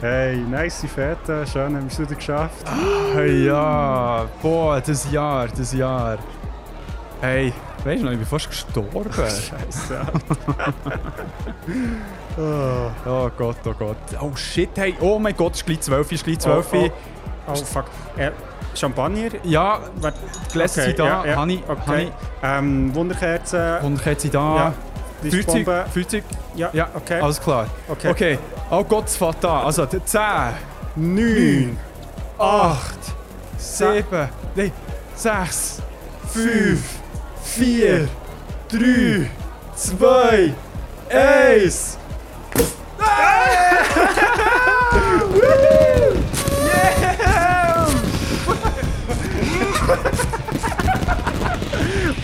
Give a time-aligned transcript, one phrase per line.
[0.00, 2.66] Hey, nice Fete, schön, haben wir es geschafft.
[3.14, 6.18] Hey, ja, boah, das Jahr, das Jahr.
[7.22, 7.50] Hey,
[7.82, 9.10] weißt du noch, ich bin fast gestorben.
[9.14, 10.00] Scheiße.
[12.36, 12.90] oh.
[13.08, 13.96] oh Gott, oh Gott.
[14.20, 16.66] Oh shit, hey, oh mein Gott, es ist gleich 12, ist gleich 12.
[16.72, 16.90] Oh, oh.
[17.52, 17.86] oh fuck.
[18.18, 18.32] Äh,
[18.74, 19.30] Champagner?
[19.44, 21.06] Ja, die Gläser sind da.
[21.06, 21.36] Ja, ja.
[21.40, 21.80] Honey, okay.
[21.86, 22.12] Honey.
[22.42, 23.82] Ähm, Wunderkerzen.
[23.82, 24.56] Wunderkerzen da.
[24.56, 24.74] Ja.
[25.30, 25.84] Feuerzeug, Lichtbombe.
[25.92, 26.24] Feuerzeug.
[26.54, 27.20] Ja, Ja, okay.
[27.20, 27.66] alles klar.
[27.88, 28.10] Okay.
[28.10, 28.38] Okay,
[28.70, 29.64] oh Gott, fängt an.
[29.64, 30.00] Also, 10,
[30.96, 31.78] 9,
[32.38, 32.78] 8,
[33.58, 34.72] 7, nein,
[35.14, 35.82] 6,
[36.32, 36.78] 5,
[37.42, 38.08] 4,
[38.68, 39.30] 3,
[39.76, 40.54] 2,
[41.08, 41.98] 1.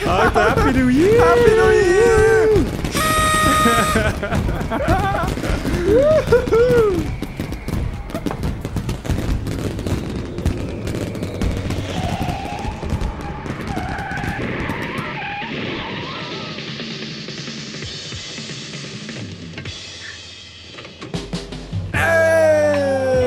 [0.06, 1.20] Alter, Happy New Year!
[1.20, 2.31] Happy New Year!
[3.94, 4.00] Hey,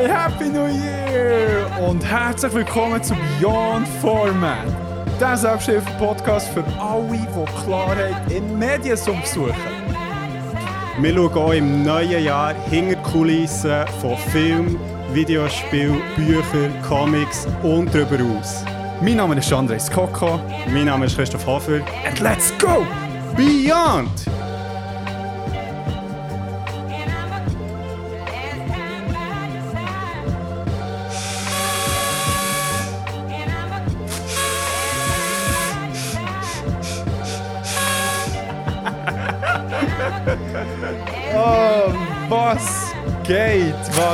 [0.08, 1.68] Happy New Year!
[1.88, 4.66] Und herzlich willkommen zu Beyond Format.
[5.20, 9.75] Der Selbsthilfe-Podcast für alle, die Klarheit in Mediensumpf suchen.
[11.02, 14.80] Wir schauen auch im neuen Jahr hinter Kulissen von Film,
[15.12, 18.64] Videospiel, Büchern, Comics und darüber aus.
[19.02, 20.40] Mein Name ist Andres Koko.
[20.72, 21.82] Mein Name ist Christoph Hofer.
[22.08, 22.86] And let's go!
[23.36, 24.35] Beyond!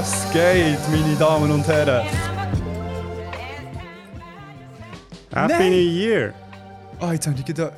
[0.02, 2.04] Was geht, meine Damen und Herren?
[5.32, 5.70] Happy Nein.
[5.70, 6.34] New Year!
[7.00, 7.74] Ah, jetzt habe ich gedacht.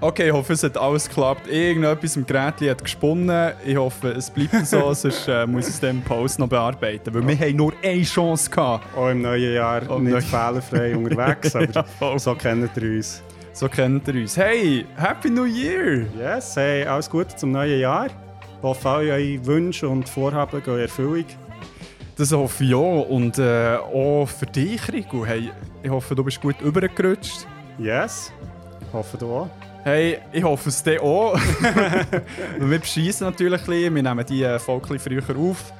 [0.00, 1.48] Okay, ich hoffe, es hat alles geklappt.
[1.48, 3.52] Irgendetwas im Gerät hat gesponnen.
[3.66, 7.12] Ich hoffe, es bleibt so, sonst äh, muss ich im Post noch bearbeiten.
[7.12, 8.86] Weil wir haben nur eine Chance gehabt.
[8.96, 13.20] Auch im neuen Jahr Oh, nicht neu- fehlerfrei unterwegs, aber Ja, so kennt ihr uns.
[13.52, 14.36] So kennt ihr uns.
[14.36, 16.06] Hey, Happy New Year!
[16.16, 18.06] Yes, hey, alles Gute zum neuen Jahr.
[18.60, 21.24] Ich hoffe, alle eure Wünsche und Vorhaben gehen in Erfüllung.
[22.14, 23.08] Das hoffe ich auch.
[23.08, 25.24] Und äh, auch für dich, Rico.
[25.24, 25.50] Hey,
[25.82, 27.46] ich hoffe, du bist gut übergerutscht.
[27.78, 28.30] Yes,
[28.92, 29.48] hoffe du auch.
[29.82, 31.40] Hey, ich hoffe es dir auch.
[32.58, 33.94] wir bescheissen natürlich ein bisschen.
[33.94, 35.72] Wir nehmen die äh, Folge früher auf.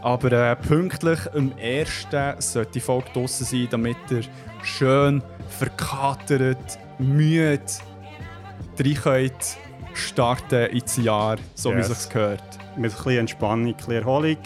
[0.00, 2.06] Aber äh, pünktlich am 1.
[2.38, 4.22] sollte die Folge draussen sein, damit ihr
[4.62, 7.58] schön verkatert, müde
[8.78, 9.58] rein könnt
[9.98, 11.90] starten ins Jahr, so wie Yes.
[11.90, 12.42] es sich gehört.
[12.76, 14.36] Mit ein bisschen Entspannung, ein bisschen Erholung.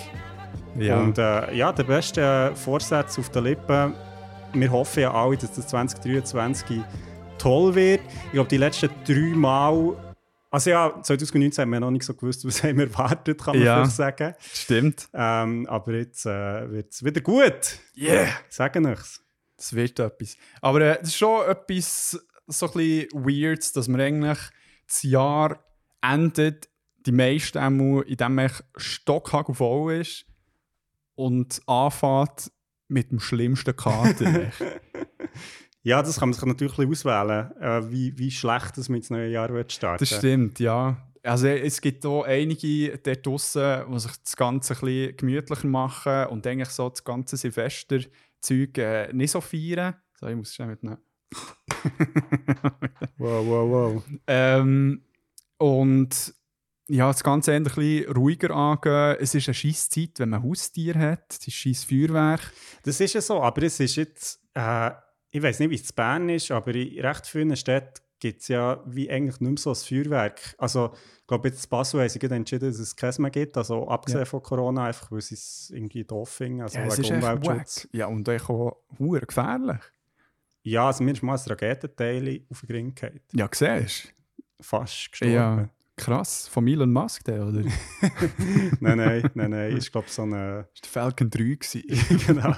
[0.77, 0.99] Ja.
[1.01, 3.95] Und äh, ja, der beste Vorsatz auf den Lippen.
[4.55, 6.81] Wir hoffen ja alle, dass das 2023
[7.39, 8.01] toll wird.
[8.27, 9.97] Ich glaube, die letzten drei Mal.
[10.51, 13.65] Also ja, 2019 haben wir noch nicht so gewusst, was haben wir erwartet, kann man
[13.65, 13.77] Ja.
[13.77, 14.34] vielleicht sagen.
[14.53, 15.09] Stimmt.
[15.15, 17.79] Ähm, aber jetzt äh, wird es wieder gut.
[17.97, 18.29] Yeah!
[18.51, 19.23] Sagen ich's.
[19.57, 20.37] Das wird etwas.
[20.61, 24.39] Aber äh, es ist schon etwas so ein bisschen Weirds, dass man eigentlich
[24.92, 25.64] das Jahr
[26.03, 26.69] endet,
[27.06, 30.26] die meisten einmal, in dem man Stockhagel voll ist
[31.14, 32.53] und anfängt
[32.88, 34.53] mit dem schlimmsten Kater.
[35.84, 39.32] Ja, das kann man sich natürlich auswählen, äh, wie, wie schlecht das mit dem neuen
[39.32, 39.98] Jahr wird starten.
[39.98, 40.97] das stimmt, ja.
[41.24, 46.26] Also es gibt auch einige dort draussen, die sich das Ganze ein bisschen gemütlicher machen
[46.26, 49.97] und eigentlich so das ganze Silvester-Zeug äh, nicht so feiern.
[50.14, 50.98] So, ich muss schnell mit einem
[53.19, 54.03] Wow, wow, wow.
[54.26, 55.03] Ähm,
[55.59, 56.34] und
[56.88, 59.16] ja, das Ganze ein bisschen ruhiger angehen.
[59.20, 61.25] Es ist eine scheisse Zeit, wenn man Haustier hat.
[61.31, 62.53] Es ist scheiß Feuerwerk.
[62.82, 64.91] Das ist ja so, aber es ist jetzt, äh,
[65.31, 68.48] ich weiß nicht, wie es in Bern ist, aber in recht vielen Städten gibt es
[68.48, 70.54] ja wie eigentlich nicht mehr so ein Feuerwerk.
[70.59, 73.89] Also, ich glaube, jetzt in Basel haben sie entschieden, dass es keins mehr gibt, also
[73.89, 74.24] abgesehen Ja.
[74.27, 77.89] von Corona, einfach weil sie es irgendwie doof finden, also Ja, es wegen Umweltschutz.
[77.92, 79.80] Ja, und auch hure gefährlich.
[80.62, 83.20] Ja, also mir ist mal ein Raketenteil auf den Ring gefallen.
[83.32, 84.14] Ja, siehst
[84.60, 85.10] Fast du?
[85.10, 85.34] gestorben.
[85.34, 86.47] Ja, krass.
[86.48, 87.62] Von Elon Musk, der, oder?
[87.62, 87.72] Das
[88.80, 90.36] nein, nein, nein, nein, ist glaube so eine...
[90.36, 91.38] war der Falcon 3.
[91.38, 91.82] gewesen.
[92.26, 92.54] genau.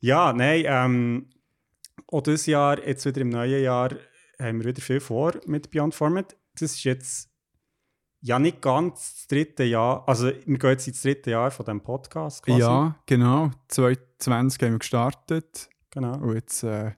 [0.00, 1.30] ja, nein, ähm,
[2.08, 3.90] auch dieses Jahr, jetzt wieder im neuen Jahr,
[4.40, 6.36] haben wir wieder viel vor mit Beyond Format.
[6.54, 7.30] Das ist jetzt
[8.26, 11.80] ja nicht ganz das dritte Jahr, also wir gehen jetzt ins dritte Jahr von diesem
[11.80, 12.60] Podcast quasi.
[12.60, 13.50] ja, genau.
[13.68, 15.68] 2020 haben wir gestartet.
[15.90, 16.92] Genau, Und jetzt, äh,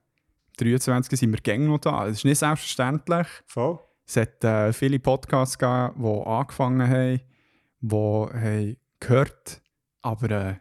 [0.57, 2.07] 23 sind wir gängig noch da.
[2.07, 3.27] Das ist nicht selbstverständlich.
[3.47, 3.79] voll.
[4.07, 7.21] Es hat äh, viele Podcasts gegeben, die angefangen haben,
[7.81, 9.61] die haben gehört
[10.01, 10.55] aber äh,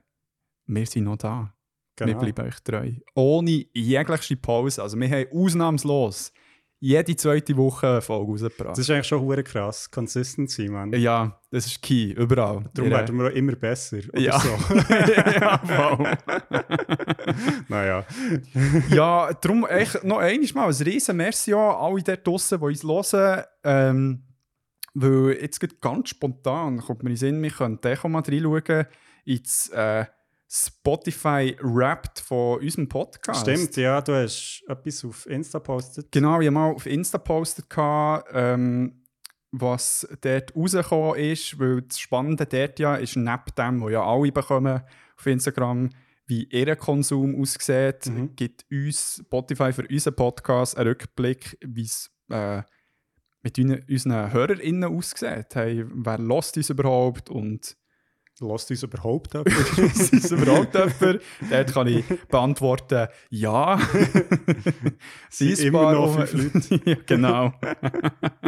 [0.65, 1.53] wir sind noch da.
[1.95, 2.11] Genau.
[2.21, 2.91] Wir bleiben euch treu.
[3.15, 4.83] Ohne jegliche Pause.
[4.83, 6.33] Also wir haben ausnahmslos
[6.79, 8.71] jede zweite Woche eine Folge rausgebracht.
[8.71, 9.89] Das ist eigentlich schon hure krass.
[9.89, 10.93] Consistency, Mann.
[10.93, 12.69] ja, das ist key, überall.
[12.73, 13.99] Darum werden wir auch immer besser.
[14.17, 14.39] Ja.
[14.39, 14.49] So.
[15.39, 16.17] ja, voll.
[17.67, 18.05] naja.
[18.89, 22.83] ja, darum echt noch einmal mal ein riesen Merci an alle dort draussen, die uns
[22.83, 23.43] hören.
[23.63, 24.23] Ähm,
[24.93, 28.85] weil jetzt geht ganz spontan kommt mir in den Sinn, wir können auch mal reinschauen
[29.25, 30.05] ins äh,
[30.49, 33.41] Spotify Wrapped von unserem Podcast.
[33.41, 36.11] Stimmt, ja, du hast etwas auf Insta postet.
[36.11, 39.03] Genau, ich habe mal auf Insta gehabt, ähm,
[39.51, 44.31] was dort rausgekommen ist, weil das Spannende dort ja ist, neben dem, was ja alle
[44.31, 44.81] bekommen
[45.17, 45.89] auf Instagram,
[46.27, 48.35] wie ihr Konsum aussieht, Mhm.
[48.35, 52.61] gibt uns Spotify für unseren Podcast einen Rückblick, wie es äh,
[53.41, 55.55] mit unseren- unseren HörerInnen aussieht.
[55.55, 57.77] Hey, wer lässt uns überhaupt und
[58.39, 59.47] Lasst uns überhaupt ab.
[59.47, 61.21] ist es überhaupt jemand?
[61.49, 63.79] Dort kann ich beantworten, ja.
[65.29, 67.51] Sie Sind immer noch fünf ja, genau.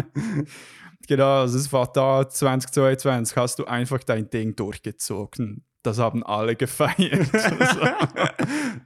[1.08, 5.66] genau, also es fängt da 2022 hast du einfach dein Ding durchgezogen.
[5.82, 7.34] Das haben alle gefeiert.
[7.34, 7.80] Also,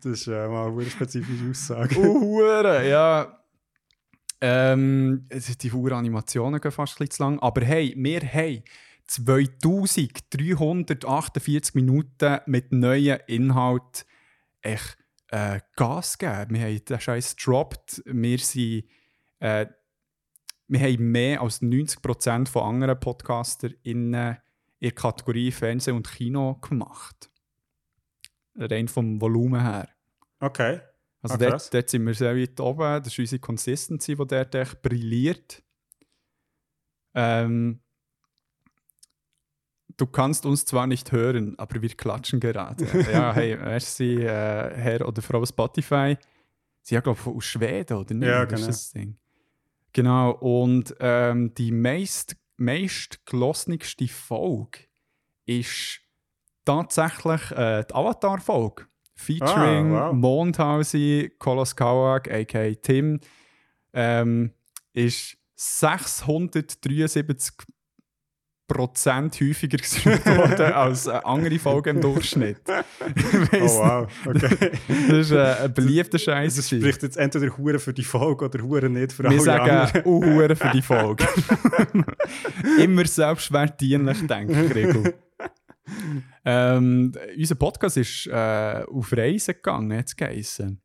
[0.03, 1.97] das ist äh, mal eine spezifische Aussage.
[1.97, 3.39] uh, Hure, ja.
[4.39, 7.39] Ähm, die hure Animationen gehen fast ein bisschen zu lang.
[7.39, 8.63] Aber hey, wir haben
[9.21, 14.05] 2348 Minuten mit neuen Inhalt
[14.61, 14.97] echt
[15.29, 16.55] äh, Gas gegeben.
[16.55, 18.01] Wir haben den Scheiß gedroppt.
[18.05, 18.85] Wir sind
[19.39, 19.67] äh,
[20.67, 24.41] wir haben mehr als 90% von anderen Podcastern in der
[24.95, 27.29] Kategorie Fernsehen und Kino gemacht.
[28.55, 29.89] Rein vom Volumen her.
[30.39, 30.81] Okay.
[31.21, 33.03] Also Ah, dort, dort sind wir sehr weit oben.
[33.03, 35.63] Das ist unsere Consistency, die dort echt brilliert.
[37.13, 37.81] Ähm,
[39.97, 42.85] du kannst uns zwar nicht hören, aber wir klatschen gerade.
[43.11, 46.17] ja, hey, merci, äh, Herr oder Frau Spotify.
[46.81, 48.27] Sie haben, glaube ich, aus Schweden, oder nicht?
[48.27, 48.67] Ja, Das genau.
[48.67, 49.17] das Ding.
[49.93, 54.79] Genau, und ähm, die meist, meist gelossenste Folge
[55.45, 55.99] ist
[56.65, 58.87] tatsächlich äh, die Avatar-Folge.
[59.15, 60.13] Featuring Ah, wow.
[60.13, 62.73] Mondhausi, Kolos Kawak, a.k.a.
[62.81, 63.19] Tim,
[63.93, 64.51] ähm,
[64.93, 67.53] ist 673
[68.67, 72.61] Prozent häufiger gestreamt worden als äh, andere Folgen im Durchschnitt.
[73.55, 74.71] Oh wow, okay.
[74.87, 76.55] Das ist äh, ein beliebter Scheiß.
[76.55, 79.69] Das spricht jetzt entweder Hure für die Folge oder Hure nicht für Wir alle sagen
[79.69, 80.01] anderen.
[80.05, 81.27] auch Huren für die Folge.
[82.79, 85.03] Immer selbstwertdienlich, denke ich, Rigo.
[86.45, 90.81] ähm, unser Podcast ist äh, auf Reisen gegangen, jetzt geheissen.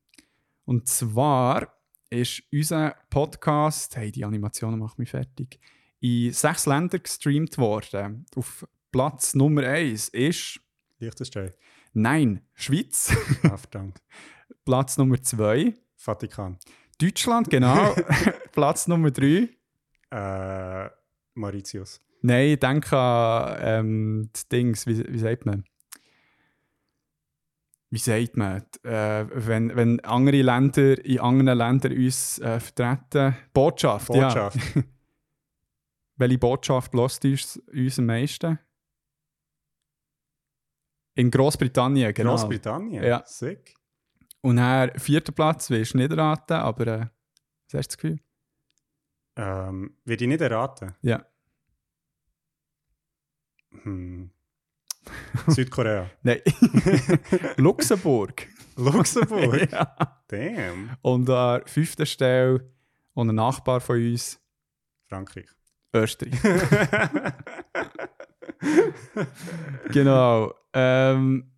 [0.65, 1.69] Und zwar
[2.11, 5.61] ist unser Podcast, hey, die Animationen machen mich fertig,
[6.01, 8.27] in sechs Ländern gestreamt worden.
[8.37, 10.61] Auf Platz Nummer eins ist,
[10.99, 11.53] Liechtenstein.
[11.93, 13.15] nein, Schweiz.
[13.43, 14.01] Ah, verdammt.
[14.65, 16.59] Platz Nummer zwei Vatikan.
[17.01, 17.95] Deutschland, genau.
[18.53, 19.49] Platz Nummer drei.
[20.11, 20.91] Äh,
[21.35, 22.01] Mauritius.
[22.23, 25.65] Nein, ich denke an ähm, die Dings, wie, wie sagt man?
[27.91, 28.63] Wie sagt man?
[28.83, 33.37] Äh, wenn, wenn andere Länder in anderen Ländern uns äh, vertreten.
[33.55, 34.59] Botschaft, Botschaft.
[34.75, 34.83] ja.
[36.19, 38.59] Welche Botschaft lässt uns, uns am meisten?
[41.15, 42.33] In Großbritannien, genau.
[42.33, 43.05] Großbritannien.
[43.05, 43.23] Ja.
[43.25, 43.75] Sick.
[44.41, 48.21] Und dann vierter Platz, willst du nicht raten, aber äh, was hast du das Gefühl?
[49.37, 50.95] Ähm, würde ich nicht erraten.
[51.03, 51.25] Ja.
[53.83, 54.31] Hm.
[55.47, 56.11] Südkorea.
[56.23, 56.41] Nein.
[57.57, 58.49] Luxemburg.
[58.77, 59.71] Luxemburg.
[59.73, 60.23] ja.
[60.29, 60.97] Damn.
[61.03, 62.73] Und an der fünften Stelle
[63.15, 64.41] und ein Nachbar von uns,
[65.09, 65.49] Frankreich.
[65.95, 66.35] Österreich.
[69.93, 70.55] genau.
[70.73, 71.51] Ähm,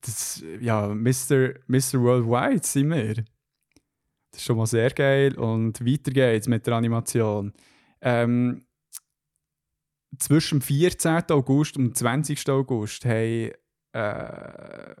[0.00, 1.54] das, ja, Mr.
[1.66, 2.00] Mr.
[2.00, 3.14] Worldwide sind wir.
[3.14, 5.36] Das ist schon mal sehr geil.
[5.38, 7.52] Und weiter geht's mit der Animation.
[8.00, 8.66] Ähm,
[10.18, 11.30] zwischen dem 14.
[11.30, 12.48] August und dem 20.
[12.50, 13.52] August haben,
[13.92, 14.94] äh,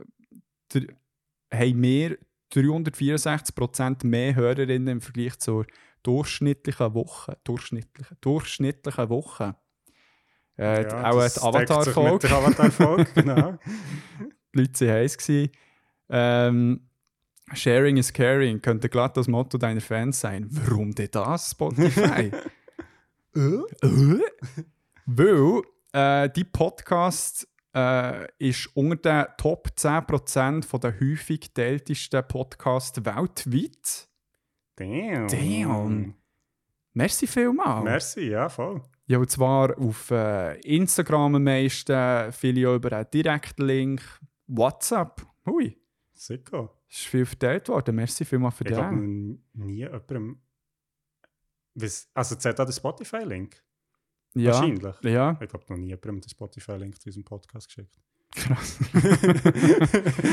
[1.52, 2.18] haben wir
[2.52, 5.66] 364% mehr Hörerinnen im Vergleich zur
[6.02, 7.38] durchschnittlichen Woche.
[7.44, 9.56] Durchschnittlichen, durchschnittlichen Woche.
[10.58, 12.30] Äh, Ja, auch das die Avatar-Folge.
[12.30, 13.58] Avatar-Folge, genau.
[14.54, 15.48] Die Leute waren heiß.
[16.10, 16.90] Ähm,
[17.52, 20.46] Sharing is caring könnte glatt das Motto deiner Fans sein.
[20.50, 22.30] Warum denn das, Spotify?
[23.32, 23.60] Äh?
[25.06, 33.04] Weil äh, die Podcast äh, ist unter den Top 10% von der häufig geteiltesten Podcasts
[33.04, 34.08] weltweit.
[34.80, 35.28] Damn.
[35.28, 36.14] Damn.
[36.94, 37.84] Merci vielmals.
[37.84, 38.82] Merci, ja, voll.
[39.06, 44.00] Ja, und zwar auf äh, Instagram am meisten, viele auch über einen Direktlink,
[44.46, 45.26] WhatsApp.
[45.46, 45.76] Hui,
[46.12, 46.70] Sicher.
[46.88, 47.94] ist viel verteilt worden.
[47.96, 49.42] Merci vielmals für Ich den.
[49.54, 50.40] nie jemandem.
[52.14, 53.62] Also, zählt auch der Spotify-Link?
[54.34, 54.96] Ja, Wahrscheinlich.
[55.02, 57.96] ja, Ich glaube, noch nie jemandem den Spotify-Link zu unserem Podcast geschickt.
[58.34, 58.78] krass.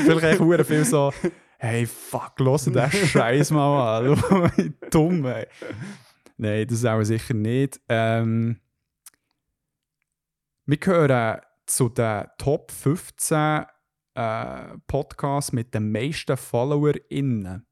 [0.06, 1.12] Vielleicht hure viel so,
[1.58, 4.74] hey, fuck, los den Scheiß mal an.
[4.92, 5.48] Dumm, ey.
[6.38, 7.82] Nein, das auch sicher nicht.
[7.90, 8.60] Ähm,
[10.66, 13.66] wir gehören zu den Top 15
[14.14, 17.66] äh, Podcasts mit den meisten FollowerInnen.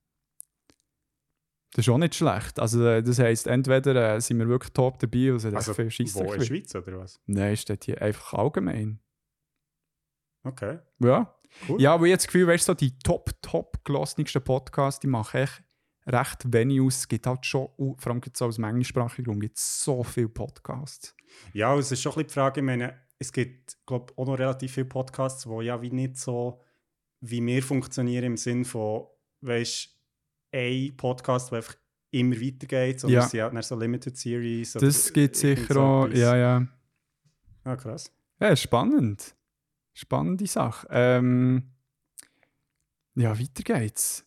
[1.72, 2.60] Das ist auch nicht schlecht.
[2.60, 5.92] Also, äh, das heisst, entweder äh, sind wir wirklich top dabei oder hat Also, viel
[5.92, 7.20] Scheisse wo in der Schweiz oder was?
[7.26, 9.00] Nein, steht hier einfach allgemein.
[10.44, 10.80] Okay.
[11.00, 11.36] Ja.
[11.68, 11.82] Cool.
[11.82, 15.08] Ja, aber ich habe das Gefühl, weißt du, so die top, top gelassensten Podcasts, die
[15.08, 15.64] machen echt
[16.08, 16.98] recht wenig aus.
[16.98, 21.16] Es gibt halt schon, uh, vor allem aus dem englischsprachigen Raum, gibt so viele Podcasts.
[21.54, 24.38] Ja, es ist schon ein bisschen die Frage, ich meine, es gibt, glaube auch noch
[24.38, 26.62] relativ viele Podcasts, die ja wie nicht so
[27.22, 29.08] wie wir funktionieren im Sinn von,
[29.42, 29.90] weißt
[30.52, 31.76] ein Podcast, der einfach
[32.12, 33.44] immer weitergeht, sondern Ja.
[33.44, 34.74] halt dann so Limited Series.
[34.74, 36.68] Das gibt sicher so auch, ja, ja.
[37.64, 38.12] Ah, krass.
[38.40, 39.36] Ja, spannend.
[39.96, 40.86] Spannende Sache.
[40.92, 41.72] Ähm,
[43.16, 44.26] ja, weiter geht's.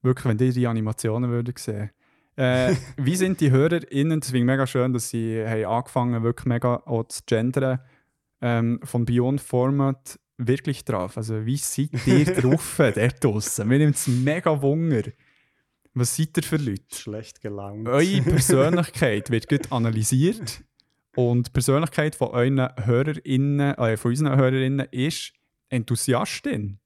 [0.00, 1.90] Wirklich, wenn ihr die Animationen würdet sehen.
[2.34, 4.22] Äh, wie sind die HörerInnen?
[4.24, 7.80] Ich mega schön, dass sie haben angefangen wirklich mega auch zu gendern.
[8.40, 11.18] Ähm, von Beyond Format wirklich drauf.
[11.18, 13.68] Also, wie seid ihr drauf, dort draussen?
[13.68, 15.02] Mir nimmt es mega Wunder.
[15.92, 16.96] Was seid ihr für Leute?
[16.96, 17.86] Schlecht gelaunt.
[17.86, 20.64] Eure Persönlichkeit wird gut analysiert
[21.16, 25.32] und die Persönlichkeit von euren HörerInnen, äh, von unseren HörerInnen ist
[25.68, 26.78] Enthusiastin.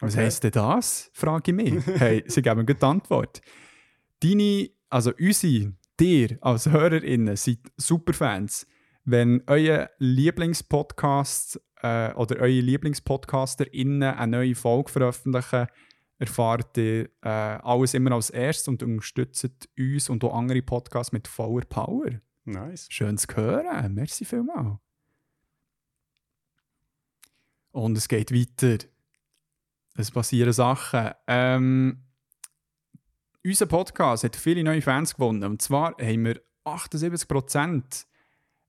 [0.00, 0.24] Was Okay.
[0.24, 1.10] heisst denn das?
[1.12, 1.86] frage ich mich.
[1.98, 3.40] Hey, sie geben eine gute Antwort.
[4.22, 8.66] Deine, also unsere, dir als HörerInnen seid Superfans.
[9.04, 15.66] Wenn euer Lieblingspodcast äh, oder eure LieblingspodcasterInnen eine neue Folge veröffentlichen,
[16.18, 19.48] erfahrt ihr äh, alles immer als erstes und unterstützt
[19.78, 22.20] uns und auch andere Podcasts mit voller Power.
[22.48, 22.86] Nice.
[22.90, 23.94] Schön zu hören.
[23.94, 24.78] Merci vielmals.
[27.72, 28.84] Und es geht weiter.
[29.94, 31.10] Es passieren Sachen.
[31.26, 32.04] Ähm,
[33.44, 35.44] unser Podcast hat viele neue Fans gewonnen.
[35.44, 38.06] Und zwar haben wir 78%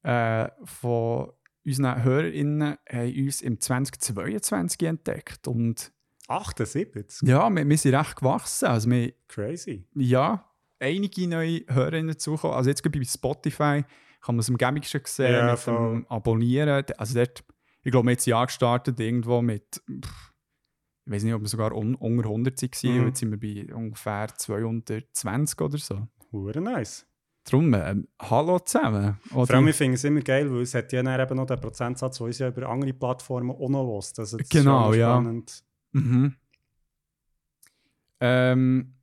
[0.04, 1.32] äh, von
[1.66, 5.48] unseren HörerInnen haben uns im 2022 entdeckt.
[5.48, 5.92] Und
[6.28, 7.28] 78?
[7.28, 8.66] ja, wir, wir sind recht gewachsen.
[8.66, 9.88] Also wir, Crazy.
[9.96, 10.49] ja,
[10.80, 12.56] einige neue HörerInnen dazukommen.
[12.56, 13.84] Also jetzt bei Spotify
[14.22, 15.76] kann man es am gäbigsten sehen Ja, mit voll.
[15.94, 16.84] dem Abonnieren.
[16.98, 17.44] Also dort,
[17.84, 20.34] ich glaube, wir haben jetzt ein Jahr gestartet irgendwo mit, pff,
[21.06, 23.00] ich weiß nicht, ob wir sogar un unter 100 waren.
[23.02, 23.08] Mhm.
[23.08, 26.08] Jetzt sind wir bei ungefähr 220 oder so.
[26.32, 27.06] Hure nice.
[27.46, 29.18] Darum, ähm, hallo zusammen.
[29.34, 31.48] Oder- Vor allem, ich finde es immer geil, weil es hat ja dann eben noch
[31.48, 34.20] den Prozentsatz, der uns ja über andere Plattformen auch noch lässt.
[34.20, 35.14] Also das ist Genau, ja.
[35.16, 35.64] spannend.
[35.94, 36.36] Mhm.
[38.20, 38.94] Ähm,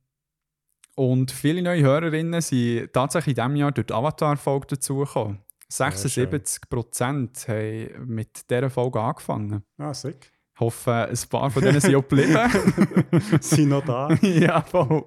[0.97, 5.39] und viele neue Hörerinnen sind tatsächlich in diesem Jahr durch die Avatar-Folge dazugekommen.
[5.71, 9.63] 76% haben mit dieser Folge angefangen.
[9.77, 10.31] Ah, sick.
[10.55, 12.35] Ich hoffe, ein paar von denen sind auch geblieben.
[13.41, 14.11] sind noch da.
[14.21, 15.05] ja, voll.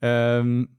[0.00, 0.76] Ähm,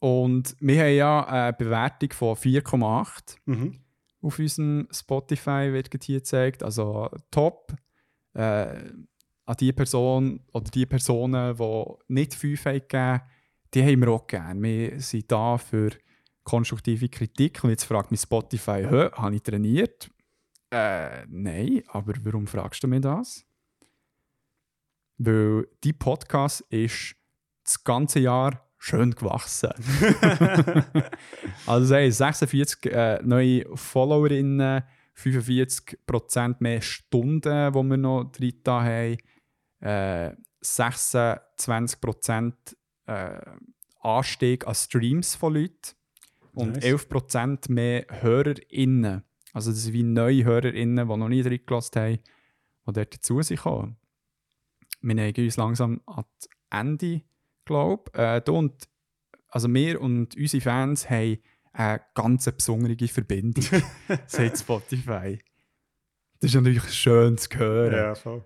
[0.00, 3.78] und wir haben ja eine Bewertung von 4,8 Mhm.
[4.22, 6.62] auf unserem Spotify, wird hier gezeigt.
[6.64, 7.74] Also top.
[8.32, 8.90] Äh,
[9.46, 13.20] an die Person oder die Personen, die nicht 5 haben gegeben,
[13.74, 14.62] die haben wir auch gerne.
[14.62, 15.90] Wir sind da für
[16.44, 17.64] konstruktive Kritik.
[17.64, 20.10] Und jetzt fragt mich Spotify, «Hä, habe ich trainiert?
[20.70, 23.44] Äh, nein, aber warum fragst du mich das?
[25.18, 27.16] Weil die Podcast ist
[27.64, 29.70] das ganze Jahr schön gewachsen.
[31.66, 34.82] also hey, 46 äh, neue Followerinnen,
[35.16, 39.16] 45% mehr Stunden, die wir noch drin haben,
[39.84, 42.52] äh, 26%
[43.06, 43.40] äh,
[44.00, 45.94] Anstieg an Streams von Leuten
[46.54, 46.84] und Nice.
[46.84, 49.22] 11% mehr HörerInnen.
[49.52, 52.18] Also das sind wie neue HörerInnen, die noch nie drin gelassen haben,
[52.86, 53.96] die dort dazu sind gekommen.
[55.00, 57.22] Wir neigen uns langsam an das Ende,
[57.64, 58.18] glaube ich.
[58.18, 58.88] Äh, und,
[59.48, 61.38] also wir und unsere Fans haben
[61.72, 63.64] eine ganz besondere Verbindung,
[64.26, 65.38] sagt Spotify.
[66.40, 67.92] Das ist natürlich schön zu hören.
[67.92, 68.44] Ja, voll.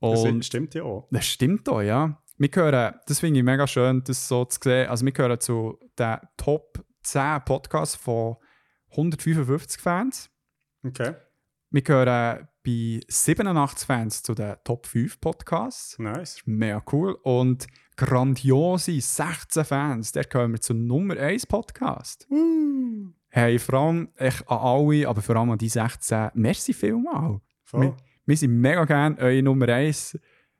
[0.00, 1.08] Das Und stimmt ja auch.
[1.10, 2.20] das stimmt auch, ja.
[2.38, 4.88] Wir gehören, das finde ich mega schön, das so zu sehen.
[4.88, 8.36] Also wir gehören zu den Top 10 Podcasts von
[8.92, 10.30] 155 Fans.
[10.84, 11.14] Okay,
[11.70, 15.98] Wir gehören bei 87 Fans zu den Top 5 Podcasts.
[15.98, 16.40] nice.
[16.46, 17.12] Mega cool.
[17.22, 17.66] Und
[17.96, 20.12] grandiose 16 Fans.
[20.12, 22.26] Der gehören wir zum Nummer 1 Podcast.
[23.28, 27.40] Hey, vor allem echt an alle, aber vor allem an die 16, merci vielmal.
[27.64, 27.82] Voll.
[27.82, 27.96] Wir,
[28.30, 30.16] wir sind mega gerne eure Nummer 1.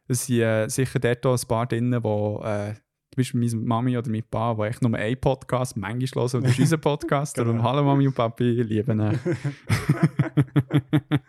[0.09, 2.77] Es sind äh, sicher dort auch ein paar drin, die äh, zum
[3.17, 6.55] Beispiel meine Mami oder mein Papa, die echt nur einen Podcast manchmal hören und das
[6.55, 7.37] ist unser Podcast.
[7.37, 7.47] Genau.
[7.47, 9.21] Darum hallo Mami und Papi, lieben ihn.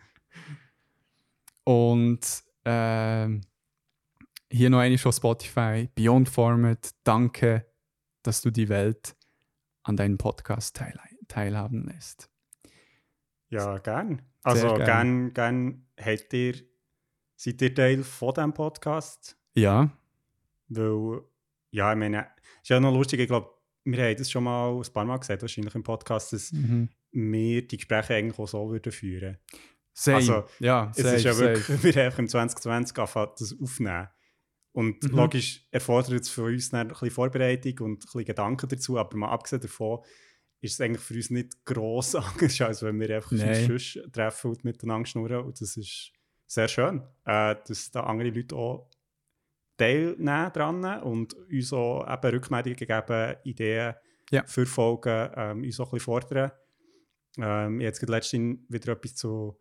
[1.64, 3.42] und ähm,
[4.50, 7.68] hier noch eine von Spotify, Beyond Format, danke,
[8.24, 9.16] dass du die Welt
[9.84, 12.32] an deinem Podcast teil teilhaben lässt.
[13.50, 14.24] Ja, gern.
[14.44, 16.56] Also Sehr gern, gern habt ihr,
[17.36, 19.38] seid ihr Teil von diesem Podcast?
[19.56, 19.90] Ja,
[20.70, 21.22] Weil,
[21.72, 22.28] ja, ich meine,
[22.62, 23.50] ist ja noch lustig, ich glaube,
[23.84, 26.90] wir haben das schon mal ein paar Mal gesagt, wahrscheinlich im Podcast, dass mhm.
[27.12, 29.38] wir die Gespräche eigentlich auch so würden führen.
[29.94, 30.18] Same.
[30.18, 31.46] Also, ja, Es safe, ist ja safe.
[31.70, 34.08] wirklich, wir haben einfach im 2020 angefangen, das aufnehmen.
[34.74, 35.10] Und Mhm.
[35.18, 39.18] logisch erfordert es von uns dann ein bisschen Vorbereitung und ein bisschen Gedanken dazu, aber
[39.18, 40.00] mal abgesehen davon
[40.62, 43.72] ist es eigentlich für uns nicht gross anders, als wenn wir einfach Nein.
[43.72, 45.44] uns sonst treffen und miteinander schnurren.
[45.46, 46.12] Und das ist
[46.48, 48.90] sehr schön, äh, dass da andere Leute auch
[49.78, 53.96] teilnehmen dran und uns auch eben Rückmeldungen geben, Ideen
[54.30, 54.44] Ja.
[54.46, 56.52] für Folgen, ähm, uns auch ein bisschen fordern.
[57.38, 59.58] Ähm, ich habe jetzt letztens wieder etwas zu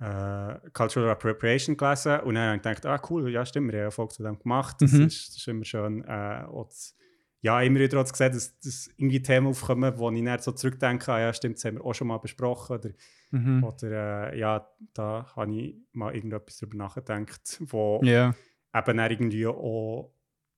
[0.00, 3.84] äh, Cultural Appropriation gelesen und dann habe ich gedacht, ah cool, ja stimmt, wir haben
[3.86, 4.76] eine Folge zu dem gemacht.
[4.80, 5.06] Das, Mhm.
[5.06, 6.04] ist, das ist immer schön.
[6.04, 6.92] Äh, auch zu,
[7.40, 10.52] ja, immer wieder auch zu sehen, dass, dass irgendwie Themen aufkommen, wo ich dann so
[10.52, 12.76] zurückdenke, ah ja stimmt, das haben wir auch schon mal besprochen.
[12.76, 12.90] Oder,
[13.30, 13.62] Mhm.
[13.62, 18.34] oder äh, ja, da habe ich mal irgendetwas darüber nachgedacht, wo Ja,
[18.74, 20.10] eben dann irgendwie auch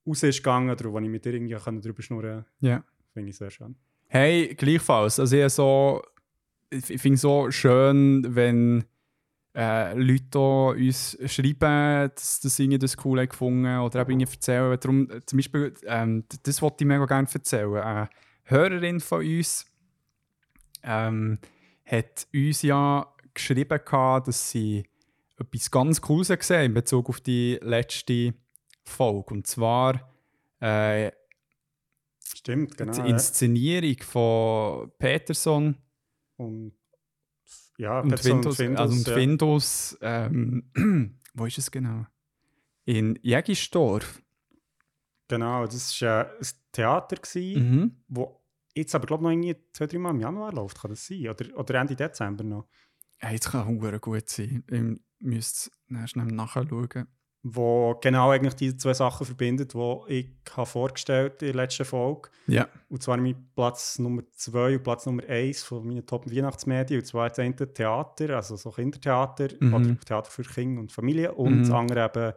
[0.07, 2.85] raus ist gegangen oder wo ich mit dir irgendwie kann darüber schnurren ja.
[3.13, 3.75] Finde ich sehr schön.
[4.07, 5.19] Hey, gleichfalls.
[5.19, 6.01] Also ich, so,
[6.71, 8.85] ich finde es so schön, wenn
[9.55, 14.79] äh, Leute uns schreiben, dass, sie irgendwie das cool haben gefunden oder eben irgendwie erzählen.
[14.79, 17.75] Darum, zum Beispiel, ähm, das wollte ich mega gerne erzählen.
[17.77, 18.11] Eine
[18.45, 19.67] Hörerin von uns
[20.83, 21.39] ähm,
[21.85, 24.85] hat uns ja geschrieben, gehabt, dass sie
[25.39, 28.35] etwas ganz Cooles hat gesehen in Bezug auf die letzte
[28.85, 29.35] Folge.
[29.35, 30.13] Und zwar
[30.61, 31.11] äh,
[32.35, 32.93] Stimmt, genau.
[32.93, 33.07] die ja.
[33.07, 35.77] Inszenierung von Peterson
[36.37, 36.73] Und
[37.81, 39.17] ja, und Windows, Findus, also und ja.
[39.17, 40.65] Windows ähm,
[41.35, 42.07] wo ist es genau?
[42.85, 44.21] In Jägistorf.
[45.29, 47.97] Genau, das war äh, ein Theater, gewesen, Mhm.
[48.09, 48.43] wo
[48.75, 51.29] jetzt aber glaube ich noch irgendwie zwei, drei Mal im Januar läuft, kann das sein?
[51.29, 52.69] Oder, oder Ende Dezember noch.
[53.23, 54.65] Ja, jetzt kann es gut sein.
[54.71, 55.71] Ich müsste
[56.03, 57.07] es schnell nachschauen.
[57.43, 62.29] Wo genau eigentlich diese zwei Sachen verbindet, die ich habe vorgestellt in der letzten Folge.
[62.47, 62.69] Ja.
[62.91, 67.01] Und zwar mein Platz Nummer zwei und Platz Nummer eins von meinen Top-Weihnachtsmedien.
[67.01, 69.75] Und zwar das eine Theater, also so Kindertheater Mhm.
[69.75, 71.33] oder Theater für Kinder und Familie.
[71.33, 71.75] Und das Mhm.
[71.77, 72.33] andere eben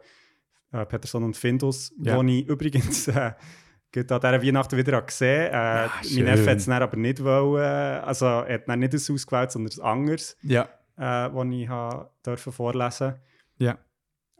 [0.72, 2.16] äh, Peterson und Findus, Ja.
[2.16, 6.24] wo ich übrigens äh, an dieser Weihnachten wieder habe gesehen äh, Ah, Mein.
[6.24, 7.62] Neffe hat es aber nicht wollen,
[8.02, 10.62] also er hat nicht das ausgewählt, sondern das anderes, Ja.
[10.96, 13.14] äh, das ich habe dürfen vorlesen
[13.58, 13.78] Ja.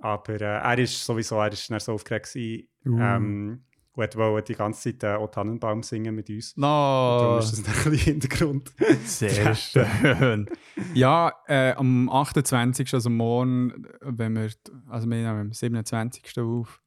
[0.04, 2.98] Aber äh, er ist sowieso er ist so aufgeregt gewesen, Uh.
[3.00, 3.64] ähm,
[3.94, 6.52] und wollte die ganze Zeit äh, «O Tannenbaum» singen mit uns.
[6.54, 8.72] Darum No, ist das ein bisschen Hintergrund.
[9.06, 10.50] sehr schön.
[10.92, 12.92] ja, äh, am 28.
[12.92, 14.50] also morgen, wenn wir,
[14.90, 16.38] also wir nehmen am 27.
[16.40, 16.82] auf,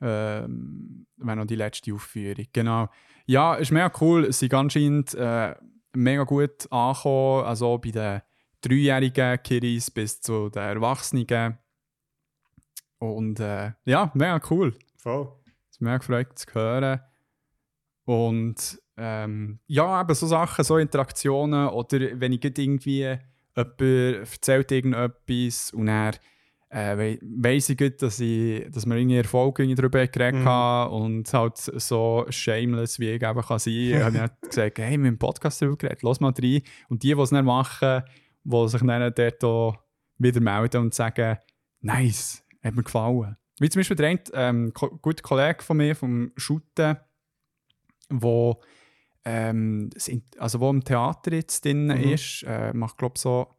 [0.00, 2.46] ähm, wäre noch die letzte Aufführung.
[2.52, 2.88] Genau.
[3.26, 4.24] Ja, ist mega cool.
[4.24, 5.54] Es sind anscheinend äh,
[5.92, 8.22] mega gut angekommen, also bei den
[8.62, 11.58] dreijährigen Kiddies bis zu den Erwachsenen.
[12.98, 14.74] Und äh, ja, mega cool.
[14.96, 15.32] Voll.
[15.68, 17.00] Es ist mega gefreut zu hören.
[18.04, 23.16] Und ähm, ja, eben so Sachen, so Interaktionen oder wenn ich irgendwie
[23.56, 26.12] jemand erzählt irgendetwas und er
[26.70, 30.44] äh, we weiss ich gut, dass, ich, dass wir irgendwie Erfolg irgendwie darüber geredet Mhm.
[30.44, 34.90] haben und halt so shameless wie ich eben kann sein, habe ich dann gesagt, hey,
[34.90, 36.62] wir haben im Podcast darüber geredet, lass mal rein.
[36.90, 38.02] Und die, die es dann machen,
[38.44, 39.78] die sich dann dort
[40.18, 41.38] wieder melden und sagen,
[41.80, 43.36] nice, hat mir gefallen.
[43.60, 46.96] Wie zum Beispiel der eine, ähm, ko guter Kollege von mir, vom Shooten,
[48.08, 48.60] wo,
[49.24, 49.90] ähm,
[50.38, 52.12] also wo im Theater jetzt drin Mhm.
[52.12, 53.54] ist, äh, macht glaube so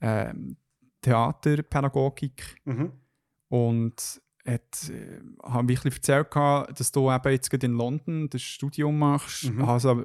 [0.00, 0.56] ähm,
[1.02, 2.92] Theaterpädagogik Mhm.
[3.48, 7.72] und hat, äh, habe ich ein bisschen erzählt, gehabt, dass du eben jetzt gerade in
[7.74, 9.44] London das Studium machst.
[9.52, 9.62] Mhm.
[9.64, 10.02] Also,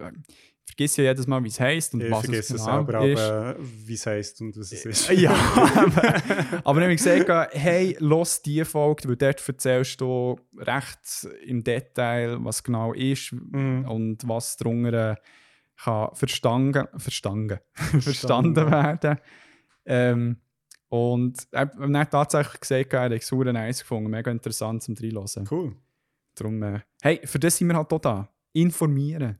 [0.68, 3.06] äh, ich vergesse ja jedes Mal, wie es heisst und Ich was es genau selber,
[3.06, 3.20] ist.
[3.20, 5.10] aber wie es heisst und was es ist.
[5.12, 5.32] Ja,
[6.64, 11.64] aber, dann habe ich gesagt, hey, los die Folge, weil dort erzählst du recht im
[11.64, 13.86] Detail, was genau ist Mhm.
[13.90, 15.16] und was darunter äh,
[15.84, 17.60] kann verstanden, verstanden,
[18.00, 19.18] verstanden werden.
[19.86, 20.38] Ähm,
[20.90, 24.96] und er hat dann tatsächlich gesagt, er hat es super nice gefunden, mega interessant zum
[24.96, 25.48] Reinhören.
[25.50, 25.76] Cool.
[26.36, 28.30] darum, äh, hey, für das sind wir halt auch da.
[28.54, 29.38] Informieren.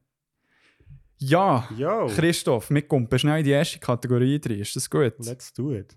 [1.20, 4.60] Ja, Yo, Christoph, wir kommen schnell in die erste Kategorie drin.
[4.60, 5.14] Ist das gut?
[5.20, 5.96] let's do it.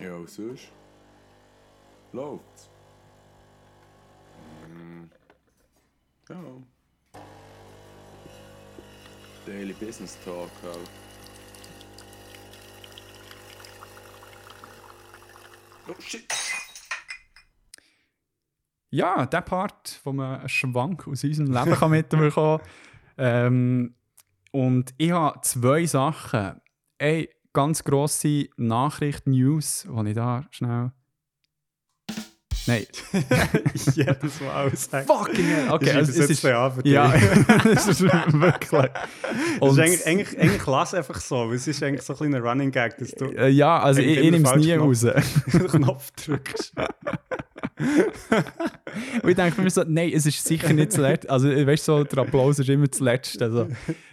[0.00, 0.68] Ja, und sonst?
[2.12, 2.68] Läuft's?
[4.66, 5.04] Mm.
[6.28, 6.42] Ja.
[9.46, 10.90] Daily Business Talk halt.
[15.88, 16.41] Oh shit!
[18.92, 22.60] Ja, der Part, wo man einen Schwank aus unserem Leben kann mitbekommen kann.
[23.16, 23.94] Ähm,
[24.50, 26.60] und ich habe zwei Sachen.
[26.98, 30.92] Eine ganz grosse Nachricht, News, die ich da schnell.
[32.66, 32.86] Nein.
[33.94, 35.06] Jedes Mal aussagen.
[35.06, 35.70] Fucking hell.
[35.70, 36.40] Okay, Ich also, es ist.
[36.40, 36.92] für dich.
[36.92, 38.90] Ja, es ist wirklich.
[38.92, 42.18] Das Und, ist eigentlich, eigentlich, eigentlich lass einfach so, weil es ist eigentlich so ein
[42.18, 45.04] kleiner Running Gag, dass du äh, ja, also ich, ich nehme es nie raus.
[45.70, 46.74] Knopf drückst.
[49.22, 51.28] Und ich denke mir so, nein, es ist sicher nicht zuletzt.
[51.28, 53.40] Also, weißt du, so, der Applaus ist immer zuletzt.
[53.42, 53.68] Also,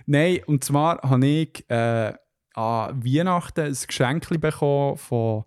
[0.05, 2.13] nein, und zwar habe ich äh,
[2.53, 5.43] an Weihnachten ein Geschenk bekommen von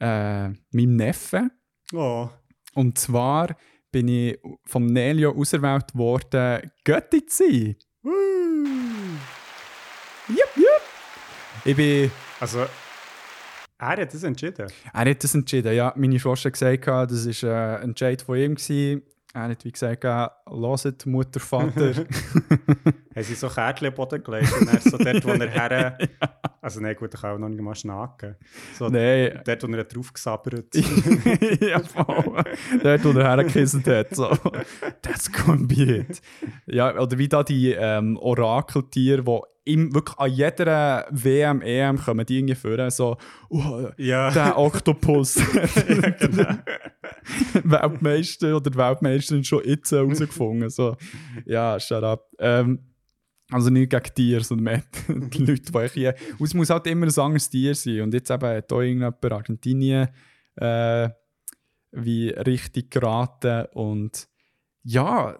[0.00, 1.50] äh, meinem Neffen.
[1.92, 2.28] Oh,
[2.74, 3.56] Und zwar
[3.92, 7.76] bin ich vom Nelio auserwählt worden, Götti zu sein.
[10.28, 10.82] Jupp, jupp.
[11.64, 12.10] Ich bin.
[12.38, 12.66] also,
[13.80, 14.66] er hat das entschieden.
[14.92, 15.74] Er hat das entschieden.
[15.74, 18.56] Ja, meine Schwester hat gesagt, das war ein Entscheid von ihm.
[19.32, 21.94] Er hat wie gesagt, hört, Mutter, Vater.
[23.14, 25.98] Haben sie so Kärtchen am Boden gelegt und er so dort, wo er her...
[26.60, 28.36] Also nein, gut, ich kann auch noch nicht mal schnacken.
[28.76, 29.40] So Nein.
[29.44, 30.74] dort, wo er drauf gesabbert.
[31.60, 32.44] ja, voll.
[32.82, 34.14] Dort, wo er hergekisselt hat.
[34.14, 34.36] So.
[35.00, 36.20] That's gonna be it.
[36.66, 42.26] Ja, oder wie da die ähm, Orakeltiere, die im, wirklich an jeder WM, EM kommen
[42.26, 43.16] die irgendwie vor, so,
[43.48, 45.36] oh, ja, der Oktopus.
[45.36, 46.54] ja, genau.
[47.64, 50.70] Weltmeister oder Weltmeisterin schon jetzt herausgefunden.
[50.70, 50.96] So,
[51.46, 52.30] ja, shut up.
[52.38, 52.90] Ähm,
[53.50, 56.14] also nicht gegen Tiere, sondern mehr die Leute, die hier.
[56.38, 58.02] Und es muss halt immer ein anderes Tier sein.
[58.02, 60.08] Und jetzt eben hat auch irgendjemand Argentinien
[60.56, 61.08] äh,
[61.92, 63.66] wie richtig geraten.
[63.74, 64.28] Und
[64.82, 65.36] ja,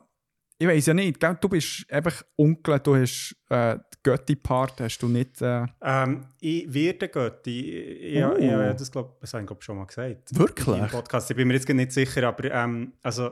[0.59, 5.41] ich weiß ja nicht, du bist einfach Onkel, du hast äh, Götti-Part, hast du nicht.
[5.43, 8.15] Äh, Ähm, ich werde Götti.
[8.19, 8.39] Ja, Oh.
[8.39, 10.39] ja, das glaube das habe ich glaub, schon mal gesagt.
[10.39, 10.79] Wirklich?
[10.79, 11.31] Im Podcast.
[11.31, 13.31] Ich bin mir jetzt nicht sicher, aber ähm, also.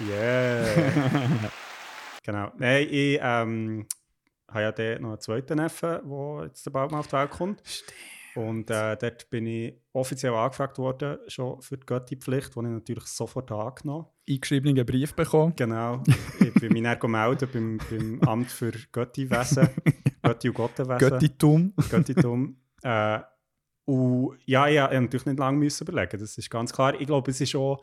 [0.00, 0.64] Yeah.
[2.22, 2.52] genau.
[2.56, 3.86] Nein, ich ähm,
[4.48, 7.62] habe ja noch einen zweiten Neffen, der jetzt bald mal auf die Welt kommt.
[8.34, 13.04] Und äh, dort bin ich offiziell angefragt worden, schon für die Götti-Pflicht, die ich natürlich
[13.04, 14.12] sofort angenommen habe.
[14.28, 15.54] eingeschriebenen Brief bekommen.
[15.56, 16.02] Genau.
[16.40, 19.68] ich bin mich dann gemeldet beim, beim Amt für Götti-Wesen.
[20.22, 20.98] Götti- und Gottenwesen.
[20.98, 21.72] Göttitum.
[21.90, 22.56] Göttitum.
[22.82, 23.20] äh,
[23.86, 27.00] und ja, ja, ich habe natürlich nicht lange müssen überlegen, das ist ganz klar.
[27.00, 27.82] Ich glaube, es ist auch,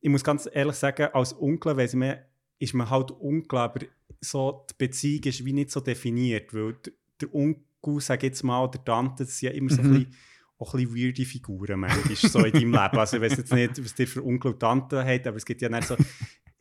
[0.00, 2.26] ich muss ganz ehrlich sagen, als Onkel weiss ich mehr,
[2.58, 3.80] ist man halt Onkel, aber
[4.20, 6.76] so die Beziehung ist wie nicht so definiert, weil
[7.20, 7.62] der Onkel,
[7.98, 9.92] sag ich jetzt mal, oder Tante, das sind ja immer so ein Mhm.
[9.94, 10.14] bisschen,
[10.58, 12.76] auch ein bisschen weirde Figuren manchmal so in deinem Leben.
[12.98, 15.60] Also ich weiß jetzt nicht, was dir für Onkel und Tante hat, aber es gibt
[15.62, 15.94] ja nicht so,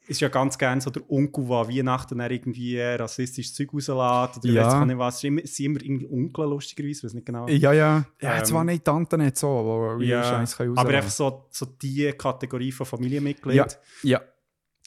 [0.07, 4.43] es ist ja ganz gerne so der Onkel, der Weihnachten dann irgendwie rassistisches Zeug rauslässt
[4.45, 4.79] oder Ja.
[4.81, 5.15] ich nicht was.
[5.23, 7.47] Es sind immer, irgendwie Onkel, lustigerweise, weiß nicht genau.
[7.47, 8.05] Ja, ja.
[8.21, 11.09] Ja, Ähm, zwar nicht die Tante nicht so, aber wie Ja, Scheiß kann aber einfach
[11.09, 13.55] so, so die Kategorie von Familienmitglied.
[13.55, 13.67] Ja.
[14.03, 14.21] Ja.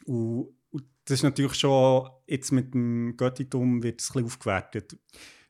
[0.06, 4.96] Und, und das ist natürlich schon, jetzt mit dem Göttitum wird es ein bisschen aufgewertet.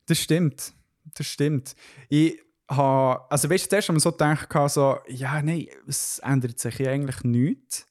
[0.09, 0.73] Das stimmt.
[1.13, 1.75] Das stimmt.
[2.09, 6.57] Ich habe, also weißt du, zuerst haben wir so gedacht, so, ja, nein, es ändert
[6.57, 7.87] sich ja eigentlich nichts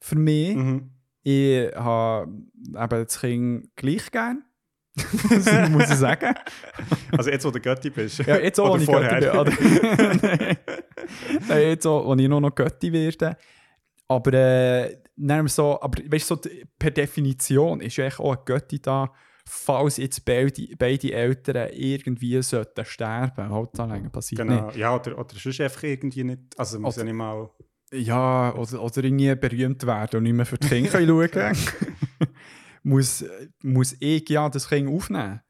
[0.00, 0.54] für mich.
[0.54, 0.90] Mhm.
[1.22, 4.44] Ich habe eben das Kind gleich gern.
[4.96, 6.34] das muss ich sagen.
[7.16, 8.18] Also jetzt, wo du Götti bist.
[8.20, 9.20] Ja, jetzt auch, wenn ich vorher.
[9.20, 10.20] Götti bin.
[10.22, 10.56] Nein.
[11.48, 13.36] Nein, jetzt auch, wenn ich nur noch Götti werde.
[14.06, 14.96] Aber, äh,
[15.46, 19.12] so, aber weißt du, so, per Definition ist ja eigentlich auch ein Götti da,
[19.48, 23.48] falls jetzt beide, beide Eltern irgendwie sollten sterben.
[23.48, 24.70] Hauptsache, passiert Genau.
[24.72, 26.40] Ja, oder, oder sonst einfach irgendwie nicht.
[26.56, 27.48] Also muss ja nicht mal.
[27.90, 28.06] nicht.
[28.06, 30.90] Ja, oder, oder irgendwie berühmt werden und nicht mehr für die Kinder
[31.32, 31.56] schauen
[32.82, 33.24] muss,
[33.62, 35.40] muss ich ja das Kind aufnehmen.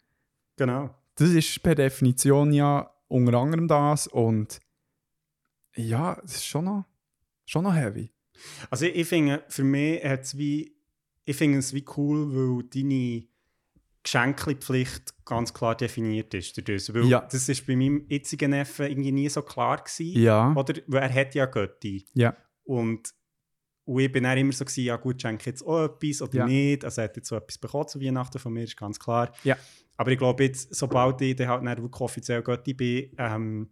[0.57, 0.95] Genau.
[1.17, 4.61] Das ist per Definition ja unter anderem das und
[5.75, 6.85] ja, das ist schon noch,
[7.47, 8.13] schon noch heavy.
[8.71, 10.77] Also ich, ich finde, für mich hat es wie.
[11.25, 13.28] Ich finde es wie cool, weil deine
[14.05, 16.57] Geschenkpflicht ganz klar definiert ist.
[16.57, 16.93] Dadurch.
[16.95, 17.21] Weil Ja.
[17.31, 20.21] das ist bei meinem jetzigen Neffen irgendwie nie so klar gewesen.
[20.21, 20.75] Ja, Oder?
[20.87, 22.07] Weil er hat ja Götti.
[22.15, 23.13] ja, Und,
[23.85, 26.39] und ich bin dann immer so, gewesen, ja gut, schenke ich jetzt auch etwas oder
[26.39, 26.47] Ja.
[26.47, 26.85] nicht.
[26.85, 29.33] Also er hat jetzt so etwas bekommen zu Weihnachten von mir, ist ganz klar.
[29.45, 29.57] Ja.
[29.97, 33.71] Aber ich glaube jetzt, sobald ich dann halt dann wirklich offiziell Götti bin, ähm,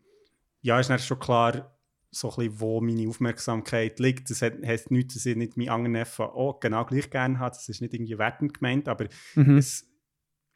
[0.63, 1.73] ja, ist dann schon klar,
[2.11, 4.31] so ein bisschen, wo meine Aufmerksamkeit liegt.
[4.31, 7.51] Das hat- heisst nicht, dass ich nicht meinen anderen Neffen auch genau gleich gerne habe.
[7.55, 9.59] Das ist nicht irgendwie wertend gemeint, aber Mhm.
[9.59, 9.87] es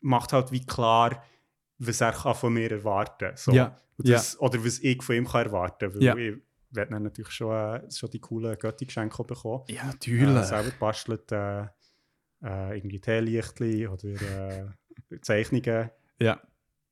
[0.00, 1.22] macht halt wie klar,
[1.78, 3.36] was er kann von mir erwarten kann.
[3.36, 3.52] So.
[3.52, 6.00] Ja, das, Oder was ich von ihm kann erwarten kann.
[6.00, 6.16] Ja.
[6.16, 6.36] ich
[6.70, 9.64] werde dann natürlich schon, äh, schon die coolen Götti-Geschenke bekommen.
[9.68, 10.44] Ja, Äh, natürlich.
[10.44, 11.62] selber gebastelt, äh,
[12.42, 14.66] äh, irgendwie Teelichtli oder äh,
[15.22, 15.90] Zeichnungen.
[16.18, 16.40] ja.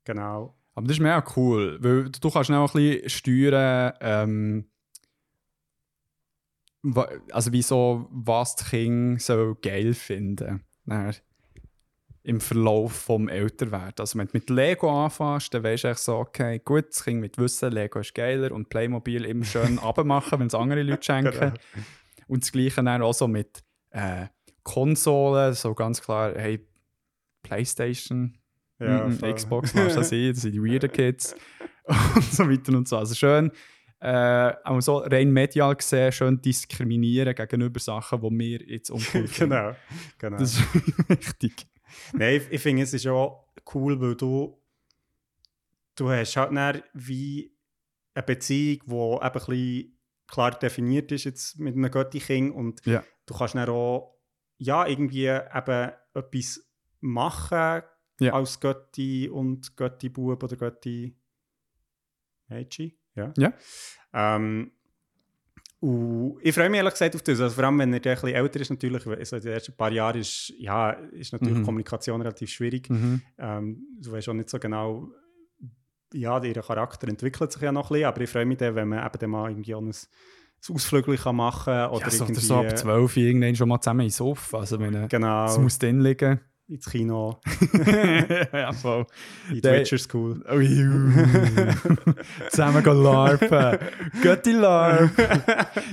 [0.05, 0.55] Genau.
[0.75, 4.71] Aber das ist mega cool, weil du kannst auch ein bisschen steuern, ähm,
[7.33, 10.65] also wieso, was die Kinder so geil finden.
[10.87, 11.15] Dann
[12.29, 13.95] Im Verlauf vom Älterwerden.
[14.01, 17.21] Also wenn du mit Lego anfängst, dann weißt du echt so, okay, gut, das Kind
[17.21, 21.33] mit Wissen, Lego ist geiler und Playmobil immer schön abmachen, wenn es andere Leute schenken.
[21.33, 21.53] Genau.
[22.27, 24.27] Und das Gleiche dann auch so mit äh,
[24.63, 26.67] Konsolen, so ganz klar, hey,
[27.43, 28.37] Playstation,
[28.79, 29.35] Ja, Mhm, voll.
[29.35, 31.35] Xbox lass das sein, das sind die weirden Kids
[32.15, 32.99] und so weiter und so.
[32.99, 33.51] Also schön,
[34.01, 39.31] äh, auch so rein medial gesehen, schön diskriminieren gegenüber Sachen, die wir jetzt finden.
[39.37, 39.75] genau.
[40.19, 40.37] genau.
[40.37, 41.67] Das ist wichtig.
[42.13, 44.61] Nein, ich, ich finde, es ist auch cool, weil du,
[45.97, 47.57] du hast halt dann wie
[48.15, 53.03] eine Beziehung, die eben ein bisschen klar definiert ist jetzt mit einem Götti-Kind und Ja.
[53.27, 54.17] du kannst dann auch
[54.59, 56.69] ja, irgendwie eben etwas
[57.01, 57.83] machen
[58.21, 58.33] Ja.
[58.35, 61.17] als Götti und Götti-Bub oder Götti
[62.49, 62.93] Mädchen.
[63.15, 63.33] Ja.
[63.37, 63.53] Ja.
[64.13, 64.73] Ähm,
[65.81, 67.41] und ich freue mich ehrlich gesagt auf das.
[67.41, 69.07] Also vor allem, wenn er dann ein bisschen älter ist, natürlich.
[69.07, 71.65] Also in den ersten paar Jahren ist, ja, ist natürlich Mhm.
[71.65, 72.91] Kommunikation relativ schwierig.
[72.91, 73.23] Mhm.
[73.39, 75.09] Ähm, du weißt auch nicht so genau,
[76.13, 78.89] ja, ihr Charakter entwickelt sich ja noch ein bisschen, aber ich freue mich dann, wenn
[78.89, 79.93] man eben dann mal irgendwie auch ein,
[80.69, 81.91] Ausflügel kann machen kann.
[81.91, 84.55] Oder Ja, so, irgendwie, so ab 12 irgendwann schon mal zusammen ins Sof.
[84.55, 86.41] Also wenn es Genau, muss drin liegen.
[86.69, 87.41] Ins Kino,
[88.53, 89.07] ja, voll.
[89.49, 90.43] in die Der- Witcher School.
[90.49, 90.59] Oh.
[92.51, 93.79] Zusammen gehen larpen.
[94.23, 95.11] Götti larp.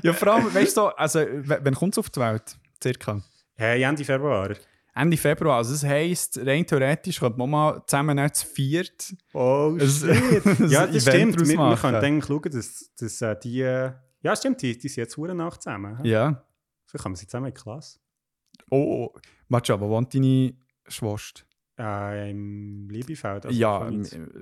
[0.04, 2.58] ja, vor allem, weißt du, so, also, wann kommt es auf die Welt?
[2.82, 3.22] Circa.
[3.56, 4.54] Hey, Ende Februar.
[4.94, 5.58] Ende Februar.
[5.58, 9.14] Also, das heisst, rein theoretisch könnte man mal zusammen nicht zu viert.
[9.34, 11.48] Oh, ein ja, das Event stimmt.
[11.48, 13.62] Wir, wir können eigentlich schauen, dass, dass äh, die...
[13.62, 16.00] äh, Ja, stimmt, die, die sind jetzt hure Nacht zusammen.
[16.04, 16.44] Ja.
[16.86, 18.00] Vielleicht haben wir sie zusammen in die Klasse.
[18.70, 19.20] Oh, oh.
[19.50, 20.54] warte schon, wo wohnt deine
[20.88, 21.44] Schwester?
[21.80, 23.46] Äh, Im Liebefeld.
[23.46, 23.90] also ja,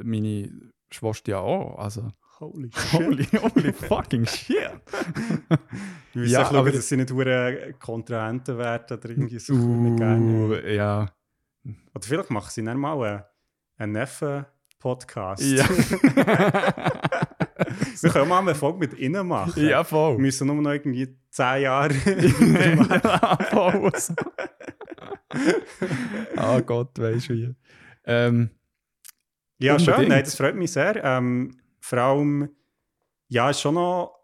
[0.04, 0.50] meine
[0.92, 1.78] Schwester ja auch.
[1.80, 4.58] Also, Holy holy, holy fucking shit.
[6.14, 11.06] Wir müssen Ja, schauen, dass sie nicht hure Kontrahenten werden oder irgendwie so Uh, ja.
[11.96, 13.24] Oder vielleicht machen sie dann mal einen,
[13.78, 15.42] einen Neffen-Podcast.
[15.44, 15.68] Ja.
[18.02, 19.66] Wir können mal eine Folge mit ihnen machen.
[19.66, 20.16] ja, voll.
[20.18, 21.94] Wir müssen nur noch irgendwie 10 Jahre.
[21.94, 23.92] ja, voll.
[26.36, 27.56] Ah Gott, weißt du wie.
[28.06, 28.50] Ähm,
[29.60, 29.90] ja, schön.
[29.94, 30.10] Unbedingt.
[30.10, 31.04] Nein, das freut mich sehr.
[31.04, 32.50] Ähm, vor allem,
[33.30, 34.20] ja, ist schon noch.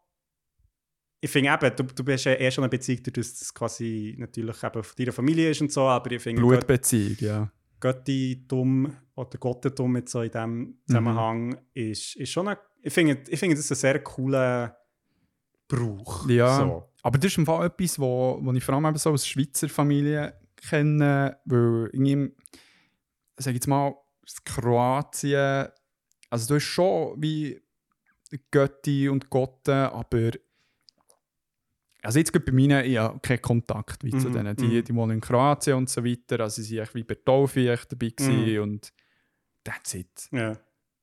[1.22, 4.16] Ich finde eben, du, du bist ja eh schon eine Beziehung, dadurch, dass es quasi
[4.18, 7.52] natürlich eben von deiner Familie ist und so, aber ich finde, Gott- Blutbeziehung, ja.
[7.82, 13.40] Göttitum oder Gottentum jetzt so in diesem Zusammenhang ist, ist schon ein, ich finde, ich
[13.40, 14.78] finde, das ist ein sehr cooler
[15.68, 16.28] Brauch.
[16.30, 16.58] Ja.
[16.58, 16.90] So.
[17.04, 19.70] Aber das ist im Fall etwas, wo, wo ich vor allem eben so aus Schweizer
[19.70, 22.36] Familie kenne, weil irgendwie,
[23.38, 23.96] sag ich jetzt mal,
[24.46, 25.68] Kroatien,
[26.30, 27.62] also du hast schon wie
[28.52, 30.32] Götti und Gotten, aber
[32.02, 34.84] also jetzt bei meinen, ich habe keinen Kontakt wie zu Mhm, denen, die, mhm.
[34.84, 37.92] die wohnen in Kroatien und so weiter, also sie waren echt wie bei Taufi echt
[37.92, 38.62] dabei Mhm.
[38.62, 38.94] und
[39.64, 40.30] that's it.
[40.32, 40.58] Ja.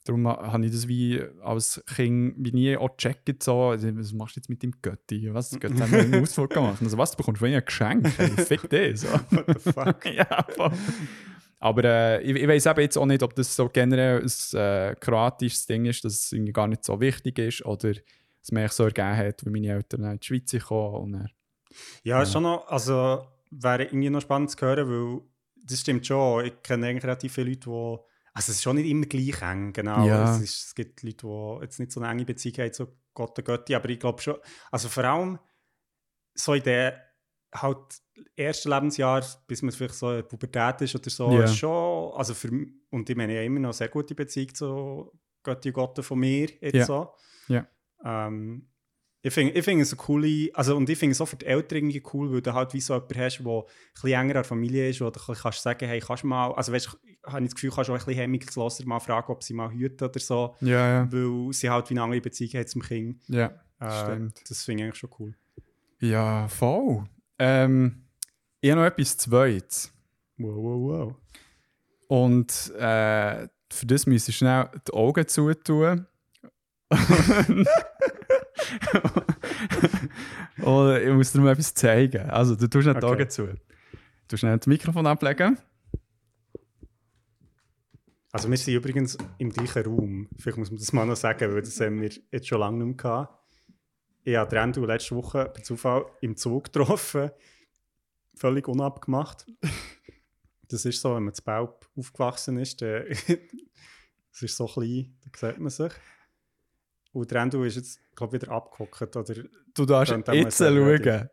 [0.07, 3.43] Darum ha- habe ich das wie als Kind wie nie auch gecheckt.
[3.43, 5.33] So, also, was machst du jetzt mit dem Götti?
[5.35, 5.51] Was?
[5.51, 6.79] Das Götti haben wir einen Ausflug gemacht.
[6.83, 7.11] Also, was?
[7.13, 8.07] Du bekommst von ihnen ein Geschenk?
[8.19, 9.01] Hey, fick das.
[9.03, 9.09] So.
[9.31, 10.05] What the fuck?
[10.15, 10.73] ja, voll.
[11.59, 14.95] Aber äh, ich, ich weiß eben jetzt auch nicht, ob das so generell ein äh,
[15.01, 17.93] kroatisches Ding ist, dass es irgendwie gar nicht so wichtig ist oder
[18.43, 20.53] es mir so ergeben hat, wie meine Eltern in die Schweiz.
[20.71, 21.31] Und dann,
[22.05, 25.21] Ja, ist schon noch, also wäre irgendwie noch spannend zu hören, weil
[25.67, 26.45] das stimmt schon.
[26.45, 27.99] Ich kenne eigentlich relativ viele Leute, die.
[28.37, 30.07] Also es ist schon nicht immer gleich eng, genau.
[30.07, 30.35] Ja.
[30.37, 33.39] Es, ist, es gibt Leute, die jetzt nicht so eine enge Beziehung haben zu Gott
[33.39, 34.37] und Götti, aber ich glaube schon,
[34.71, 35.39] also vor allem
[36.35, 37.03] so in der
[37.55, 37.79] halt
[38.37, 42.35] ersten Lebensjahr, bis man vielleicht so in der Pubertät ist oder so, ist schon, also
[42.35, 42.51] für
[42.91, 46.19] und ich meine ja immer noch eine sehr gute Beziehung zu Götti und Gotte von
[46.19, 46.85] mir jetzt Ja.
[46.85, 47.15] so.
[47.49, 47.67] Ja.
[48.05, 48.69] Ähm,
[49.23, 51.47] ich finde ich find es eine coole, also und ich finde es auch für die
[51.47, 54.29] Eltern irgendwie cool, weil du halt wie so jemanden hast, der ein bisschen enger an
[54.29, 57.49] der Familie ist, wo du kannst sagen, hey, kannst du mal, also weißt habe ich
[57.49, 60.21] das Gefühl, kannst du auch ein bisschen hemmungsloser mal fragen, ob sie mal hüten oder
[60.21, 61.13] so, ja, ja.
[61.13, 63.23] weil sie halt wie eine andere Beziehung haben zum Kind.
[63.29, 64.43] Ja, Äh, stimmt.
[64.49, 65.35] Das finde ich eigentlich schon cool.
[66.01, 67.05] Ja, voll.
[67.39, 68.05] Ähm,
[68.61, 69.93] ich habe noch etwas Zweites.
[70.39, 71.15] Wow, wow, wow.
[72.09, 76.07] Und äh, für das müsste ich schnell die Augen zutun.
[80.63, 82.31] Und ich muss dir mal etwas zeigen.
[82.31, 83.15] Also, du tust nicht die Okay.
[83.23, 83.49] Augen zu.
[84.29, 85.59] Du schnell das Mikrofon ablegen.
[88.37, 90.29] Also wir sind übrigens im gleichen Raum.
[90.39, 92.89] Vielleicht muss man das mal noch sagen, weil das haben wir jetzt schon lange nicht
[92.89, 93.43] mehr gehabt.
[94.25, 97.31] Ich habe Rendu letzte Woche per Zufall im Zug getroffen.
[98.35, 99.47] Völlig unabgemacht.
[100.69, 105.33] Das ist so, wenn man zu Baub aufgewachsen ist, dann es ist so klein, dann
[105.35, 105.93] sieht man sich.
[107.13, 109.17] Und Rendu ist jetzt, glaube ich, wieder abgehockt.
[109.17, 109.35] Oder
[109.73, 111.31] Du darfst Dann- dann jetzt er schauen.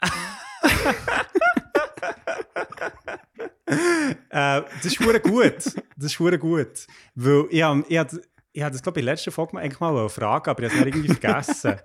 [4.34, 5.54] Äh, das ist gut.
[5.96, 6.86] Das ist gut.
[7.14, 8.12] Weil ich habe ich hab,
[8.52, 10.62] ich hab das, glaube ich, in der letzten Folge mal, eigentlich mal eine Frage, aber
[10.64, 11.76] ich habe es irgendwie vergessen.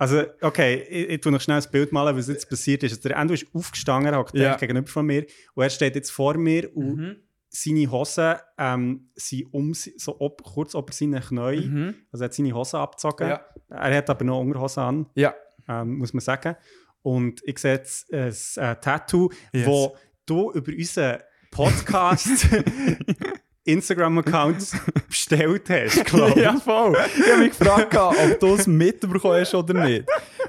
[0.00, 3.04] Also, okay, ich, ich tue noch schnell ein Bild malen, was jetzt passiert ist.
[3.04, 4.56] Der Endo ist aufgestanden, hockt Ja.
[4.56, 7.16] gegenüber von mir und er steht jetzt vor mir und Mhm.
[7.48, 11.66] seine Hosen ähm, sind um, so ob, kurz über seine Knie.
[11.66, 11.94] Mhm.
[12.12, 13.28] Also er hat seine Hosen abgezogen.
[13.28, 13.40] Ja.
[13.70, 15.34] Er hat aber noch Unterhosen an Ja.
[15.68, 16.54] ähm, muss man sagen.
[17.02, 19.66] Und ich sehe jetzt ein äh, Tattoo, Yes.
[19.66, 21.18] wo du über unseren
[21.50, 22.28] Podcast
[23.64, 24.66] Instagram-Account
[25.08, 26.36] bestellt hast, glaube ich.
[26.44, 26.96] Ja, voll.
[27.18, 30.06] Ich habe mich gefragt, ob du es mitbekommen hast oder nicht.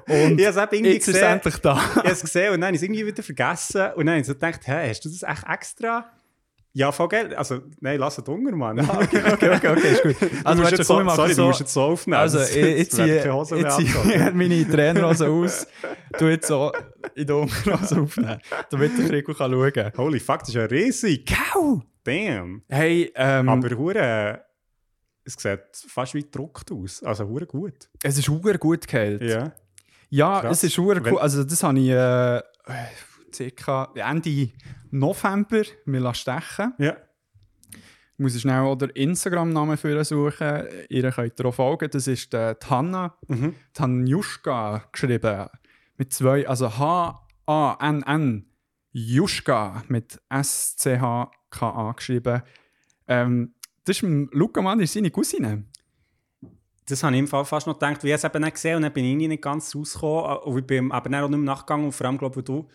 [0.08, 1.32] Und Ich habe es irgendwie jetzt ist es gesehen.
[1.34, 1.74] endlich da.
[1.90, 3.82] Ich habe es gesehen und dann habe ich es irgendwie wieder vergessen.
[3.96, 6.10] Und dann habe ich so gedacht, hä, hast du das echt extra?
[6.74, 7.34] Ja, voll geil.
[7.36, 8.80] Also, nein, lass es unter, Mann.
[8.80, 10.22] Okay, okay, okay, okay, ist gut.
[10.22, 12.20] du Also, musst weißt jetzt so, machen sorry, so, du musst jetzt so aufnehmen.
[12.20, 14.38] Also, ich, ich ziehe angezogen.
[14.38, 15.68] meine Trainerhose aus,
[16.20, 16.72] du jetzt so
[17.16, 19.92] in die Unterhose aufnehmen, damit der kann schauen kann.
[19.98, 21.26] Holy fuck, das ist ja riesig.
[21.54, 21.82] Gau!
[22.04, 22.62] Damn.
[22.70, 24.42] Hey, ähm, Aber hure,
[25.26, 27.04] es sieht fast wie gedruckt aus.
[27.04, 27.90] Also hure gut.
[28.04, 29.28] es ist super gut gehalten.
[29.28, 29.52] Ja.
[30.12, 30.58] Ja, Krass.
[30.58, 31.20] es ist Wenn- cool.
[31.20, 32.42] Also, das habe ich äh,
[33.34, 34.50] circa Ende
[34.92, 36.98] November mir stechen Ja.
[37.72, 40.64] Ich muss schnell auch den Instagram-Namen für suchen.
[40.90, 41.90] Ihr könnt ihr auch folgen.
[41.90, 43.56] Das ist äh, die Hanna Mhm.
[43.74, 45.48] Tanjuschka geschrieben.
[45.96, 48.46] Mit zwei, also H-A-N-N.
[48.92, 52.42] Juschka mit S-C-H-K-A geschrieben.
[53.08, 53.54] Ähm,
[53.86, 55.66] das ist Luca Mann, ist seine Cousine.
[56.88, 58.82] Das habe ich im Fall fast noch gedacht, wie ich es eben nicht gesehen und
[58.82, 60.38] dann bin ich nicht ganz rausgekommen.
[60.40, 62.68] Und ich bin aber dann auch nicht mehr nachgegangen und vor allem, glaube ich, du,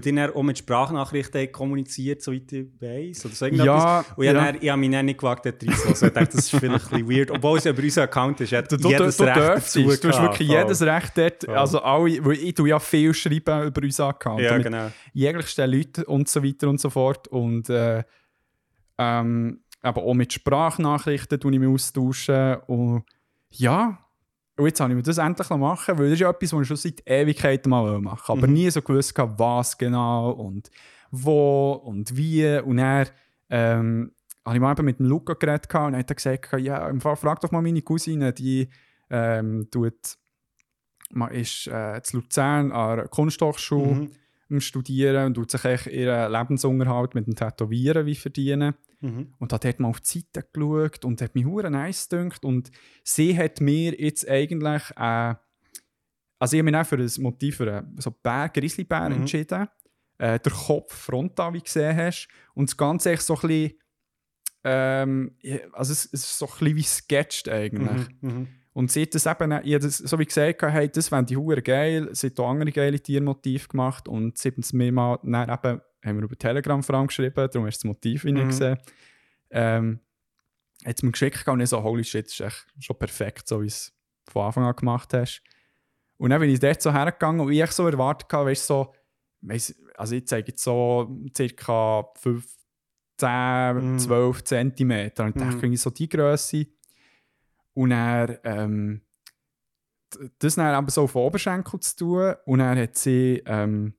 [0.00, 3.24] die dann auch mit Sprachnachrichten kommuniziert, soweit ich weiss.
[3.24, 3.46] Oder so.
[3.46, 4.32] Ja, Und ich, ja.
[4.32, 5.88] dann, ich habe mich dann nicht gewagt, dort reinzulassen.
[5.90, 7.30] Also ich dachte, das ist vielleicht ein bisschen weird.
[7.30, 8.52] Obwohl es ja über unseren Account ist.
[8.52, 10.58] Hat Du, du, jedes du, du Recht dazu du hast wirklich Voll.
[10.58, 11.54] jedes Recht dort, Voll.
[11.56, 14.40] also alle, weil ich tue ja viel schreiben über unseren Account.
[14.40, 14.90] Ja, genau.
[15.12, 17.28] jeglichsten Leuten und so weiter und so fort.
[17.28, 18.02] Und äh,
[18.98, 22.56] ähm, aber auch mit Sprachnachrichten tue ich mich austauschen.
[22.66, 23.04] Und
[23.50, 23.98] ja,
[24.56, 26.68] und jetzt habe ich mir das endlich machen weil das ist ja etwas, was ich
[26.68, 28.32] schon seit Ewigkeiten mal machen wollte.
[28.32, 28.52] Aber Mhm.
[28.54, 30.70] nie so gewusst, habe, was genau und
[31.10, 32.58] wo und wie.
[32.58, 33.06] Und dann
[33.50, 34.12] ähm,
[34.44, 37.16] habe ich mal eben mit dem Luca geredet und er hat gesagt, ja, im Fall,
[37.16, 38.68] frag doch mal meine Cousine, die
[39.10, 39.94] ähm, tut,
[41.10, 44.08] man ist äh, zu Luzern an der Kunsthochschule
[44.48, 44.60] Mhm.
[44.60, 48.74] Studieren und tut sich echt ihren Lebensunterhalt mit dem Tätowieren wie verdienen.
[49.04, 49.34] Mhm.
[49.38, 52.44] Und hat dort mal auf die Seite geschaut und hat mich hure nice gedünkt.
[52.44, 52.70] Und
[53.02, 55.34] sie hat mir jetzt eigentlich, äh,
[56.38, 59.16] also ich habe mich auch für ein Motiv für einen so Bär, Grizzlybär Mhm.
[59.16, 59.68] entschieden.
[60.18, 62.28] Äh, der Kopf frontal, wie du gesehen hast.
[62.54, 63.72] Und das Ganze echt so ein bisschen,
[64.64, 65.36] ähm,
[65.72, 68.08] also es, es ist so ein bisschen wie sketched eigentlich.
[68.20, 68.28] Mhm.
[68.30, 68.48] Mhm.
[68.72, 71.62] Und sie hat das eben, ich das, so wie gesagt, hey, das fände ich hure
[71.62, 72.08] geil.
[72.12, 75.80] Sie hat auch andere geile Tiermotive gemacht und sie hat es mir mal, dann eben,
[76.04, 78.48] haben wir über Telegram vor allem geschrieben, darum hast du das Motiv Mhm.
[78.48, 78.78] gesehen.
[79.50, 80.00] Ähm,
[80.84, 83.62] hat es mir geschickt und ich so, holy shit, das ist echt schon perfekt, so
[83.62, 83.92] wie es
[84.28, 85.42] von Anfang an gemacht hast.
[86.16, 88.94] Und dann bin ich dort so hergegangen und ich so erwartet habe, weißt du, so,
[89.40, 92.44] weiss, also ich zeige jetzt so circa 15,
[93.76, 93.98] Mhm.
[93.98, 95.24] 12 Zentimeter.
[95.24, 96.66] Und ich dachte, irgendwie so die Größe.
[97.74, 99.02] Und er ähm,
[100.38, 102.34] das dann aber so auf Oberschenkel zu tun.
[102.46, 103.94] Und dann hat sie, ähm,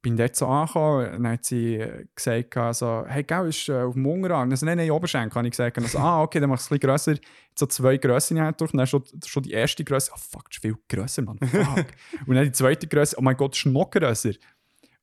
[0.00, 1.84] bin dort so angekommen, und dann hat sie
[2.14, 4.50] gesagt, also, hey, gell, ist äh, auf dem Unterarm.
[4.50, 5.76] Also, nein, nein, Oberschenkel, habe ich gesagt.
[5.78, 7.14] Also, ah, okay, dann mach ich es ein bisschen grösser.
[7.58, 8.72] So zwei Grössen halt durch.
[8.72, 11.86] Und dann schon, schon die erste Größe, oh fuck, das ist viel grösser, Mann, fuck.
[12.26, 14.32] und dann die zweite Größe, oh mein Gott, das ist noch grösser.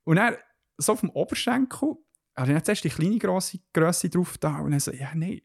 [0.04, 0.36] Und dann,
[0.78, 1.96] so auf dem Oberschenkel,
[2.38, 5.40] ich dann zuerst die kleine grosse Größe drauf da und dann so, ja, nein,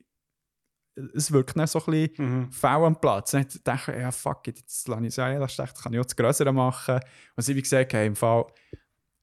[1.15, 2.51] es wirkt dann so ein bisschen Mhm.
[2.51, 3.31] faul am Platz.
[3.31, 5.99] Dann dachte ich, ja, fuck it, jetzt lasse ich es ja, das das kann ich
[5.99, 6.99] auch das Größere machen.
[7.35, 8.45] Und sie, wie gesagt, hey, im Fall,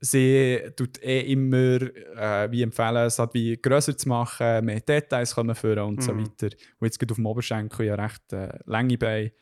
[0.00, 1.80] sie tut eh immer
[2.16, 6.12] äh, wie empfehlen, es hat wie grösser zu machen, mehr Details kommen führen und so
[6.12, 6.20] Mhm.
[6.22, 6.56] weiter.
[6.78, 9.32] Und jetzt geht auf dem Oberschenkel ja recht äh, lange Beine,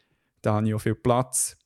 [0.43, 1.57] da habe ich auch viel Platz,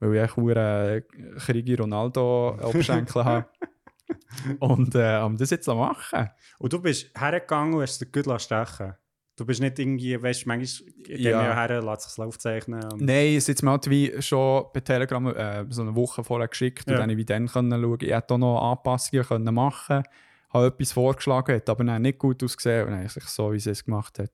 [0.00, 1.02] weil ich auch äh,
[1.38, 3.46] Krigi Ronaldo Oberschenkel habe.
[4.60, 6.30] Und äh, um das jetzt machen.
[6.58, 8.94] Und du bist hergegangen und hast den gut stechen
[9.38, 11.54] Du bist nicht irgendwie, weißt du, manchmal gehen Ja.
[11.54, 12.82] her, lässt sich aufzeichnen.
[12.92, 16.48] Und, Nein, es hat mir halt wie schon bei Telegram äh, so eine Woche vorher
[16.48, 16.98] geschickt und Ja.
[16.98, 17.98] dann habe ich wie dann können schauen.
[18.00, 20.02] Ich hätte auch noch Anpassungen können machen
[20.50, 23.60] habe etwas vorgeschlagen, hat aber dann nicht gut ausgesehen und dann habe ich so, wie
[23.60, 24.30] sie es gemacht hat,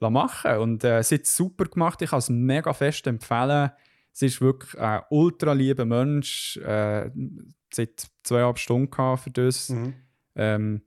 [0.00, 0.56] lassen machen.
[0.58, 3.70] Und äh, sie hat es super gemacht, ich kann es mega fest empfehlen.
[4.12, 6.56] Sie ist wirklich ein ultra lieber Mensch.
[6.58, 7.10] Äh,
[7.72, 9.70] sie hat zweieinhalb Stunden für das.
[9.70, 9.94] Mhm.
[10.36, 10.82] Ähm,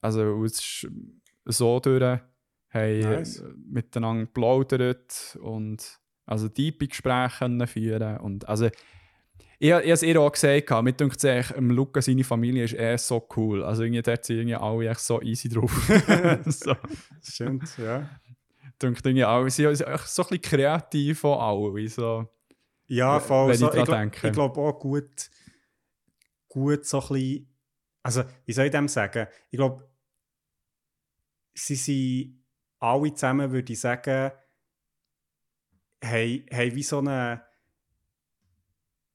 [0.00, 0.88] also es ist
[1.44, 2.20] so durch,
[2.78, 3.40] haben Nice.
[3.40, 8.66] äh, miteinander geplaudert und also tiefe Gespräche führen und also
[9.60, 12.74] ich, ich habe es ihr auch gesagt, mir denkt es ähm, Luca, seine Familie ist
[12.74, 13.64] eh so cool.
[13.64, 15.72] Also irgendwie dort sind irgendwie alle echt so easy drauf.
[16.46, 16.76] so,
[17.20, 18.08] Stimmt, ja.
[18.80, 21.88] denkt irgendwie alle, sie sind echt so ein bisschen kreativ von allen.
[21.88, 22.28] So.
[22.86, 23.52] Ja, Wenn voll.
[23.52, 24.26] ich So, dran ich glaub- denke.
[24.28, 25.30] ich glaube auch gut,
[26.48, 27.48] gut so ein bisschen,
[28.04, 29.26] also wie soll ich dem sagen?
[29.50, 29.88] Ich glaube,
[31.54, 32.37] sie sind
[32.80, 34.30] alle zusammen, würde ich sagen,
[36.04, 37.42] haben, haben wie so eine,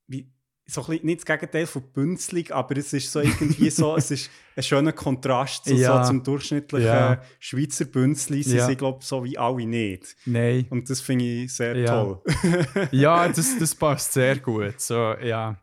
[0.08, 0.32] wie,
[0.66, 4.12] so ein bisschen, nicht das Gegenteil von Bünzlig, aber es ist so irgendwie so, es
[4.12, 6.04] ist ein schöner Kontrast zu, Ja.
[6.04, 7.22] so zum durchschnittlichen Ja.
[7.40, 8.44] Schweizer Bünzli.
[8.44, 8.66] Sie Ja.
[8.66, 10.16] sind, glaube ich, so wie alle nicht.
[10.26, 10.68] Nein.
[10.70, 11.88] Und das finde ich sehr Ja.
[12.04, 12.22] toll.
[12.92, 14.80] ja, das, das passt sehr gut.
[14.80, 15.58] So, ja.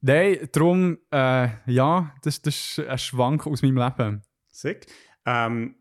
[0.00, 4.22] Nein, darum, äh, ja, das, das ist ein Schwank aus meinem Leben.
[4.48, 4.86] Sick.
[5.26, 5.74] Ähm,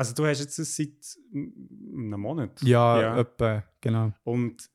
[0.00, 2.62] also du hast jetzt das seit einem Monat.
[2.62, 3.18] Ja, Ja.
[3.20, 4.12] etwa, genau.
[4.24, 4.70] Und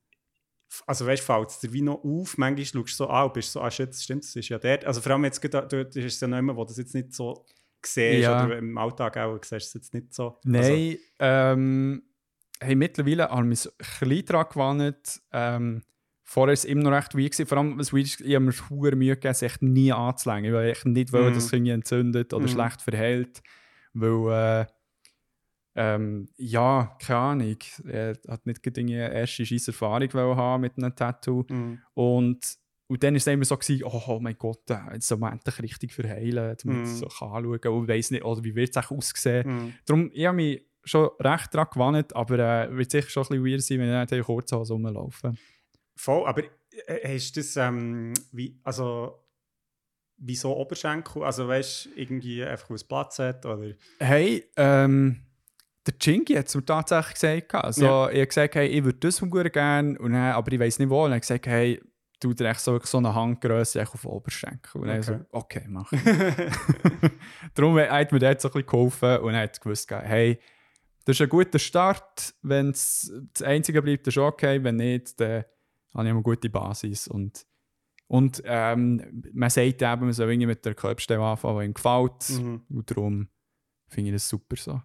[0.85, 3.33] also weißt du, fällt es dir wie noch auf, manchmal schaust du so an und
[3.33, 4.85] bist so, ah shit, stimmt, das ist ja dort.
[4.85, 7.11] Also vor allem jetzt dort ist es ja nicht mehr, wo du das jetzt nicht
[7.13, 7.43] so
[7.83, 8.45] siehst Ja.
[8.45, 10.37] oder im Alltag auch siehst du es jetzt nicht so.
[10.43, 12.03] Nein, ähm,
[12.59, 15.21] hey, mittlerweile habe ich mich ein bisschen daran gewandt.
[15.31, 15.81] Ähm,
[16.23, 17.45] vorher war es immer noch recht gewesen.
[17.47, 20.45] Vor allem, was ich habe mir verdammt Mühe gegeben, es echt nie anzulängen.
[20.45, 21.33] Ich wollte echt nicht, Mhm.
[21.33, 22.49] dass es irgendwie entzündet oder Mhm.
[22.49, 23.41] schlecht verhält.
[23.93, 24.65] Weil, äh,
[25.75, 27.57] ähm, ja, keine Ahnung.
[27.87, 31.43] Er hat nicht gerade eine erste scheisse Erfahrung haben mit einem Tattoo.
[31.49, 32.39] Mm, Und,
[32.87, 35.33] und dann war es immer so, gewesen, oh, oh mein Gott, äh, jetzt soll man
[35.33, 36.85] endlich richtig verheilen, damit Mhm.
[36.85, 37.71] so anschauen kann.
[37.73, 39.47] Und ich weiss nicht, oder wie wird es auch aussehen.
[39.67, 39.73] mm.
[39.85, 43.45] Darum, ich habe mich schon recht daran gewandt, aber äh, wird sicher schon ein bisschen
[43.45, 45.33] weird sein, wenn ich nicht in Kurzhose rumlaufe.
[45.97, 46.43] Voll, aber
[46.87, 49.19] äh, hast du das, ähm, wie, also
[50.17, 51.23] wieso Oberschenkel?
[51.23, 53.73] Also weißt du, irgendwie einfach aus Platz hat oder?
[53.99, 55.24] Hey, ähm,
[55.87, 57.55] der Chingy hat es mir tatsächlich gesagt.
[57.55, 58.09] Also, Ja.
[58.09, 60.79] Ich habe gesagt, hey, ich würde das von gut gerne, und dann, aber ich weiß
[60.79, 61.05] nicht wo.
[61.05, 61.81] Und er hat gesagt, hey,
[62.23, 64.81] dir echt so, so eine Handgröße auf den Oberschenkel.
[64.81, 65.01] Und Okay.
[65.03, 65.91] so, okay, mach.
[67.53, 70.39] Darum hat mir dort so ein bisschen geholfen und er hat gewusst, hey,
[71.05, 72.33] das ist ein guter Start.
[72.41, 74.63] Wenn es das Einzige bleibt, ist okay.
[74.63, 75.43] Wenn nicht, dann
[75.93, 77.07] habe ich eine gute Basis.
[77.07, 77.45] Und,
[78.07, 82.29] und ähm, man sagt eben, man soll irgendwie mit der Körperstelle anfangen, die ihm gefällt.
[82.41, 82.61] Mhm.
[82.69, 83.27] Und darum
[83.87, 84.81] finde ich das super so.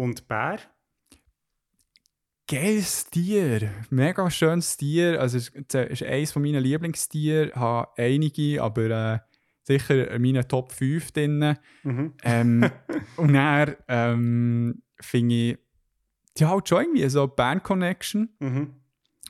[0.00, 0.58] Und Bär?
[2.48, 5.20] Geiles Tier, mega schönes Tier.
[5.20, 7.48] Also, es ist- es ist eines meiner Lieblingstiere.
[7.48, 9.18] Ich habe einige, aber äh,
[9.62, 11.54] sicher in meinen Top 5 drin.
[11.82, 12.14] Mhm.
[12.24, 12.70] Ähm,
[13.18, 15.58] und dann ähm, finde ich,
[16.38, 18.74] die halt schon irgendwie so Band Connection, Mhm.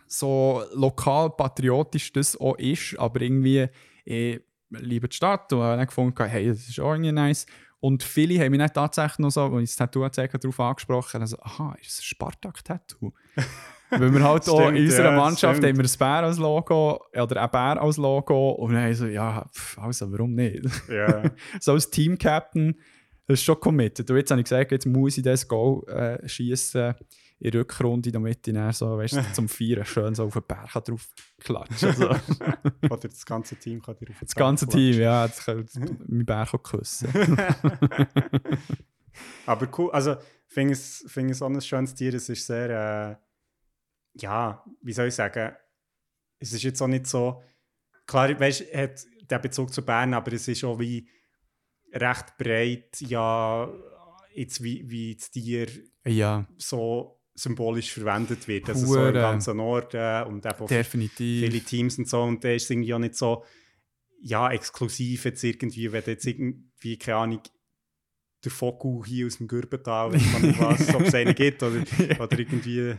[0.07, 3.67] so lokal patriotisch das auch ist, aber irgendwie,
[4.05, 4.41] ich
[4.71, 7.45] liebe die Stadt und habe dann gefunden, hey, das ist auch irgendwie nice.
[7.81, 10.61] Und viele haben mich dann tatsächlich noch so, als ich das Tattoo gezeigt habe, darauf
[10.61, 13.13] angesprochen, also, aha, ist das ein Spartak-Tattoo?
[13.91, 15.79] Weil wir halt auch in Stimmt, unserer ja, Mannschaft stimmt.
[15.79, 19.07] haben wir ein Bär als Logo oder ein Bär als Logo und dann haben so,
[19.07, 20.65] ja, pff, also warum nicht?
[20.89, 21.23] Ja.
[21.61, 22.77] so als Team-Captain,
[23.27, 24.09] das ist schon committed.
[24.09, 26.95] Und jetzt habe ich gesagt, jetzt muss ich das Goal äh, schießen
[27.41, 30.73] in der Rückrunde, damit ich dann so, weißt zum Feiern schön so auf den Berg
[30.85, 31.09] drauf
[31.41, 31.89] klatschen.
[31.89, 32.11] Also,
[32.91, 35.67] Oder das ganze Team kann dir auf das ganze Team, ja, das kann
[36.07, 37.09] mein Berg auch küssen.
[39.47, 42.13] Aber cool, also ich finde es, finde es auch ein schönes Tier.
[42.13, 43.17] Es ist sehr, äh,
[44.21, 45.53] ja, wie soll ich sagen,
[46.39, 47.43] es ist jetzt auch nicht so,
[48.07, 51.09] klar, weißt hat der Bezug zu Bern, aber es ist auch wie
[51.93, 53.67] recht breit, ja,
[54.35, 55.69] jetzt wie, wie das Tier
[56.05, 58.69] ja, so symbolisch verwendet wird.
[58.69, 59.13] Also so im Hure.
[59.13, 61.45] ganzen Norden und eben definitiv.
[61.45, 62.23] viele Teams und so.
[62.23, 63.45] Und der ist irgendwie auch nicht so,
[64.23, 67.41] ja, exklusiv jetzt irgendwie, wenn jetzt irgendwie, keine Ahnung,
[68.45, 71.83] der Foku hier aus dem Gürbental, weiß man was, ob es einen gibt, oder,
[72.19, 72.95] oder irgendwie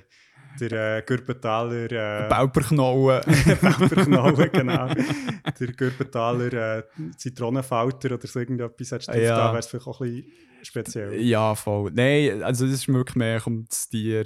[0.60, 3.22] der äh, Gürbentaler äh, Bauperknollen.
[3.62, 4.88] Bauperknollen, genau.
[4.88, 6.84] der Gürbentaler äh,
[7.18, 9.38] Zitronenfalter oder so irgendetwas hättest du Ja.
[9.38, 10.32] da wäre es vielleicht auch ein bisschen
[10.64, 11.22] speziell.
[11.22, 11.92] ja, voll.
[11.94, 14.26] Nein, also es ist wirklich mehr um das Tier,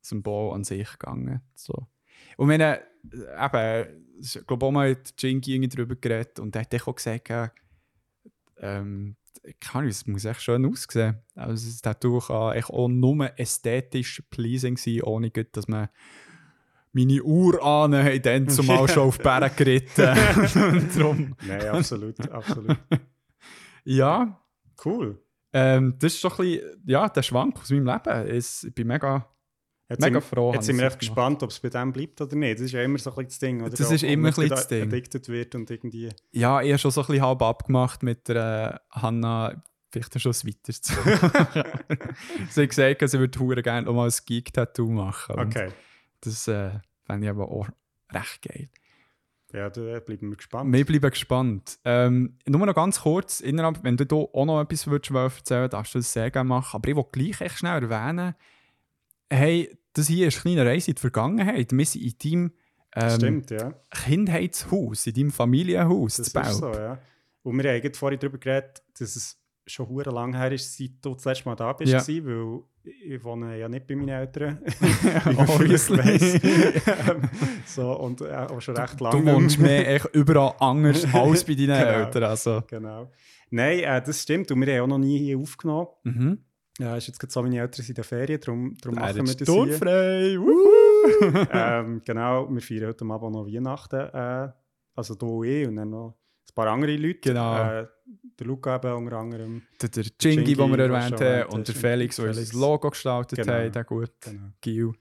[0.00, 1.42] Symbol an sich gegangen.
[1.54, 1.86] So.
[2.36, 6.62] Und wenn er, eben, ich glaube auch mal hat Jinky irgendwie darüber geredet und er
[6.62, 7.50] hat auch gesagt, ja,
[8.60, 9.16] ähm,
[9.60, 11.18] kann es muss echt schön aussehen.
[11.34, 15.88] Also das Tattoo kann echt auch nur ästhetisch pleasing sein, ohne gut, dass man
[16.92, 20.88] meine Urahnen haben dann zumal schon auf Berge geritten.
[20.96, 22.76] Drum, Nein, absolut, absolut.
[23.84, 24.40] ja,
[24.84, 25.20] Cool.
[25.52, 28.28] ähm, das ist so ein bisschen, ja, der Schwank aus meinem Leben.
[28.28, 29.28] Es, ich bin mega,
[29.88, 30.52] Jetzt mega sind, froh.
[30.52, 32.58] Jetzt sind wir echt gespannt, ob es bei dem bleibt oder nicht.
[32.58, 33.60] Das ist ja immer so ein bisschen das Ding.
[33.62, 33.70] Oder?
[33.70, 34.82] Das ist Ob immer ein bisschen da das Ding.
[34.82, 36.10] Addicted wird und irgendwie...
[36.30, 40.32] Ja, ich habe schon so ein bisschen halb abgemacht mit der äh, Hanna, vielleicht schon
[40.32, 40.92] ein weiteres zu
[42.50, 45.36] sie hat gesagt, sie würde gerne noch mal ein Geek-Tattoo machen.
[45.36, 45.70] Und Okay.
[46.20, 46.72] Das äh,
[47.06, 47.68] fände ich aber auch
[48.12, 48.68] recht geil.
[49.52, 50.72] Ja, da bleiben wir gespannt.
[50.74, 51.78] Wir bleiben gespannt.
[51.84, 55.72] Ähm, nur noch ganz kurz, innerhalb, wenn du da auch noch etwas würdest erzählen würdest,
[55.72, 56.76] darfst du das sehr gerne machen.
[56.76, 58.34] Aber ich will gleich echt schnell erwähnen,
[59.30, 61.72] hey, das hier ist eine kleine Reise in die Vergangenheit.
[61.72, 62.52] Wir sind in deinem
[62.96, 63.74] ähm, Stimmt, ja.
[63.90, 66.98] Kindheitshaus, in deinem Familienhaus Das zu ist so, ja.
[67.42, 71.14] Und wir haben vorhin darüber geredet, dass es schon hure lang her ist, seit du
[71.14, 72.00] das letzte Mal da bist, Ja.
[72.24, 72.60] weil
[73.04, 74.58] ich wohne ja nicht bei meinen Eltern.
[75.36, 76.00] Obviously.
[77.08, 77.22] Ähm,
[77.66, 79.22] so, und äh, auch schon recht lange.
[79.24, 81.98] Du wohnst mehr echt überall anders als bei deinen Genau.
[82.04, 82.22] Eltern.
[82.24, 82.62] Also.
[82.66, 83.10] Genau.
[83.50, 84.50] Nein, äh, das stimmt.
[84.50, 85.88] Und wir haben auch noch nie hier aufgenommen.
[86.04, 86.38] Mhm.
[86.78, 89.16] Ja, ist jetzt gerade so, meine Eltern sind in der Ferien, darum, darum Er machen
[89.16, 89.46] wir das hier.
[89.46, 90.38] sturmfrei.
[90.38, 91.46] Wuhu.
[91.52, 93.96] ähm, genau, wir feiern heute Abend noch Weihnachten.
[93.96, 94.52] Äh,
[94.94, 96.16] also du und ich und dann noch
[96.48, 97.18] ein paar andere Leute.
[97.20, 97.80] Genau.
[97.80, 97.86] Äh,
[98.38, 99.62] der Luca eben unter anderem.
[99.82, 101.74] der, der Jingy, den wir erwähnt haben, und der.
[101.74, 103.52] Felix, der uns das Logo gestaltet Genau.
[103.54, 104.12] hat, der gut.
[104.20, 104.48] Genau.
[104.60, 104.92] Gil.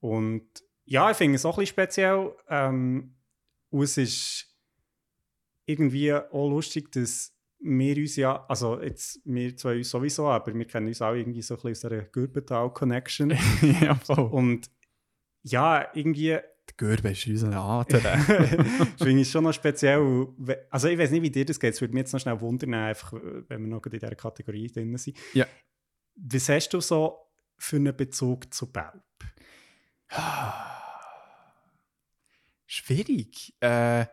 [0.00, 0.42] Und
[0.84, 2.32] ja, ich finde es auch ein bisschen speziell.
[2.48, 3.14] Ähm,
[3.70, 4.46] es ist
[5.66, 7.32] irgendwie auch lustig, dass
[7.62, 11.42] wir uns ja, also jetzt wir zwei uns sowieso, aber wir kennen uns auch irgendwie
[11.42, 13.30] so ein bisschen aus einer Gürbental-Connection.
[13.80, 14.18] ja, voll.
[14.18, 14.70] Und
[15.42, 16.44] ja, irgendwie Der
[16.76, 18.00] Gürbe ist unser Ader.
[18.98, 20.26] finde ich schon noch speziell.
[20.70, 21.74] Also ich weiß nicht, wie dir das geht.
[21.74, 24.96] Es würde mich jetzt noch schnell wundern, einfach, wenn wir noch in dieser Kategorie drin
[24.96, 25.16] sind.
[25.32, 25.46] Ja.
[26.16, 29.02] Was hast du so für einen Bezug zu Belp?
[32.66, 33.54] Schwierig.
[33.60, 34.06] Äh,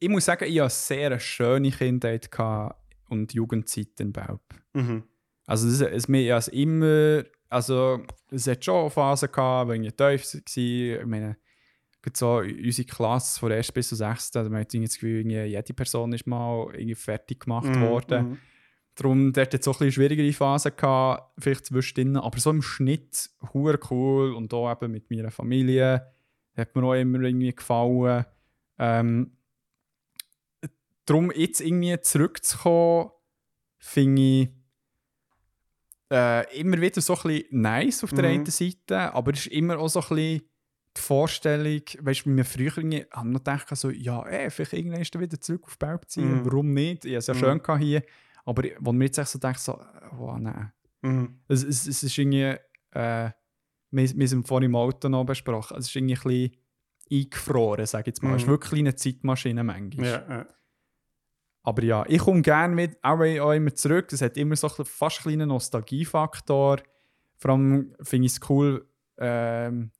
[0.00, 4.40] ich muss sagen, ich hatte eine sehr schöne Kindheit gehabt und Jugendzeit in Belp.
[4.74, 5.04] Mhm.
[5.46, 10.34] Also es, es, mir es immer, also es hat schon Phasen gehabt, wo ich tief
[10.34, 11.00] war.
[11.00, 11.36] Ich meine,
[12.14, 13.72] so unsere Klasse von 1.
[13.72, 14.36] bis zur 6.
[14.36, 18.28] Also man hat das Gefühl, jede Person ist mal irgendwie fertig gemacht Mhm, worden.
[18.30, 18.38] mhm.
[18.94, 23.30] Darum, dort hat es so ein schwierigere Phasen gehabt, vielleicht zwischendrin, aber so im Schnitt
[23.54, 26.12] hure cool und auch eben mit meiner Familie
[26.56, 28.24] hat mir auch immer irgendwie gefallen.
[28.78, 29.37] Ähm,
[31.08, 33.10] darum, jetzt irgendwie zurückzukommen,
[33.78, 34.48] finde ich
[36.10, 38.30] äh, immer wieder so ein bisschen nice auf der Mhm.
[38.30, 40.42] einen Seite, aber es ist immer auch so ein bisschen
[40.96, 42.72] die Vorstellung, weißt du, wir früher
[43.12, 46.38] haben noch gedacht, so, ja, ey, vielleicht irgendwann ist er wieder zurück auf Belp ziehen,
[46.40, 46.44] Mhm.
[46.46, 47.04] warum nicht?
[47.04, 47.38] Ich habe es ja Mhm.
[47.38, 48.02] schön gehabt hier,
[48.44, 49.78] aber wo mir jetzt echt so denkt, so,
[50.18, 50.72] oh nein.
[51.02, 51.40] Mhm.
[51.46, 52.56] Es, es, es ist irgendwie,
[52.92, 53.30] äh,
[53.90, 56.52] wir, wir es vorhin im Auto noch besprochen, es ist irgendwie ein bisschen
[57.10, 58.34] eingefroren, sage ich jetzt mal.
[58.34, 58.52] Es ist Mhm.
[58.52, 60.06] wirklich eine Zeitmaschine manchmal.
[60.06, 60.46] Ja, ja.
[61.68, 64.10] Aber ja, ich komme gerne mit, auch, auch immer zurück.
[64.10, 66.78] Es hat immer so ein, fast einen kleinen Nostalgiefaktor.
[67.36, 68.88] Vor allem finde ich es cool,
[69.18, 69.90] ähm,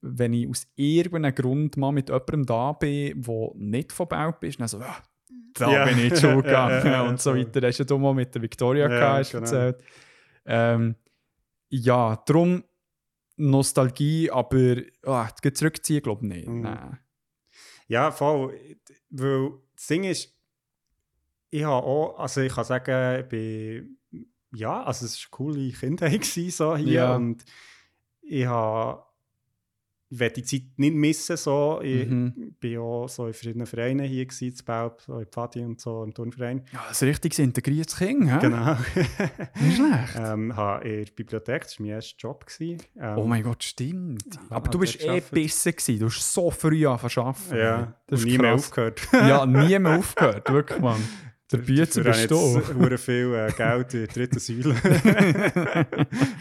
[0.00, 4.58] wenn ich aus irgendeinem Grund mal mit jemandem da bin, der nicht von Belp ist.
[4.60, 4.96] Dann so, ah,
[5.52, 5.84] da Ja.
[5.84, 7.60] bin ich in Schule Ja, ja, gegangen ja, und so weiter.
[7.60, 9.42] Das hast du mal mit der Victoria Ja, gehabt, genau.
[9.42, 9.82] erzählt.
[10.46, 10.94] Ähm,
[11.68, 12.64] ja, darum
[13.36, 16.48] Nostalgie, aber ah, zurückziehen glaube ich nicht.
[16.48, 16.60] Mhm.
[16.62, 16.98] Nein.
[17.88, 18.54] Ja, voll.
[19.10, 20.33] Weil das Ding ist,
[21.54, 23.96] ich habe auch, also ich kann sagen, ich bin,
[24.54, 27.14] ja, also es war eine coole Kindheit so hier Ja.
[27.16, 27.44] und
[28.22, 29.02] ich habe
[30.10, 31.36] ich werde die Zeit nicht missen.
[31.36, 31.80] So.
[31.82, 32.54] Ich Mhm.
[32.60, 36.04] bin auch so in verschiedenen Vereinen hier gewesen, zu Belp, so in Pfadi und so,
[36.04, 36.62] im Turnverein.
[36.72, 38.38] Ja, ein richtiges integriertes Kind, hä?
[38.40, 38.76] Genau.
[39.60, 40.14] Nicht schlecht.
[40.16, 42.46] ähm, habe in der Bibliothek, das war mein erster Job.
[42.46, 42.82] Gewesen.
[43.00, 44.38] Ähm, Oh mein Gott, stimmt.
[44.50, 45.98] Aber du bist eh besser gewesen.
[45.98, 47.56] Du hast so früh angefangen zu arbeiten.
[47.56, 48.66] Ja, das ist nie mehr krass.
[48.66, 49.08] aufgehört.
[49.12, 51.02] Ja, nie mehr aufgehört, wirklich, Mann.
[51.52, 54.74] Der Dafür bist habe ich viel äh, Geld in der dritten Säule.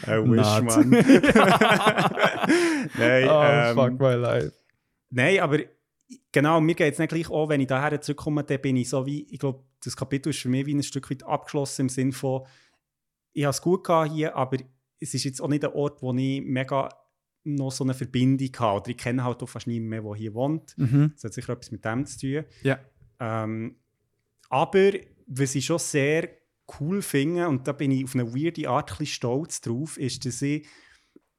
[0.08, 0.64] Ein Wish, Not.
[0.64, 0.90] Mann.
[2.98, 4.54] Nein, oh, ähm, fuck my life.
[5.10, 5.60] nein, aber
[6.32, 9.06] genau, mir geht es nicht gleich auch, wenn ich daher zurückkomme, dann bin ich so
[9.06, 12.14] wie, ich glaube, das Kapitel ist für mich wie ein Stück weit abgeschlossen im Sinn
[12.14, 12.44] von,
[13.34, 14.58] ich habe es gut gehabt hier, aber
[15.02, 16.88] es ist jetzt auch nicht ein Ort, wo ich mega
[17.44, 18.80] noch so eine Verbindung habe.
[18.80, 20.78] Oder ich kenne halt auch fast niemanden mehr, der hier wohnt.
[20.78, 21.12] Mhm.
[21.16, 22.46] Das hat sicher etwas mit dem zu tun.
[22.64, 22.80] Ja.
[23.20, 23.76] Ähm,
[24.54, 24.92] aber
[25.26, 26.30] was ich schon sehr
[26.80, 30.24] cool finde, und da bin ich auf eine weirde Art ein bisschen stolz drauf, ist,
[30.28, 30.68] dass ich,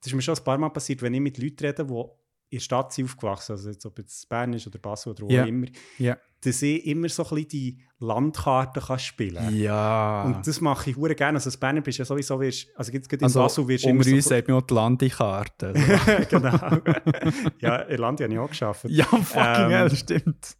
[0.00, 2.58] das ist mir schon ein paar Mal passiert, wenn ich mit Leuten rede, die in
[2.58, 5.46] der Stadt sind aufgewachsen, also jetzt, ob es Bern ist oder Basel oder wo auch
[5.46, 5.66] immer,
[5.98, 6.18] Ja.
[6.40, 10.24] dass ich immer so ein bisschen die Landkarte kann spielen Ja.
[10.24, 11.36] Und das mache ich hure gerne.
[11.36, 13.84] Also als Berner bist du ja sowieso, wirst, also jetzt gerade in also, Basel wirst
[13.84, 14.30] du immer uns so...
[14.30, 15.72] sagt man auch die Landikarte.
[16.30, 16.78] genau.
[17.60, 18.86] ja, in Irland habe ich auch geschafft.
[18.88, 20.56] ja, fucking Ähm, hell, stimmt.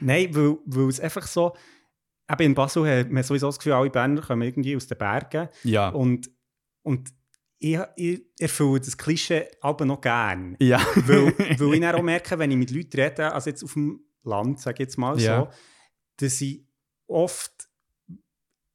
[0.00, 1.54] Nein, weil, weil es einfach so...
[2.30, 5.48] Eben in Basel hat man sowieso das Gefühl, alle Berner kommen irgendwie aus den Bergen.
[5.64, 5.88] Ja.
[5.90, 6.30] Und,
[6.82, 7.10] und
[7.58, 10.56] ich, ich erfülle das Klischee aber noch gern.
[10.60, 10.80] ja.
[10.96, 11.26] weil,
[11.58, 14.60] weil ich dann auch merke, wenn ich mit Leuten rede, also jetzt auf dem Land,
[14.60, 15.42] sage ich jetzt mal Ja.
[15.42, 15.48] so,
[16.18, 16.64] dass ich
[17.06, 17.68] oft,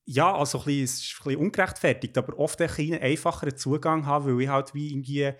[0.09, 4.33] ja, also ein bisschen, es ist ein bisschen ungerechtfertigt, aber oft einen einfacheren Zugang habe,
[4.37, 5.35] weil ich halt wie irgendwie einen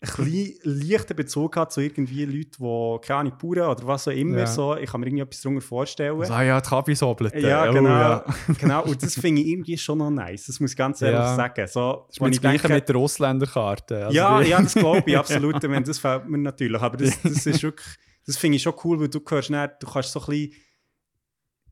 [0.00, 4.38] kleinen, leichten Bezug habe zu irgendwie Leuten, die, keine Ahnung, Bauern oder was auch immer,
[4.38, 4.46] Ja.
[4.46, 6.22] so, ich kann mir irgendwie etwas darunter vorstellen.
[6.30, 7.40] Ah ja, die Kabisobelten.
[7.40, 7.88] Ja, Oh, genau.
[7.90, 8.24] ja.
[8.60, 8.84] genau.
[8.84, 10.46] Und das finde ich irgendwie schon noch nice.
[10.46, 11.34] Das muss ich ganz ehrlich Ja.
[11.34, 11.66] sagen.
[11.66, 14.04] So, Das ist mir das Gleiche mit der Ausländerkarte.
[14.06, 15.56] Also ja, ja, das glaube ich absolut.
[15.64, 16.80] Das fällt mir natürlich.
[16.80, 17.86] Aber das, das ist wirklich,
[18.24, 20.52] das finde ich schon cool, weil du hörst dann, du kannst so ein bisschen,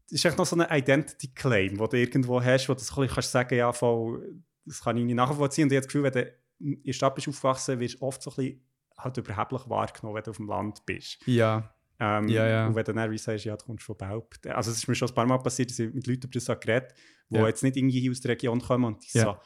[0.09, 2.95] das ist echt noch so ein Identity Claim, wo du irgendwo hast, wo du so
[2.95, 5.65] bisschen kannst sagen, ja, voll, das kann ich nicht nachvollziehen.
[5.65, 8.23] Und ich habe das Gefühl, wenn du in der Stadt bist aufgewachsen, wirst du oft
[8.23, 8.61] so ein bisschen
[8.99, 11.19] halt überheblich wahrgenommen, wenn du auf dem Land bist.
[11.27, 11.71] ja.
[12.01, 12.67] Ähm, Ja, ja.
[12.67, 14.35] Und wenn du dann sagst, ja, du kommst von Baub.
[14.49, 16.47] Also es ist mir schon ein paar Mal passiert, dass ich mit Leuten über das
[16.61, 16.93] geredet
[17.31, 17.47] die Ja.
[17.47, 19.37] jetzt nicht irgendwie aus der Region kommen und die so,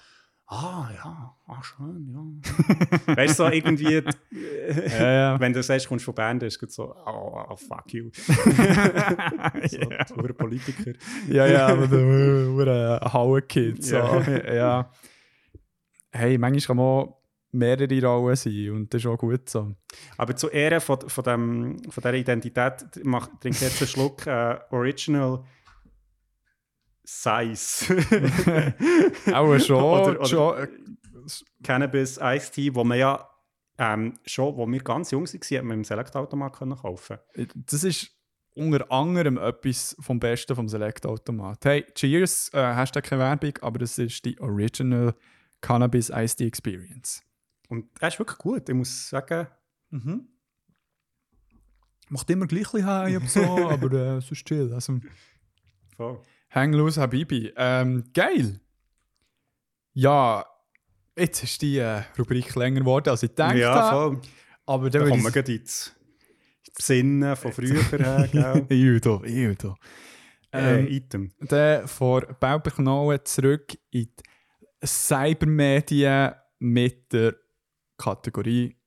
[0.49, 2.09] ah ja, ah schön,
[3.07, 3.17] ja.
[3.17, 4.03] weißt du, so irgendwie,
[4.99, 5.41] Ja, ja.
[5.41, 8.11] wenn du sagst, du kommst von Bern, dann ist es so, oh, oh, fuck you.
[8.15, 10.05] so, ja.
[10.05, 10.93] du Politiker.
[11.29, 13.85] ja, ja, aber der uh, Hauenkid.
[13.85, 13.97] So.
[13.97, 14.55] Ja.
[14.55, 14.91] Ja.
[16.11, 17.15] Hey, manchmal kann man
[17.53, 19.75] mehrere Rollen sein und das ist auch gut so.
[20.17, 24.27] Aber zu Ehren von, von, dem, von dieser Identität mach, trink ich jetzt einen Schluck
[24.27, 25.45] äh, Original
[27.11, 27.97] Size.
[29.33, 29.77] Auch schon.
[29.83, 30.69] Oder- oder- schon äh,
[31.63, 33.27] Cannabis Iced Tea, wo man ja
[33.79, 37.17] ähm, schon, wo wir ganz jung waren, hat man im Select-Automat können kaufen
[37.55, 38.11] das ist
[38.55, 41.65] unter anderem etwas vom Besten vom Select-Automat.
[41.65, 45.15] Hey, cheers, äh, Hashtag keine Werbung, aber das ist die Original
[45.63, 47.23] Cannabis Iced Tea Experience.
[47.69, 49.47] Und er ist wirklich gut, ich muss sagen.
[52.11, 54.73] Macht immer gleich ein bisschen so, aber äh, es ist chill.
[54.75, 54.99] Also,
[55.97, 56.21] Voll.
[56.51, 57.53] Hang loose, Habibi.
[57.57, 58.61] Ähm, geil.
[59.93, 60.47] Ja,
[61.17, 64.17] jetzt ist die äh, Rubrik länger geworden, als ich gedacht ja, habe.
[64.17, 64.23] voll.
[64.67, 65.95] Aber Da dann kommen wir gleich ins
[66.77, 68.67] Besinnen von früher her, gell?
[68.69, 68.79] ich...
[68.83, 69.43] Judo, äh,
[70.53, 71.33] Ähm, Item.
[71.41, 77.35] dann vor Baubeknochen zurück in die Cybermedien mit der
[77.99, 78.78] Kategorie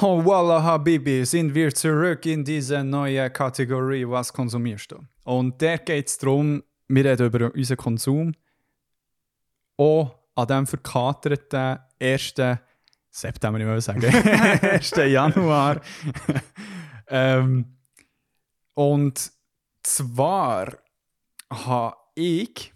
[0.00, 5.00] Oh, voila, Habibi, sind wir zurück in diese neue Kategorie Was konsumierst du?
[5.24, 8.32] Und der geht es darum, wir reden über unseren Konsum.
[9.76, 12.34] Auch an dem verkaterten 1.
[13.10, 14.04] September, ich will sagen,
[14.62, 14.90] 1.
[14.90, 15.80] Januar.
[17.08, 17.64] ähm,
[18.74, 19.32] und
[19.82, 20.78] zwar
[21.50, 22.72] habe ich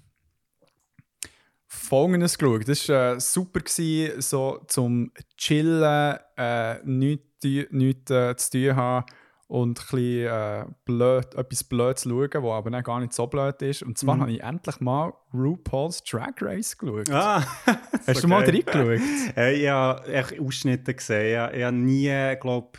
[1.75, 2.69] Folgendes geschaut.
[2.69, 7.25] Das war äh, super, gewesen, so zum Chillen, äh, nichts
[7.71, 9.07] nicht, äh, zu tun haben
[9.49, 13.27] und ein bisschen, äh, blöd, etwas blöd zu schauen, was aber dann gar nicht so
[13.27, 13.83] blöd ist.
[13.83, 14.21] Und zwar Mhm.
[14.21, 17.11] habe ich endlich mal RuPaul's Drag Race geschaut.
[17.11, 17.43] Ah,
[18.07, 19.01] Hast du mal reingeschaut?
[19.35, 21.49] Hey, ich habe echt Ausschnitte gesehen.
[21.51, 22.79] Ich, ich habe nie, glaube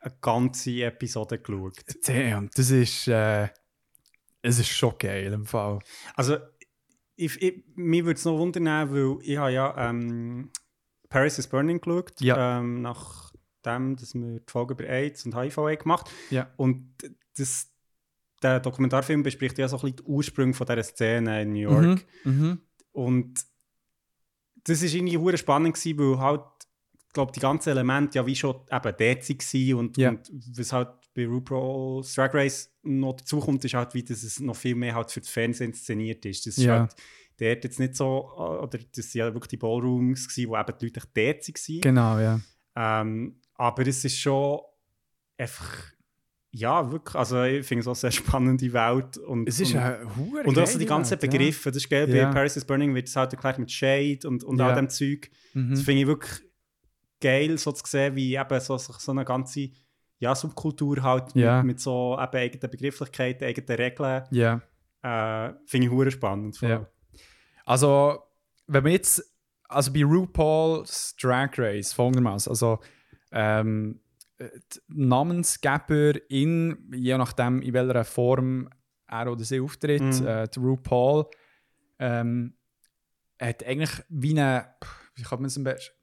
[0.00, 1.76] eine ganze Episode geschaut.
[2.06, 3.48] Damn, das ist, äh,
[4.42, 5.80] es ist schon geil im Fall.
[6.14, 6.36] Also,
[7.20, 10.50] ich, ich, mich würde es noch wundern, weil ich habe ja ähm,
[11.08, 12.60] Paris is Burning geschaut, Ja.
[12.60, 16.48] ähm, nachdem dass wir die Folge über AIDS und HIV gemacht Ja.
[16.56, 16.94] Und
[17.36, 17.70] das,
[18.42, 22.06] der Dokumentarfilm bespricht ja so ein bisschen die Ursprünge von dieser Szene in New York.
[22.24, 22.32] Mhm.
[22.32, 22.60] Mhm.
[22.92, 23.44] Und
[24.64, 26.42] das war irgendwie hure spannend, gewesen, weil halt,
[27.08, 30.10] ich glaube, die ganzen Elemente ja wie schon eben dort waren und, Ja.
[30.10, 34.56] und was halt bei RuPaul's Drag Race noch dazukommt, ist halt wie, dass es noch
[34.56, 36.46] viel mehr halt für das Fernsehen inszeniert ist.
[36.46, 36.80] Das ist Ja.
[36.80, 36.94] halt
[37.38, 40.84] dort jetzt nicht so, oder das sind ja wirklich die Ballrooms gewesen, wo eben die
[40.86, 41.80] Leute dort waren.
[41.80, 42.40] Genau, ja.
[42.76, 44.60] Ähm, aber es ist schon
[45.36, 45.76] einfach,
[46.50, 49.18] ja, wirklich, also ich finde es auch eine sehr spannende Welt.
[49.18, 51.30] Und, Es ist und, eine hure und auch so die ganzen Welt, ja.
[51.30, 52.26] Begriffe, das ist geil, Ja.
[52.28, 54.68] bei Paris is Burning wird es halt erklärt mit Shade und, und Ja.
[54.68, 55.30] all dem Zeug.
[55.54, 55.70] Mhm.
[55.70, 56.40] Das finde ich wirklich
[57.20, 59.70] geil, so zu sehen, wie eben so, so eine ganze
[60.18, 61.58] ja, Subkultur halt Ja.
[61.58, 64.24] mit, mit so eben eigenen Begrifflichkeiten, eigenen Regeln.
[64.30, 64.60] Ja.
[65.02, 66.60] Äh, Finde ich hure spannend.
[66.60, 66.86] Ja.
[67.64, 68.22] Also,
[68.66, 69.22] wenn man jetzt,
[69.68, 72.78] also bei RuPaul's Drag Race folgendermaßen, also
[73.30, 74.00] ähm,
[74.40, 78.68] die Namensgeberin, je nachdem in welcher Form
[79.06, 80.26] er oder sie auftritt, Mhm.
[80.26, 81.26] äh, RuPaul,
[81.98, 82.54] ähm,
[83.40, 84.66] hat eigentlich wie eine,
[85.14, 85.94] wie kann man es am besten,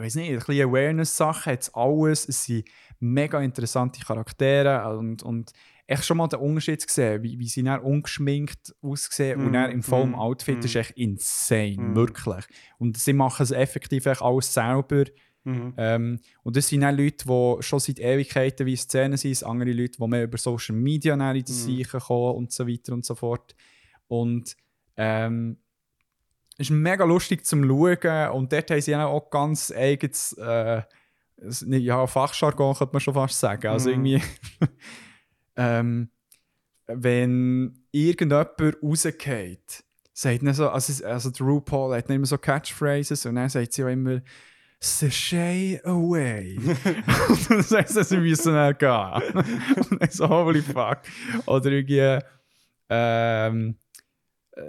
[0.00, 2.28] ich weiß nicht, ein bisschen Awareness-Sachen, hat es alles.
[2.28, 5.52] Es sind mega interessante Charaktere und, und
[5.86, 9.70] echt schon mal den Unterschied gesehen, wie, wie sie dann ungeschminkt aussehen und Mhm, dann
[9.72, 10.64] im vollen mhm, Outfit mhm.
[10.64, 11.96] ist echt insane, Mhm.
[11.96, 12.44] wirklich.
[12.78, 15.04] Und sie machen es effektiv echt alles selber.
[15.42, 15.74] Mhm.
[15.78, 19.98] Ähm, und das sind auch Leute, die schon seit Ewigkeiten wie Szenen sind, andere Leute,
[19.98, 21.98] die mehr über Social Media dann in die Mhm.
[21.98, 23.56] Kommen und so weiter und so fort.
[24.06, 24.54] Und
[24.96, 25.56] ähm,
[26.60, 30.82] ist mega lustig zum Schauen und dort haben sie auch ganz eigenes äh,
[31.66, 33.66] ja, Fachjargon, könnte man schon fast sagen.
[33.68, 34.06] Also Mhm.
[34.06, 34.22] irgendwie,
[35.56, 36.10] ähm,
[36.86, 38.50] wenn irgendjemand
[38.82, 43.48] rausgeht, sagt dann so, also, also der RuPaul hat dann immer so Catchphrases und dann
[43.48, 44.20] sagt sie auch immer
[44.80, 46.58] Sashay away.
[47.28, 49.44] und dann sagt sie, sie müssen dann gehen.
[49.90, 50.98] und dann so, holy fuck.
[51.46, 52.18] Oder irgendwie,
[52.88, 53.76] ähm,
[54.52, 54.62] äh,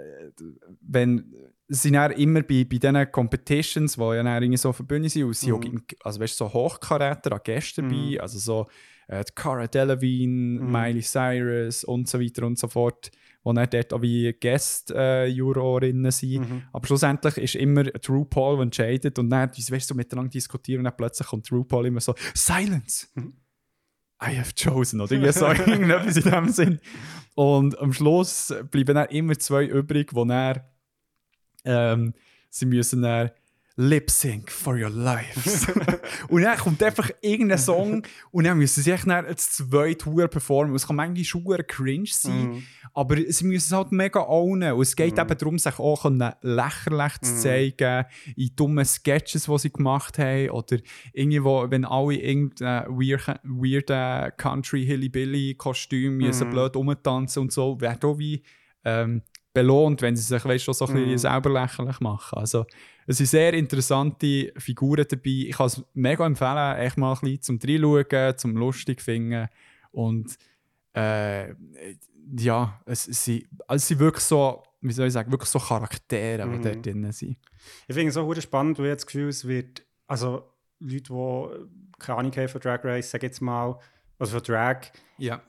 [0.80, 1.32] wenn
[1.74, 5.34] sie dann immer bei, bei diesen Competitions, die ja dann irgendwie so Bühne sind, und
[5.36, 5.56] sie Mhm.
[5.56, 8.18] auch also weißt, so Hochkaräter an Gästen Mhm.
[8.20, 8.66] also so
[9.08, 10.70] äh, Cara Delevingne, Mhm.
[10.72, 13.10] Miley Cyrus und so weiter und so fort,
[13.44, 16.40] die dann dort auch wie Gäste-Jurorinnen sind.
[16.48, 16.62] Mhm.
[16.72, 20.84] Aber schlussendlich ist immer RuPaul, die entscheidet und dann, weißt du, so miteinander diskutieren und
[20.84, 23.34] dann plötzlich kommt die RuPaul immer so «Silence!» Mhm.
[24.24, 26.80] I have chosen, oder irgendwie so irgendetwas in dem Sinn.
[27.34, 30.60] Und am Schluss bleiben dann immer zwei übrig, die dann
[31.64, 32.14] ähm,
[32.50, 33.30] sie müssen dann
[33.76, 35.66] Lip Sync for your lives.
[36.28, 40.28] und dann kommt einfach irgendein Song und dann müssen sie echt dann das zweite Hure
[40.28, 40.74] performen.
[40.76, 42.62] Es kann manchmal schon cringe sein, Mhm.
[42.92, 44.74] aber sie müssen es halt mega ownen.
[44.74, 46.04] Und es geht eben darum, sich auch
[46.42, 47.36] lächerlich zu Mhm.
[47.38, 48.04] zeigen
[48.36, 50.50] in dummen Sketches, die sie gemacht haben.
[50.50, 50.76] Oder
[51.14, 56.52] irgendwo, wenn alle irgendein weird, weird Country Hillybilly Kostüm müssen Mhm.
[56.52, 58.42] blöd rumtanzen und so, wird auch wie
[58.84, 59.22] ähm,
[59.54, 61.18] belohnt, wenn sie sich weißt, schon so ein bisschen Mhm.
[61.18, 62.38] selber lächerlich machen.
[62.38, 62.64] Also,
[63.06, 65.22] es sind sehr interessante Figuren dabei.
[65.48, 69.48] Ich kann es mega empfehlen, echt mal ein bisschen zum Reinschauen, zum lustig finden.
[69.90, 70.36] Und
[70.94, 71.50] äh,
[72.38, 75.58] ja, es, es, sind, also es sind wirklich so, wie soll ich sagen, wirklich so
[75.58, 76.62] Charaktere, die Mhm.
[76.62, 77.36] dort drin sind.
[77.88, 80.48] Ich finde es auch spannend, weil ich das Gefühl es wird, also
[80.78, 83.78] Leute, die keine Ahnung haben von Drag Race, sag jetzt mal,
[84.18, 84.80] also von Drag,
[85.18, 85.42] Ja.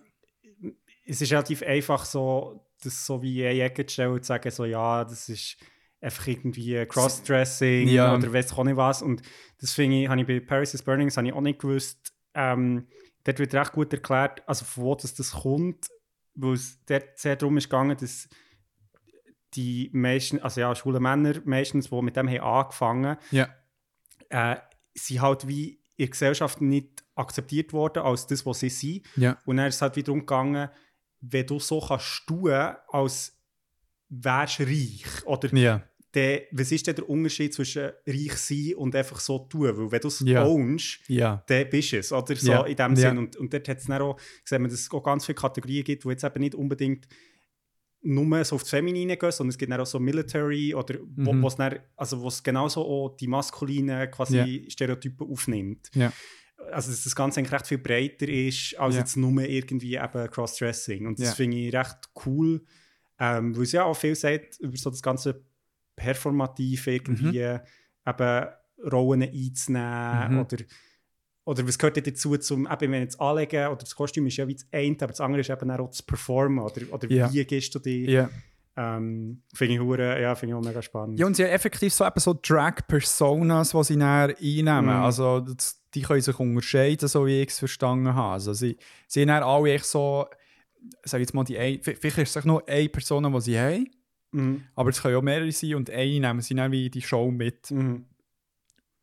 [1.06, 4.52] es ist relativ einfach so, das so wie in Ecke zu stellen und zu sagen,
[4.52, 5.58] so ja, das ist
[6.02, 8.14] einfach irgendwie Crossdressing Ja.
[8.16, 9.02] oder weiß ich auch nicht was.
[9.02, 9.22] Und
[9.60, 12.14] das finde ich, habe ich bei Paris is Burning, das habe ich auch nicht gewusst.
[12.34, 12.88] Ähm,
[13.24, 15.88] dort wird recht gut erklärt, also von wo das, das kommt,
[16.36, 18.28] weil es dort sehr darum ist gegangen, dass
[19.54, 23.50] die meisten, also ja, schwule Männer meistens, die mit dem haben angefangen Ja.
[24.30, 24.58] äh,
[24.96, 29.06] sind halt wie in der Gesellschaft nicht akzeptiert worden als das, was sie sind.
[29.16, 29.38] Ja.
[29.46, 30.70] Und dann ist es halt wieder darum gegangen,
[31.26, 33.38] wenn du so kannst tun, als
[34.10, 35.06] wärst du reich.
[35.26, 35.84] Oder Ja.
[36.14, 39.76] der, was ist denn der Unterschied zwischen reich sein und einfach so tun?
[39.78, 40.46] Weil wenn du es Ja.
[40.46, 41.44] ownst, Ja.
[41.48, 42.12] dann bist du es.
[42.12, 42.66] Oder so Ja.
[42.66, 42.96] in dem.
[42.96, 43.18] Sinn.
[43.18, 46.04] Und, und dort hat es dann auch gesehen, dass es auch ganz viele Kategorien gibt,
[46.04, 47.08] die jetzt eben nicht unbedingt
[48.06, 51.32] nur so auf das Feminine gehen, sondern es gibt dann auch so Military oder wo
[51.32, 51.46] Mhm.
[51.46, 55.90] es dann, also wo es genauso auch die maskulinen quasi Stereotypen aufnimmt.
[56.72, 59.02] Also dass das Ganze eigentlich recht viel breiter ist, als Ja.
[59.02, 61.08] jetzt nur irgendwie eben Crossdressing.
[61.08, 61.34] Und das Ja.
[61.34, 62.64] finde ich recht cool,
[63.20, 65.44] ähm, weil es ja auch viel sagt über so das ganze
[65.96, 67.60] Performative irgendwie Mhm.
[68.08, 68.48] eben
[68.92, 70.40] Rollen einzunehmen Mhm.
[70.40, 70.58] oder
[71.46, 74.54] oder was gehört dazu, zum, eben, wenn jetzt anlegen, oder das Kostüm ist ja wie
[74.54, 77.34] das eine, aber das andere ist eben auch das Performen, oder, oder Ja.
[77.34, 78.08] wie gehst du dich?
[78.08, 78.30] Ja.
[78.78, 81.20] Ähm, finde ich, hure- ja, finde ich auch mega spannend.
[81.20, 84.84] Ja, und sie haben effektiv so, eben so Drag-Personas, die sie dann einnehmen.
[84.86, 85.04] Mhm.
[85.04, 88.34] Also, das, die können sich unterscheiden, so wie ich es verstanden habe.
[88.34, 88.78] Also, sie,
[89.08, 90.28] sie haben alle echt so,
[91.04, 93.90] sag jetzt mal, die ein, vielleicht ist es nur eine Person, die sie haben,
[94.36, 94.64] Mhm.
[94.74, 97.70] aber es können auch mehrere sein und eine nehmen sie dann wie die Show mit
[97.70, 98.06] Mhm.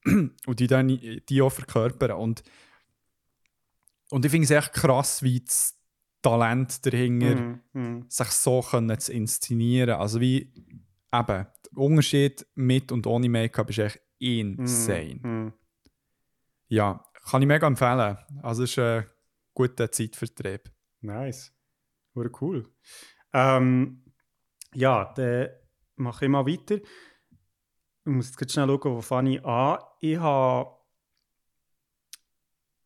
[0.46, 2.12] und die dann die auch verkörpern.
[2.12, 2.42] Und,
[4.10, 5.76] und ich finde es echt krass, wie das
[6.22, 7.60] Talent dahinter Mhm.
[7.72, 8.04] Mhm.
[8.08, 9.90] sich so können zu inszenieren.
[9.90, 10.52] Also wie
[11.12, 15.52] eben, der Unterschied mit und ohne Make-up ist echt insane.
[16.70, 18.16] Ja, kann ich mega empfehlen.
[18.42, 19.04] Also es ist ein
[19.54, 20.70] guter Zeitvertreib.
[21.00, 21.52] Nice.
[22.14, 22.68] Wurde cool.
[23.32, 24.04] Ähm,
[24.72, 25.48] ja, dann
[25.96, 26.76] mache ich mal weiter.
[26.76, 26.82] Ich
[28.04, 29.78] muss jetzt gerade schnell schauen, wo fange ich an.
[30.00, 30.76] Ich habe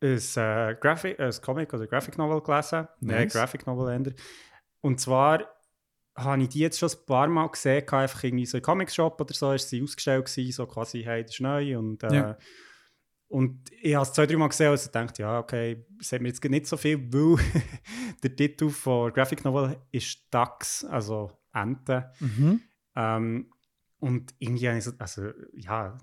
[0.01, 2.89] ein, äh, Graphic, ein Comic oder Graphic Novel gelesen.
[3.01, 3.33] Nein, Nice.
[3.35, 4.13] Graphic Novel änder.
[4.81, 5.47] Und zwar
[6.17, 9.35] habe ich die jetzt schon ein paar Mal gesehen, einfach irgendwie so im Comic-Shop oder
[9.35, 12.39] so, ist sie ausgestellt gewesen, so quasi, hey, das ist neu und äh, Ja.
[13.35, 16.21] Und ich habe es zwei, drei Mal gesehen und also dachte, ja, okay, es hat
[16.21, 17.37] mir jetzt nicht so viel, weil
[18.23, 22.05] der Titel von Graphic Novel ist Ducks, also Enten.
[22.95, 23.51] Ähm,
[23.99, 25.99] und irgendwie habe ich so, also ja,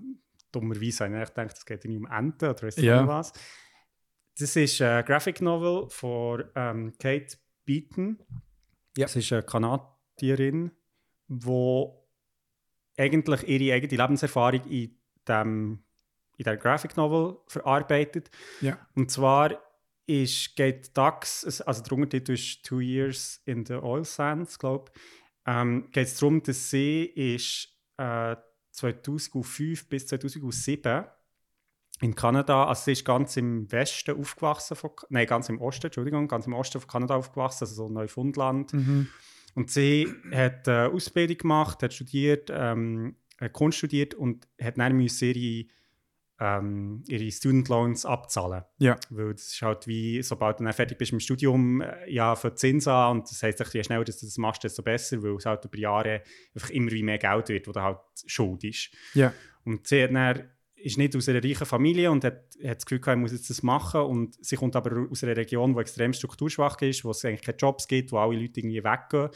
[0.51, 2.99] dummerweise habe ich gedacht, es geht irgendwie um Enten oder Ja.
[2.99, 3.32] nicht was.
[4.38, 8.19] Das ist eine Graphic Novel von ähm, Kate Beaton.
[8.97, 9.05] Ja.
[9.05, 10.71] Das ist eine Kanadierin,
[11.29, 11.88] die
[12.97, 15.84] eigentlich ihre eigene Lebenserfahrung in dem
[16.41, 18.31] in der Graphic Novel verarbeitet.
[18.61, 18.79] Ja.
[18.95, 19.61] Und zwar
[20.07, 25.01] ist, geht Dax, also der Untertitel ist Two Years in the Oil Sands, glaube ich.
[25.45, 28.35] Ähm, geht es darum, dass sie ist äh,
[28.71, 31.05] 2005 bis 2007
[32.01, 36.27] in Kanada, also sie ist ganz im Westen aufgewachsen, von, nein, ganz im Osten, Entschuldigung,
[36.27, 38.73] ganz im Osten von Kanada aufgewachsen, also so Neufundland.
[39.53, 44.99] Und sie hat äh, Ausbildung gemacht, hat studiert, ähm, hat Kunst studiert und hat dann
[44.99, 45.67] ihre,
[46.41, 48.63] ähm, ihre Student Loans abzahlen.
[48.79, 48.97] Ja.
[49.11, 52.35] Weil das ist halt wie, sobald du dann fertig bist mit dem Studium, äh, ja,
[52.35, 55.35] für Zins an und das heisst, je schneller dass du das machst, desto besser, weil
[55.35, 56.23] es halt über Jahre
[56.55, 58.89] einfach immer wie mehr Geld wird, wo du halt schuld ist.
[59.13, 59.31] Ja.
[59.65, 63.01] Und sie hat dann, ist nicht aus einer reichen Familie und hat, hat das Gefühl
[63.01, 64.01] gehabt, sie muss jetzt das machen.
[64.01, 67.57] Und sie kommt aber aus einer Region, die extrem strukturschwach ist, wo es eigentlich keine
[67.57, 69.29] Jobs gibt, wo alle Leute irgendwie weggehen.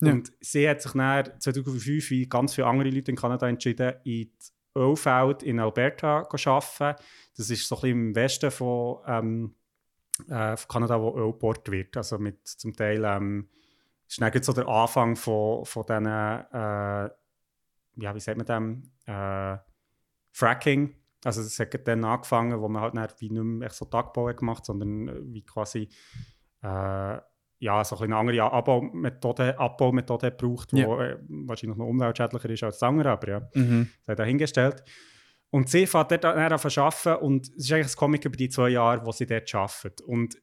[0.00, 0.12] Ja.
[0.12, 4.12] Und sie hat sich dann 2005, wie ganz viele andere Leute in Kanada, entschieden, in
[4.12, 4.32] die
[4.76, 7.02] Ölfeld in Alberta arbeiten.
[7.36, 9.54] Das ist so ein bisschen im Westen von, ähm,
[10.28, 11.96] äh, von Kanada, wo Öl gebohrt wird.
[11.96, 13.48] Also mit zum Teil, ähm,
[14.06, 17.10] ist gerade so der Anfang von, von diesen, äh,
[17.96, 19.58] ja, wie sagt man dem, äh,
[20.32, 20.94] Fracking.
[21.24, 24.66] Also das hat dann angefangen, wo man halt dann wie nicht mehr so Tagbau gemacht,
[24.66, 25.88] sondern äh, wie quasi
[26.62, 27.18] äh,
[27.64, 31.02] ja, so ein bisschen eine andere Abbaumethode, Abbaumethode braucht, die Ja.
[31.02, 33.88] äh, wahrscheinlich noch umweltschädlicher ist als das andere, aber ja, Mhm.
[34.02, 34.82] sei dahingestellt.
[35.50, 38.36] Und sie fährt dort dann an zu arbeiten und es ist eigentlich ein Comic über
[38.36, 40.00] die zwei Jahre, wo sie dort arbeitet.
[40.02, 40.36] Und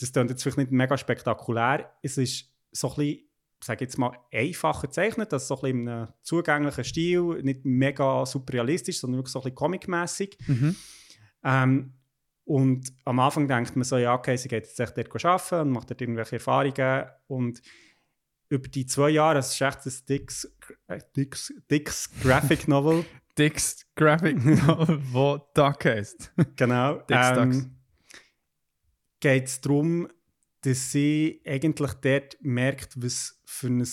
[0.00, 3.28] das klingt jetzt vielleicht nicht mega spektakulär, es ist so ein bisschen,
[3.62, 8.24] sage jetzt mal, einfacher gezeichnet, also so ein bisschen in einem zugänglichen Stil, nicht mega
[8.24, 10.38] super realistisch, sondern wirklich so ein bisschen comicmässig.
[10.46, 10.76] Mhm.
[11.44, 11.92] Ähm,
[12.52, 15.70] und am Anfang denkt man so, ja, okay, sie geht jetzt echt dort arbeiten und
[15.70, 17.06] macht dort irgendwelche Erfahrungen.
[17.26, 17.62] Und
[18.50, 20.54] über die zwei Jahre, es ist echt ein dickes,
[20.86, 23.06] äh, dickes, dickes Graphic Novel,
[23.38, 26.30] Dix Graphic Novel, wo Duck heisst.
[26.54, 27.78] genau, Dicks ähm,
[29.20, 30.08] geht es darum,
[30.60, 33.88] dass sie eigentlich dort merkt, was für ein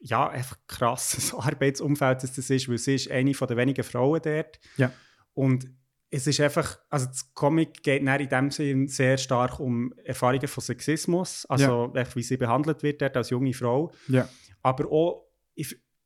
[0.00, 4.60] ja, einfach krasses Arbeitsumfeld das ist, weil sie ist eine von der wenigen Frauen dort.
[4.76, 4.92] Ja.
[5.32, 5.70] Und
[6.14, 10.62] es ist einfach, also das Comic geht in dem Sinn sehr stark um Erfahrungen von
[10.62, 14.28] Sexismus, also echt, wie sie behandelt wird dort als junge Frau, Ja.
[14.62, 15.26] aber auch,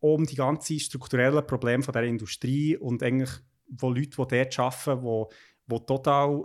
[0.01, 3.31] um die ganzen strukturellen Probleme von der Industrie und eigentlich,
[3.69, 5.29] wo Leute, die dort arbeiten, wo,
[5.67, 6.45] wo total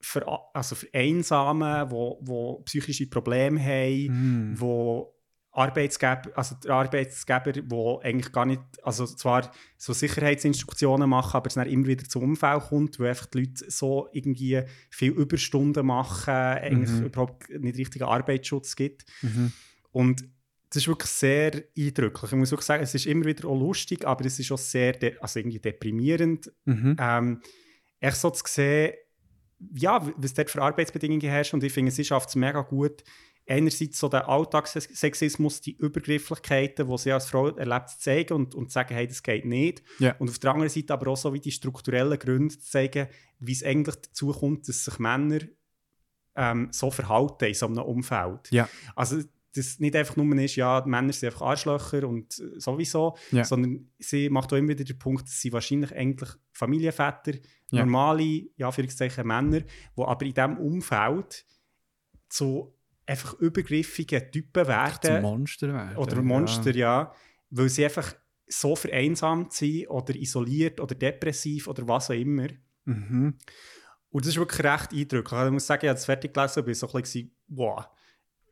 [0.00, 4.60] ver, also vereinsamen, wo, wo psychische Probleme haben, Mhm.
[4.60, 5.13] wo
[5.56, 11.54] Arbeitsgeber, also der Arbeitsgeber, wo eigentlich gar nicht, also zwar so Sicherheitsinstruktionen machen, aber es
[11.54, 16.34] dann immer wieder zum Unfall kommt, wo einfach die Leute so irgendwie viel Überstunden machen,
[16.34, 17.06] eigentlich Mhm.
[17.06, 19.04] überhaupt nicht richtigen Arbeitsschutz gibt.
[19.22, 19.52] Mhm.
[19.92, 20.24] Und
[20.70, 22.32] das ist wirklich sehr eindrücklich.
[22.32, 24.96] Ich muss wirklich sagen, es ist immer wieder auch lustig, aber es ist auch sehr,
[25.20, 26.96] also irgendwie deprimierend, Mhm.
[26.98, 27.40] ähm,
[28.00, 28.94] echt so zu sehen,
[29.76, 31.58] ja, was dort für Arbeitsbedingungen herrschen.
[31.60, 33.04] Und ich finde, sie schafft es mega gut,
[33.46, 38.70] einerseits so der Alltagssexismus, die Übergrifflichkeiten, die sie als Frau erlebt, zu zeigen und, und
[38.70, 39.82] zu sagen, hey, das geht nicht.
[39.98, 40.14] Ja.
[40.18, 43.52] Und auf der anderen Seite aber auch so wie die strukturellen Gründe zu zeigen, wie
[43.52, 45.40] es eigentlich dazu kommt, dass sich Männer
[46.36, 48.50] ähm, so verhalten in so einem Umfeld.
[48.50, 48.68] Ja.
[48.96, 49.22] Also
[49.54, 53.44] das nicht einfach nur ist, ja, Männer sind einfach Arschlöcher und äh, sowieso, Ja.
[53.44, 57.38] sondern sie macht auch immer wieder den Punkt, dass sie wahrscheinlich eigentlich Familienväter,
[57.70, 58.70] normale, ja,
[59.24, 59.66] Männer, die
[59.96, 61.44] aber in diesem Umfeld
[62.28, 62.74] zu
[63.06, 65.96] einfach übergriffigen Typen werden Monster werden.
[65.96, 67.12] oder Monster, ja.
[67.50, 68.14] weil sie einfach
[68.46, 72.48] so vereinsamt sind oder isoliert oder depressiv oder was auch immer.
[72.48, 72.56] Ja.
[72.84, 73.38] Mhm.
[74.10, 75.32] Und das ist wirklich recht eindrücklich.
[75.32, 77.84] Also Ich muss sagen, ich habe es fertig gelesen und war so ein bisschen, wow,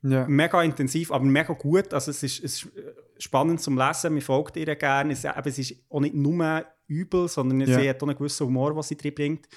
[0.02, 0.26] Ja.
[0.26, 1.94] mega intensiv, aber mega gut.
[1.94, 5.12] Also es ist, es ist äh, spannend zum Lesen, man folgt ihr gerne.
[5.12, 7.78] Es, eben, es ist auch nicht nur übel, sondern Ja.
[7.78, 9.48] sie hat auch einen gewissen Humor, den sie drin bringt.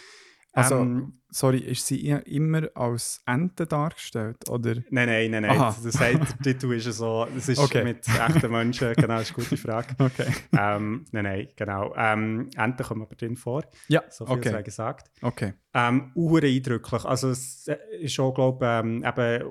[0.56, 4.38] Also, Ähm, sorry, ist sie immer als Ente dargestellt?
[4.49, 4.76] Oder?
[4.89, 5.51] Nein, nein, nein, nein.
[5.60, 5.76] Aha.
[5.84, 7.84] Das heißt, der Titel ist ja so, das ist Okay.
[7.84, 9.95] mit echten Menschen, genau, das ist eine gute Frage.
[9.99, 10.28] Okay.
[10.58, 11.93] ähm, nein, nein, genau.
[11.97, 14.64] Ähm, Enten kommen aber drin vor, Ja, so viel sei okay.
[14.64, 15.12] gesagt.
[15.22, 15.53] okay.
[15.74, 17.03] Ähm, eindrücklich.
[17.03, 19.43] Also es äh, ist schon, glaube ähm, eben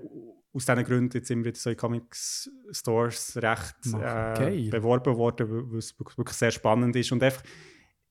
[0.55, 5.79] aus diesen Gründen jetzt immer wieder so in Comics Stores recht äh, beworben worden, weil
[5.79, 7.43] es wirklich wirklich sehr spannend ist und einfach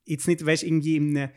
[0.05, 1.29] jetzt nicht, weißt, irgendwie in einem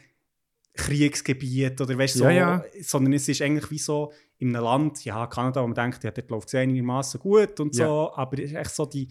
[0.76, 2.64] Kriegsgebiet oder weißt, so, Ja, ja.
[2.82, 6.10] sondern es ist eigentlich wie so in einem Land, ja, Kanada, wo man denkt, ja,
[6.10, 7.86] dort läuft es einigermaßen gut und Ja.
[7.86, 9.08] so, aber es ist echt so die,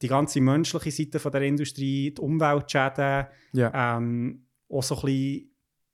[0.00, 3.96] die ganze menschliche Seite von der Industrie, die Umweltschäden, Ja.
[3.96, 5.50] ähm, auch so ein bisschen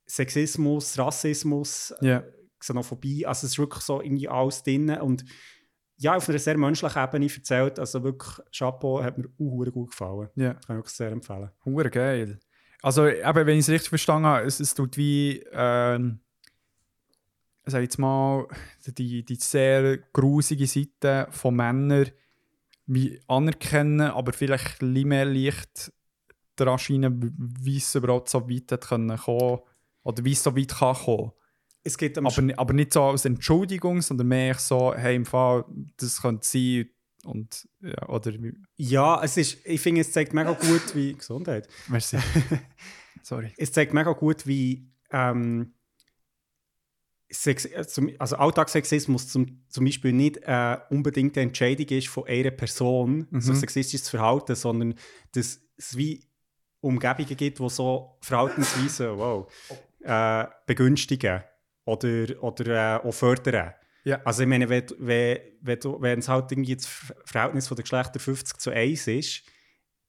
[0.07, 2.23] Sexismus, Rassismus, Ja.
[2.59, 5.23] Xenophobie, also es ist wirklich so irgendwie alles drin und
[6.01, 10.29] ja, auf einer sehr menschlichen Ebene erzählt, also wirklich Chapeau, hat mir auch gut gefallen.
[10.35, 10.53] Ja.
[10.53, 11.49] Kann ich wirklich sehr empfehlen.
[11.65, 12.39] Hure geil.
[12.81, 16.19] Also, eben, wenn ich es richtig verstanden habe, es, es tut wie, ähm,
[17.65, 18.47] sag jetzt mal,
[18.85, 22.09] die, die sehr grusige Seite von Männern
[22.85, 25.91] wie anerkennen, aber vielleicht ein bisschen mehr Licht
[26.55, 29.59] daran scheinen, wie es überhaupt so weit hat können kommen
[30.03, 31.31] oder wie es so weit kann kommen.
[31.83, 35.65] Es geht Aber, aber nicht so als Entschuldigung, sondern mehr so, hey, im Fall,
[35.97, 36.89] das könnte sein
[37.25, 38.33] und, ja, oder,
[38.77, 41.67] ja, es ist, ich finde, es zeigt mega gut, wie Gesundheit.
[41.87, 42.17] merci.
[43.23, 43.53] Sorry.
[43.57, 45.73] Es zeigt mega gut, wie ähm,
[47.31, 52.25] Sex, äh, zum, also Alltagssexismus zum, zum Beispiel nicht äh, unbedingt eine Entscheidung ist von
[52.27, 53.41] einer Person, Mhm.
[53.41, 54.95] sich sexistisch zu verhalten, sondern
[55.33, 56.23] dass es wie
[56.81, 59.51] Umgebungen gibt, wo so Verhaltensweisen wow,
[60.01, 61.43] äh, begünstigen
[61.85, 63.73] oder, oder äh, auch fördern.
[64.03, 64.21] Ja.
[64.23, 67.77] Also ich meine, wenn, wenn, wenn, du- wenn es halt irgendwie das Ver- Verhältnis der
[67.77, 69.43] Geschlechter 50 zu 1 ist,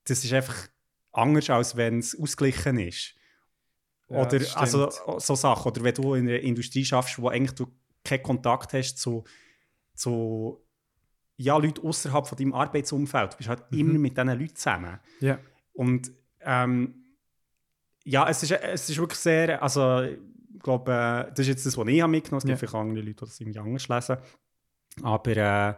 [0.05, 0.69] das ist einfach
[1.13, 3.15] anders, als wenn es ausgeglichen ist.
[4.09, 5.71] Ja, oder also so Sachen.
[5.73, 7.67] Oder wenn du in einer Industrie schaffst, wo eigentlich du
[8.05, 9.25] keinen Kontakt hast zu,
[9.95, 10.65] zu
[11.37, 13.33] ja, Leuten außerhalb von deinem Arbeitsumfeld.
[13.33, 13.79] Du bist halt Mhm.
[13.79, 14.99] immer mit diesen Leuten zusammen.
[15.21, 15.39] Ja.
[15.73, 16.11] Und
[16.43, 16.95] ähm,
[18.05, 20.07] ja, es ist, es ist wirklich sehr, also
[20.63, 22.53] glaube, äh, das ist jetzt das, was ich habe mitgenommen habe.
[22.53, 22.69] Es gibt Ja.
[22.69, 24.17] vielleicht andere Leute, die das irgendwie anders lesen.
[25.03, 25.75] Aber äh,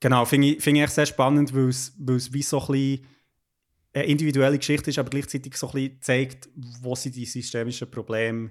[0.00, 2.66] genau, finde ich, finde ich echt sehr spannend, weil es, weil es wie so ein
[2.68, 3.06] bisschen
[3.94, 6.48] eine individuelle Geschichte ist, aber gleichzeitig so ein bisschen zeigt,
[6.82, 8.50] wo sind die systemischen Probleme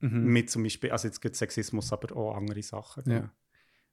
[0.00, 0.24] Mhm.
[0.24, 3.10] mit zum Beispiel, also jetzt gibt Sexismus, aber auch andere Sachen.
[3.10, 3.30] Ja.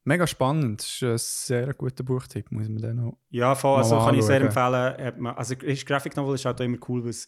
[0.04, 0.82] Mega spannend.
[0.82, 1.04] Das ist
[1.50, 3.18] ein sehr guter Buchtipp, muss man dann noch.
[3.30, 5.14] Ja, voll, also kann ich sehr empfehlen.
[5.22, 7.26] Man- Also ist Graphic Novel ist halt auch immer cool, weil es,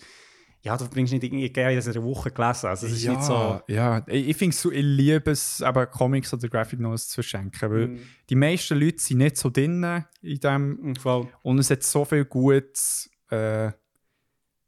[0.66, 2.68] ja, du bringst nicht irgendwie gerne in einer Woche gelesen.
[2.68, 3.61] Also es ist nicht so...
[3.68, 7.72] Ja, ich, ich finde so, ich liebe es, eben Comics oder Graphic Novels zu verschenken,
[7.72, 7.99] weil Mhm.
[8.30, 11.28] die meisten Leute sind nicht so drin in dem Mhm, Voll.
[11.43, 13.72] und es hat so viel Gutes, äh,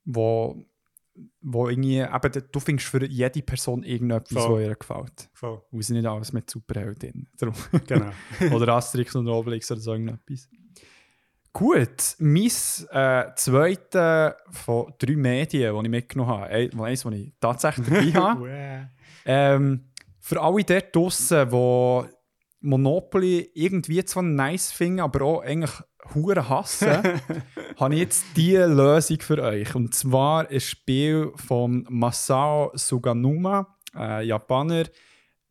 [0.05, 0.63] wo,
[1.41, 4.61] wo irgendwie, eben, du findest für jede Person irgendetwas, Voll.
[4.61, 5.29] was ihr gefällt.
[5.33, 5.61] voll.
[5.71, 7.27] Und sind nicht alles mit Superheldinnen.
[7.37, 7.55] Darum.
[7.87, 8.11] Genau.
[8.55, 10.47] oder Asterix und Obelix oder so irgendetwas.
[11.53, 12.51] Gut, mein
[12.91, 18.11] äh, zweite von drei Medien, die ich mitgenommen habe, ein- eins, das ich tatsächlich dabei
[18.13, 18.89] habe,
[19.25, 19.89] ähm,
[20.19, 22.09] für alle dort draussen, die
[22.61, 25.71] Monopoly irgendwie zwar nice finden, aber auch eigentlich
[26.13, 26.89] hure hassen,
[27.79, 29.73] habe ich jetzt diese Lösung für euch.
[29.75, 34.85] Und zwar ein Spiel von Masao Suganuma, äh, Japaner,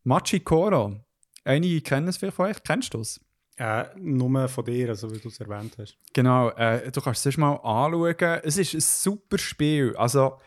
[0.05, 0.97] Machikoro.
[1.44, 2.62] Einige kennen es vielleicht von euch.
[2.62, 3.20] Kennst du es?
[3.57, 5.97] Äh, nur von dir, also wie du es erwähnt hast.
[6.13, 8.41] Genau, äh, du kannst es erst mal anschauen.
[8.43, 9.97] Es ist ein super Spiel.
[9.97, 10.39] Also,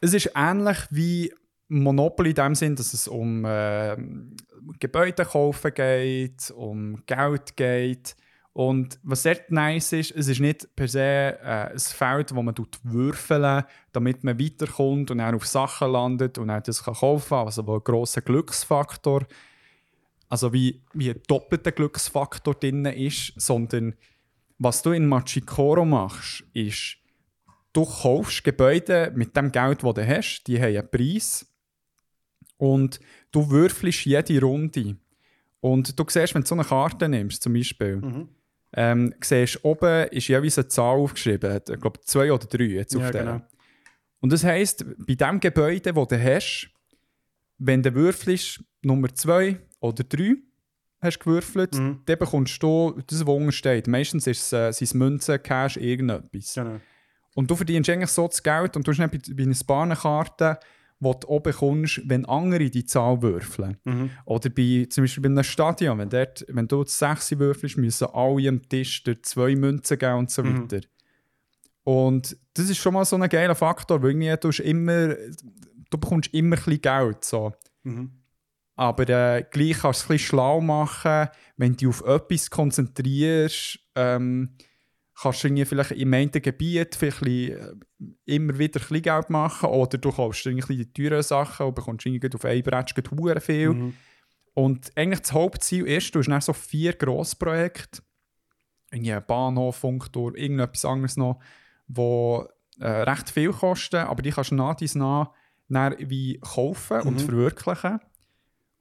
[0.00, 1.32] es ist ähnlich wie
[1.68, 3.96] Monopoly in dem Sinn, dass es um äh,
[4.78, 8.16] Gebäude kaufen geht, um Geld geht.
[8.54, 12.54] Und was sehr nice ist, es ist nicht per se äh, ein Feld, wo man
[12.82, 17.46] würfeln damit man weiterkommt und dann auf Sachen landet und dann das kaufen kann.
[17.46, 19.22] Also ein grosser Glücksfaktor
[20.32, 23.94] also wie, wie ein doppelter Glücksfaktor drin ist, sondern
[24.58, 26.96] was du in Machikoro machst, ist,
[27.74, 31.46] du kaufst Gebäude mit dem Geld, das du hast, die haben einen Preis
[32.56, 32.98] und
[33.30, 34.96] du würfelst jede Runde.
[35.60, 38.28] Und du siehst, wenn du so eine Karte nimmst, zum Beispiel, Mhm.
[38.74, 43.02] ähm, siehst oben ist jeweils eine Zahl aufgeschrieben, ich glaube zwei oder drei jetzt auf
[43.02, 43.24] Ja, der.
[43.24, 43.42] genau.
[44.20, 46.70] Und das heisst, bei dem Gebäude, das du hast,
[47.58, 50.36] wenn du würfelst Nummer 2 oder 3
[51.02, 52.00] hast gewürfelt, Mhm.
[52.06, 53.88] dann bekommst du das, was unten steht.
[53.88, 56.54] Meistens ist es, äh, Münzen, Cash, irgendetwas.
[56.54, 56.80] Genau.
[57.34, 60.58] Und du verdienst eigentlich so das Geld und du hast bei, bei einer Sparnenkarte,
[61.00, 63.78] die du auch bekommst, wenn andere die Zahl würfeln.
[63.84, 64.10] Mhm.
[64.26, 68.06] Oder bei, zum Beispiel bei einem Stadion, wenn, dort, wenn du das 6 würfelst, müssen
[68.12, 70.70] alle am Tisch dir zwei Münzen geben und so Mhm.
[70.70, 70.86] weiter.
[71.84, 75.14] Und das ist schon mal so ein geiler Faktor, weil irgendwie du, immer,
[75.90, 77.24] du bekommst immer ein bisschen Geld.
[77.24, 77.52] So.
[77.82, 78.10] Mhm.
[78.74, 83.78] Aber äh, gleich kannst du es ein schlau machen, wenn du dich auf etwas konzentrierst.
[83.94, 84.56] Ähm,
[85.20, 87.78] kannst du irgendwie vielleicht im einen Gebiet vielleicht ein bisschen,
[88.26, 91.74] äh, immer wieder ein bisschen Geld machen oder du kaufst irgendwie die teuren Sachen und
[91.74, 93.74] bekommst irgendwie auf Bretsch gleich hure viel.
[93.74, 93.94] Mhm.
[94.54, 98.02] Und eigentlich das Hauptziel ist, du hast dann so vier Grossprojekte,
[98.90, 101.40] irgendwie ein Bahnhof, Funkturm, irgendetwas anderes noch,
[101.88, 102.46] wo
[102.78, 105.28] äh, recht viel kosten, aber die kannst du nach dies nach
[105.98, 107.20] wie kaufen und Mhm.
[107.20, 108.00] verwirklichen.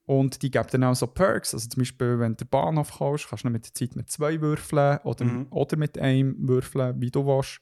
[0.06, 1.54] Und die geben dann auch so Perks.
[1.54, 4.41] Also zum Beispiel, wenn du den Bahnhof kaufst, kannst du mit der Zeit mit zwei
[4.41, 5.47] würfeln oder, Mhm.
[5.52, 7.62] oder mit einem würfeln, wie du willst.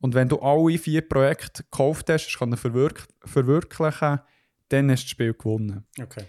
[0.00, 4.20] Und wenn du alle vier Projekte gekauft hast, kannst du verwirk verwirklichen,
[4.68, 5.84] dann hast du das Spiel gewonnen.
[6.00, 6.24] Okay.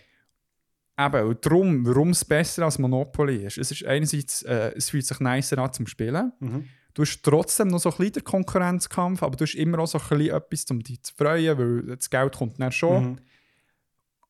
[1.00, 3.58] Eben, und darum, warum es besser als Monopoly ist.
[3.58, 6.32] Es ist einerseits, äh, es fühlt sich nicer an zum Spielen.
[6.39, 6.66] Mhm.
[6.94, 9.98] Du hast trotzdem noch so ein bisschen den Konkurrenzkampf, aber du hast immer auch so
[9.98, 13.04] ein bisschen etwas, um dich zu freuen, weil das Geld kommt dann schon.
[13.12, 13.18] Mhm.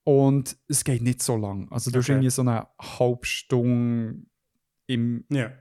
[0.04, 1.68] Und es geht nicht so lang.
[1.72, 2.14] Also du hast Okay.
[2.14, 4.24] irgendwie so eine halbe Stunde
[4.88, 5.52] im Ja.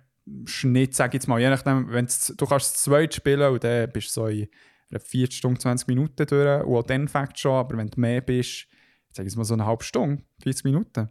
[0.45, 3.91] Schnitt, sag ich jetzt mal, je nachdem, wenn's, du kannst es zweit spielen und dann
[3.93, 4.49] bist du so in
[4.91, 8.21] einer 4 Stunden, 20 Minuten durch und auch dann fängt schon, aber wenn du mehr
[8.21, 8.67] bist,
[9.13, 11.09] sag ich jetzt mal so eine halbe Stunde, 40 Minuten.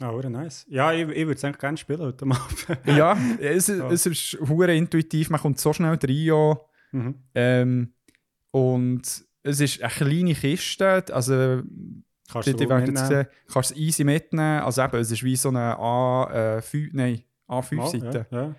[0.00, 0.64] Ah, oh, nice.
[0.70, 2.66] Ja, ich, ich würde es eigentlich gerne spielen heute Abend.
[2.86, 6.30] ja, es, es ist hure intuitiv, man kommt so schnell rein.
[6.30, 6.68] auch.
[6.92, 7.14] mhm.
[7.34, 7.92] Ähm,
[8.50, 9.02] und
[9.42, 11.62] es ist eine kleine Kiste, also
[12.32, 14.60] Kannst die, du die werden sehen, kannst es easy mitnehmen.
[14.60, 18.26] Also eben, es ist wie so eine A5, nein, A5-Seite.
[18.30, 18.54] Ja, ja.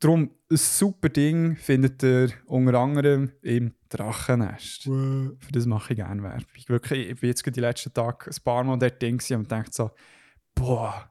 [0.00, 4.84] Darum, ein super Ding findet ihr unter anderem im Drachennest.
[4.84, 6.46] Für das mache ich gerne Werbung.
[6.66, 9.90] Wirklich, ich bin jetzt die letzten Tage ein paar Mal dort Ding und denke so,
[10.54, 11.10] boah,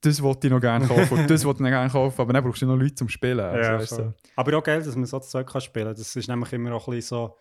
[0.00, 2.62] das wollte ich noch gerne kaufen das wollte ich noch gerne kaufen, aber dann brauchst
[2.62, 3.40] du noch Leute zum Spielen.
[3.40, 4.14] Also, Ja, voll.
[4.36, 5.96] Aber auch geil, dass man so zu zweit kann spielen kann.
[5.96, 7.36] Das ist nämlich immer auch ein bisschen so.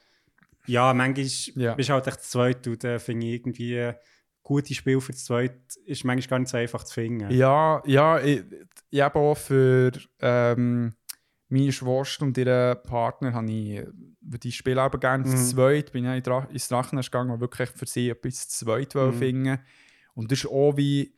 [0.68, 1.74] Ja, manchmal Ja.
[1.76, 3.92] bist du halt echt zu zweit und dann finde ich irgendwie
[4.44, 7.30] gute Spiele für zu zweit ist manchmal gar nicht so einfach zu finden.
[7.32, 8.44] Ja, ja, ich,
[8.90, 10.94] ich habe auch für ähm,
[11.50, 13.86] meine Schwester und ihren Partner habe ich
[14.22, 15.30] die spielen aber gerne Mhm.
[15.38, 15.92] zu zweit.
[15.94, 18.94] Bin ich in Dra- ins Drachennest gegangen, weil wirklich für sie etwas zu zweit.
[18.96, 19.14] Mhm.
[19.14, 19.60] finden.
[20.14, 21.14] Und das ist auch wie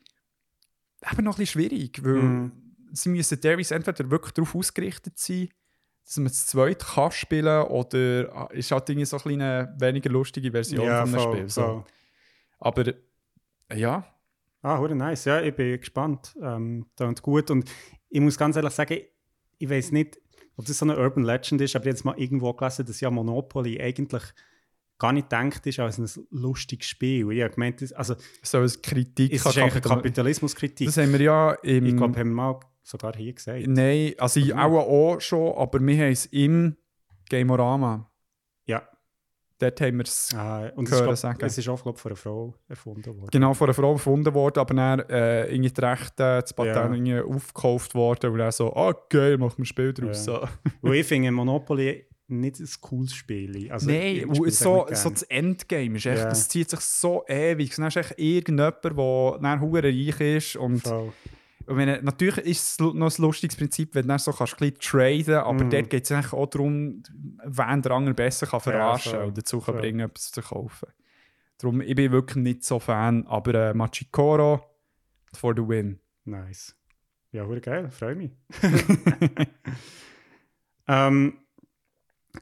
[1.11, 2.51] eben noch ein bisschen schwierig, weil Mhm.
[2.91, 5.49] sie müssen teilweise entweder wirklich darauf ausgerichtet sein,
[6.09, 10.09] dass man zu zweit kann spielen oder ah, ist halt irgendwie so eine kleine, weniger
[10.09, 11.49] lustige Version ja, von einem voll, Spiel.
[11.49, 11.61] So.
[11.61, 11.83] voll.
[12.59, 12.93] Aber
[13.73, 14.05] ja,
[14.61, 15.25] Ah, hure nice.
[15.25, 16.35] Ja, ich bin gespannt.
[16.41, 17.49] Ähm, und gut.
[17.49, 17.69] Und
[18.09, 18.97] ich muss ganz ehrlich sagen,
[19.57, 20.19] ich weiß nicht,
[20.57, 22.99] ob das so eine Urban Legend ist, aber ich habe jetzt mal irgendwo gelesen, dass
[22.99, 24.23] ja Monopoly eigentlich
[24.97, 27.31] gar nicht gedacht ist als ein lustiges Spiel.
[27.31, 30.87] Ich habe gemeint, das, also, so eine Kritik es ist eigentlich eine Kapital- Kapitalismuskritik.
[30.87, 31.85] Das haben wir ja im.
[31.85, 33.67] ich glaube, haben wir mal sogar hier gesagt.
[33.67, 36.75] Nein, also ich auch, auch schon, aber wir haben es im
[37.29, 38.09] Gamorama.
[38.65, 38.83] Ja.
[39.59, 42.11] Dort haben wir es Ah, und es ist, glaub, es ist auch, glaube ich, von
[42.11, 43.29] einer Frau erfunden worden.
[43.29, 47.23] genau von einer Frau gefunden worden, aber dann äh, irgendwie die Rechte, das Patent Ja.
[47.23, 50.25] aufgekauft worden und dann so, ah geil, machen wir ein Spiel draus.
[50.25, 50.47] Ja.
[50.81, 50.91] So.
[50.93, 53.69] Ich finde Monopoly nicht ein cooles Spiel.
[53.71, 56.29] Also, Nein, so, so das Endgame ist echt, Ja.
[56.29, 57.75] das zieht sich so ewig.
[57.75, 61.11] Dann ist echt irgendjemand, der hure reich ist und Voll.
[61.71, 65.35] Wenn, natürlich ist es noch ein lustiges Prinzip, wenn du so kannst, ein bisschen traden
[65.35, 65.69] aber Mhm.
[65.69, 67.03] dort geht es eigentlich auch darum,
[67.45, 70.89] wen der andere besser kann verarschen voll, und dazu kann bringen, etwas zu kaufen.
[71.59, 74.61] Darum, ich bin wirklich nicht so Fan, aber äh, Machikoro
[75.33, 75.99] for the win.
[76.25, 76.75] Nice.
[77.31, 78.31] Ja, hure geil, freue mich.
[80.87, 81.37] ähm,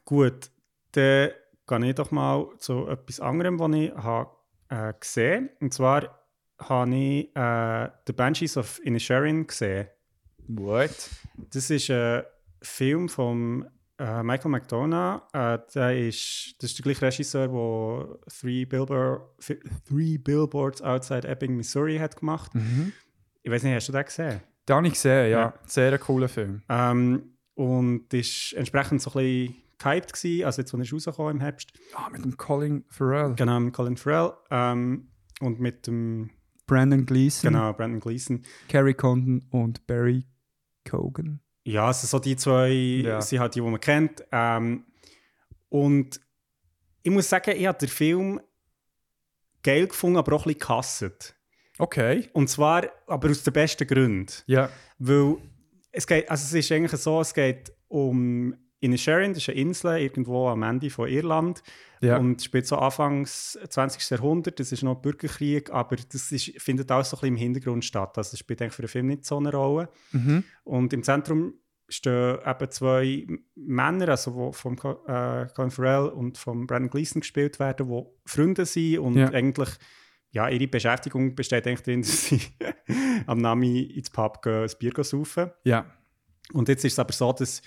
[0.06, 0.52] gut,
[0.94, 1.32] dann
[1.68, 4.30] gehe ich doch mal zu etwas anderem, was ich habe,
[4.70, 6.27] äh, gesehen Und zwar
[6.60, 9.88] habe ich äh, The Banshees of Inisherin gesehen.
[10.48, 11.10] What?
[11.52, 12.24] Das ist ein
[12.62, 13.70] Film von
[14.00, 15.22] äh, Michael McDonough.
[15.34, 19.22] Äh, der ist, das ist der gleiche Regisseur, der Three, Billboard,
[19.88, 22.52] Three Billboards Outside Ebbing, Missouri hat gemacht.
[23.44, 24.42] Ich weiß nicht, hast du den gesehen?
[24.68, 25.40] Den habe ich gesehen, ja.
[25.40, 25.54] Ja.
[25.66, 26.62] Sehr ein cooler Film.
[26.70, 31.42] Ähm, und ist entsprechend so ein bisschen gehypt gewesen, also jetzt, als er rausgekommen im
[31.42, 31.72] Herbst.
[31.96, 33.34] Ah, mit dem Colin Farrell.
[33.36, 35.08] Genau, mit Colin Farrell ähm,
[35.40, 36.30] und mit dem,
[36.68, 38.44] Brandon Gleeson, genau, Brandon Gleeson.
[38.70, 40.26] Carrie Condon und Barry
[40.88, 41.40] Cogan.
[41.64, 43.22] Ja, also so die zwei Ja.
[43.22, 44.24] sind halt die, die man kennt.
[44.32, 44.86] Ähm,
[45.70, 46.22] und
[47.04, 48.40] ich muss sagen, ich habe den Film
[49.64, 51.36] geil gefunden, aber auch ein bisschen gehasst.
[51.78, 52.30] Okay.
[52.34, 54.28] Und zwar aber aus den besten Gründen.
[54.46, 54.70] Ja.
[54.98, 55.38] Weil
[55.92, 59.98] es geht, also es ist eigentlich so, es geht um Inisherin, das ist eine Insel
[59.98, 61.64] irgendwo am Ende von Irland.
[62.02, 62.18] Ja.
[62.18, 64.08] Und spielt so Anfangs 20.
[64.12, 67.84] Jahrhundert, das ist noch Bürgerkrieg, aber das ist, findet alles so ein bisschen im Hintergrund
[67.86, 68.18] statt.
[68.18, 69.90] Also es spielt eigentlich für den Film nicht so eine Rolle.
[70.12, 70.44] Mhm.
[70.64, 71.56] Und im Zentrum
[71.90, 73.26] stehen eben zwei
[73.56, 78.66] Männer, also vom Co- äh, Colin Farrell und von Brandon Gleeson gespielt werden, die Freunde
[78.66, 79.32] sind und Ja.
[79.32, 79.70] eigentlich
[80.32, 82.42] ja, ihre Beschäftigung besteht eigentlich darin, dass sie
[83.26, 85.50] am Nami ins Pub gehen, ein Bier saufen.
[85.64, 85.86] Ja.
[86.54, 87.62] Und jetzt ist es aber so, dass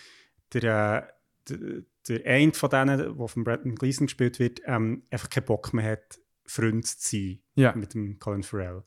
[0.52, 1.08] der,
[1.50, 5.44] äh, der, der eine von denen, der von Brandon Gleeson gespielt wird, ähm, einfach keinen
[5.46, 7.74] Bock mehr hat, Freund zu sein Ja.
[7.76, 8.82] mit dem Colin Farrell.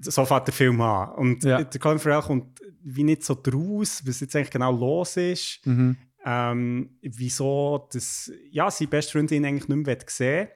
[0.00, 1.10] So fängt der Film an.
[1.16, 1.62] Und Ja.
[1.64, 5.60] der Colin Farrell kommt wie nicht so draus, was jetzt eigentlich genau los ist.
[5.66, 5.96] Mhm.
[6.24, 10.48] Ähm, wieso das, ja, seine beste Freundin eigentlich nicht mehr sehen.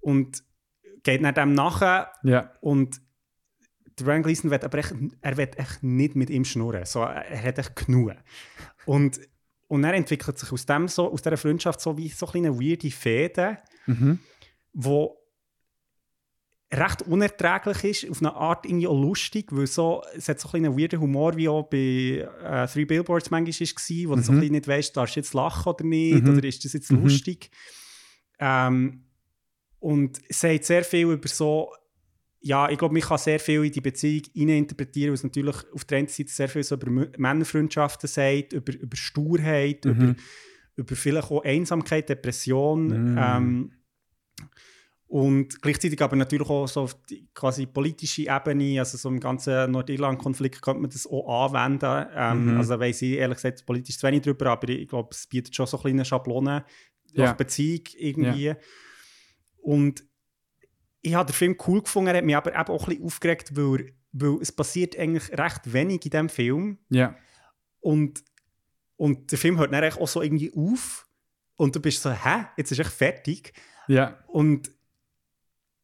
[0.00, 0.42] Und
[1.02, 2.52] geht dann dem nachher Ja.
[2.60, 3.00] und
[4.04, 6.84] der Ryan Gleason will aber echt, er will echt nicht mit ihm schnurren.
[6.84, 8.12] So, er hat echt genug.
[8.86, 9.20] Und,
[9.68, 12.60] und er entwickelt sich aus, dem so, aus dieser Freundschaft so wie so eine kleine
[12.60, 14.18] weirde Fäden, Mhm.
[14.72, 15.16] wo
[16.72, 20.64] recht unerträglich ist, auf eine Art irgendwie auch lustig, weil so, es hat so ein
[20.64, 24.38] einen weirden Humor, wie auch bei äh, Three Billboards manchmal war, wo du so ein
[24.40, 26.36] bisschen nicht weißt, darfst du jetzt lachen oder nicht, Mhm.
[26.38, 27.02] oder ist das jetzt Mhm.
[27.02, 27.50] lustig.
[28.38, 29.04] Ähm,
[29.80, 31.72] und es sagt sehr viel über so,
[32.42, 35.98] ja, ich glaube, man kann sehr viel in die Beziehung interpretieren, was natürlich auf der
[35.98, 39.90] einen Seite sehr viel so über Männerfreundschaften sagt, über, über Sturheit, Mhm.
[39.92, 40.14] über,
[40.76, 43.12] über vielleicht auch Einsamkeit, Depression.
[43.12, 43.18] Mhm.
[43.20, 43.72] Ähm,
[45.06, 49.72] und gleichzeitig aber natürlich auch so auf die quasi politische Ebene, also so im ganzen
[49.72, 52.06] Nordirland-Konflikt könnte man das auch anwenden.
[52.14, 52.58] Ähm, Mhm.
[52.58, 55.66] Also weiss ich ehrlich gesagt politisch zu wenig drüber, aber ich glaube, es bietet schon
[55.66, 56.64] so eine kleine Schablone
[57.12, 57.24] Ja.
[57.24, 58.54] nach Beziehung irgendwie.
[59.62, 60.04] Und
[61.02, 63.92] ich habe den Film cool gefunden, er hat mich aber auch ein bisschen aufgeregt, weil,
[64.12, 66.78] weil es passiert eigentlich recht wenig in diesem Film.
[66.90, 67.16] Ja.
[67.80, 68.22] Und,
[68.96, 71.06] und der Film hört dann auch so irgendwie auf.
[71.56, 73.52] Und du bist so, hä, jetzt ist echt fertig.
[73.88, 74.18] Ja.
[74.26, 74.70] Und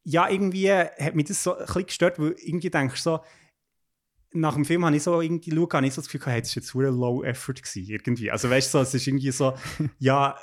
[0.05, 3.21] ja, irgendwie hat mich das so ein bisschen gestört, weil irgendwie denkst du so,
[4.33, 6.43] nach dem Film habe ich so irgendwie geschaut, habe ich so das Gefühl, gehabt, hey,
[6.43, 8.31] das war jetzt sehr low effort gewesen, irgendwie.
[8.31, 9.57] Also weißt du, so, es ist irgendwie so,
[9.99, 10.39] ja,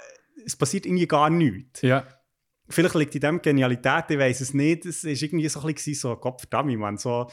[0.46, 1.82] es passiert irgendwie gar nichts.
[1.82, 2.06] Ja.
[2.70, 4.86] Vielleicht liegt in dem Genialität, ich weiß es nicht.
[4.86, 7.30] Es ist irgendwie so ein bisschen so, Gott verdammt, man, so,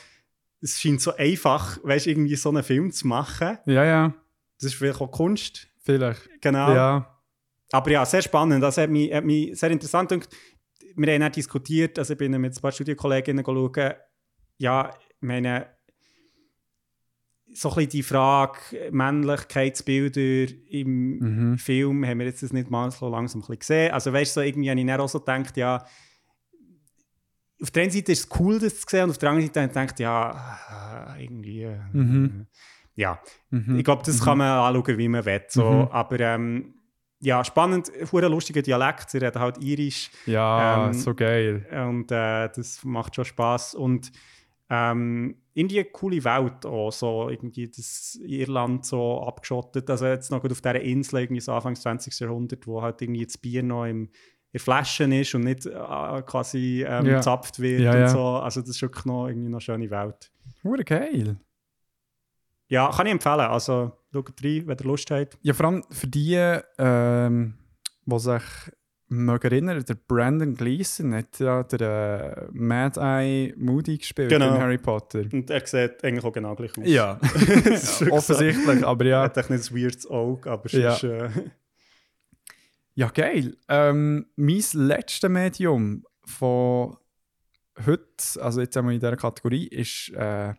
[0.60, 3.58] es scheint so einfach, weißt du, irgendwie so einen Film zu machen.
[3.66, 4.14] Ja, ja.
[4.58, 6.28] Das ist vielleicht auch Kunst, Vielleicht.
[6.40, 6.74] genau.
[6.74, 7.20] Ja.
[7.72, 8.62] Aber ja, sehr spannend.
[8.62, 10.28] Das hat mich, hat mich sehr interessant gedacht.
[10.96, 13.92] Wir haben auch diskutiert, also ich bin mit ein paar Studienkolleginnen schauen.
[14.58, 15.68] Ja, ich meine,
[17.52, 18.58] so ein bisschen die Frage
[18.92, 21.58] Männlichkeitsbilder im Mhm.
[21.58, 23.92] Film haben wir jetzt das nicht mal so langsam ein bisschen gesehen.
[23.92, 25.84] Also weißt du, so irgendwie habe ich dann auch so gedacht, ja,
[27.62, 29.60] auf der einen Seite ist es cool, das zu sehen, und auf der anderen Seite
[29.60, 32.46] habe ich gedacht, ja, äh, irgendwie, äh, Mhm.
[32.94, 33.20] ja,
[33.50, 33.76] Mhm.
[33.78, 35.42] ich glaube, das kann man anschauen, wie man will.
[35.48, 35.70] So.
[35.70, 35.88] Mhm.
[35.90, 36.74] Aber ähm,
[37.20, 39.10] ja, spannend, hure lustiger Dialekt.
[39.10, 41.66] Sie reden halt irisch Ja, Ähm, so geil.
[41.86, 43.74] und äh, das macht schon Spaß.
[43.74, 44.10] Und
[44.70, 49.88] ähm, irgendwie eine coole Welt auch, so irgendwie das Irland so abgeschottet.
[49.90, 52.18] Also jetzt noch gut auf dieser Insel, irgendwie so Anfang des 20.
[52.20, 54.10] Jahrhundert, wo halt irgendwie das Bier noch im, in
[54.52, 55.70] der Flasche ist und nicht äh,
[56.26, 57.16] quasi ähm, Ja.
[57.16, 58.08] gezapft wird Ja, und ja.
[58.08, 58.24] so.
[58.26, 60.32] Also das ist wirklich noch, irgendwie eine schöne Welt.
[60.64, 61.36] Hure geil.
[62.68, 63.40] Ja, kann ich empfehlen.
[63.40, 65.38] Also schaut rein, wenn ihr Lust habt.
[65.42, 66.34] Ja, vor allem für die,
[66.78, 67.54] ähm,
[68.06, 68.42] die sich
[69.10, 74.54] mögen erinnern, der Brandon Gleeson hat ja der äh, Mad Eye Moody gespielt Genau.
[74.54, 75.24] in Harry Potter.
[75.32, 76.84] Und er sieht eigentlich auch genau gleich aus.
[76.86, 77.14] Ja,
[77.64, 79.22] ist offensichtlich, aber Er ja.
[79.24, 80.90] hat echt nicht ein weirdes Auge, aber Ja.
[80.96, 81.28] sonst, äh,
[82.94, 83.56] Ja, geil.
[83.68, 86.96] Ähm, mein letztes Medium von
[87.86, 88.04] heute,
[88.42, 90.52] also jetzt einmal in dieser Kategorie, ist äh,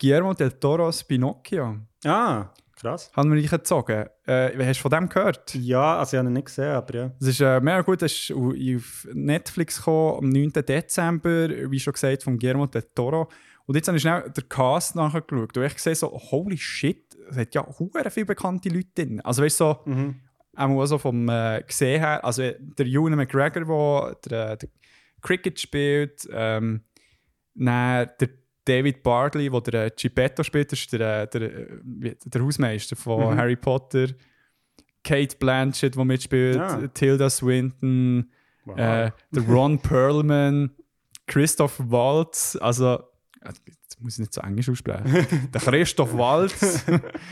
[0.00, 1.78] Guillermo del Toro's Pinocchio.
[2.04, 2.46] Ah,
[2.82, 3.10] krass.
[3.16, 4.06] Haben wir dich gezogen.
[4.26, 5.54] Äh, hast du von dem gehört?
[5.54, 7.10] Ja, also ich habe ihn nicht gesehen, aber ja.
[7.20, 10.52] Es ist äh, mega gut, es ist au- auf Netflix gekommen, am 9.
[10.52, 13.28] Dezember, wie schon gesagt, von Guillermo del Toro.
[13.64, 17.36] Und jetzt habe ich schnell den Cast nachgeschaut und ich sehe so, holy shit, es
[17.38, 19.20] hat ja hure viele bekannte Leute drin.
[19.22, 20.16] Also weißt du, so, Mhm.
[20.56, 24.68] auch so vom äh, gesehen her, also der Ewan McGregor, der, der, der
[25.22, 26.82] Cricket spielt, ähm,
[27.54, 28.28] dann der
[28.64, 33.36] David Bardley, der der äh, Geppetto spielt, ist der, der, äh, der Hausmeister von Mhm.
[33.38, 34.08] Harry Potter.
[35.04, 36.86] Kate Blanchett, die mitspielt, Ja.
[36.88, 38.30] Tilda Swinton,
[38.64, 38.78] Wow.
[38.78, 40.70] äh, der Ron Perlman,
[41.26, 42.94] Christoph Waltz, also
[43.40, 45.26] äh, jetzt muss ich nicht so Englisch aussprechen.
[45.52, 46.84] der Christoph Waltz.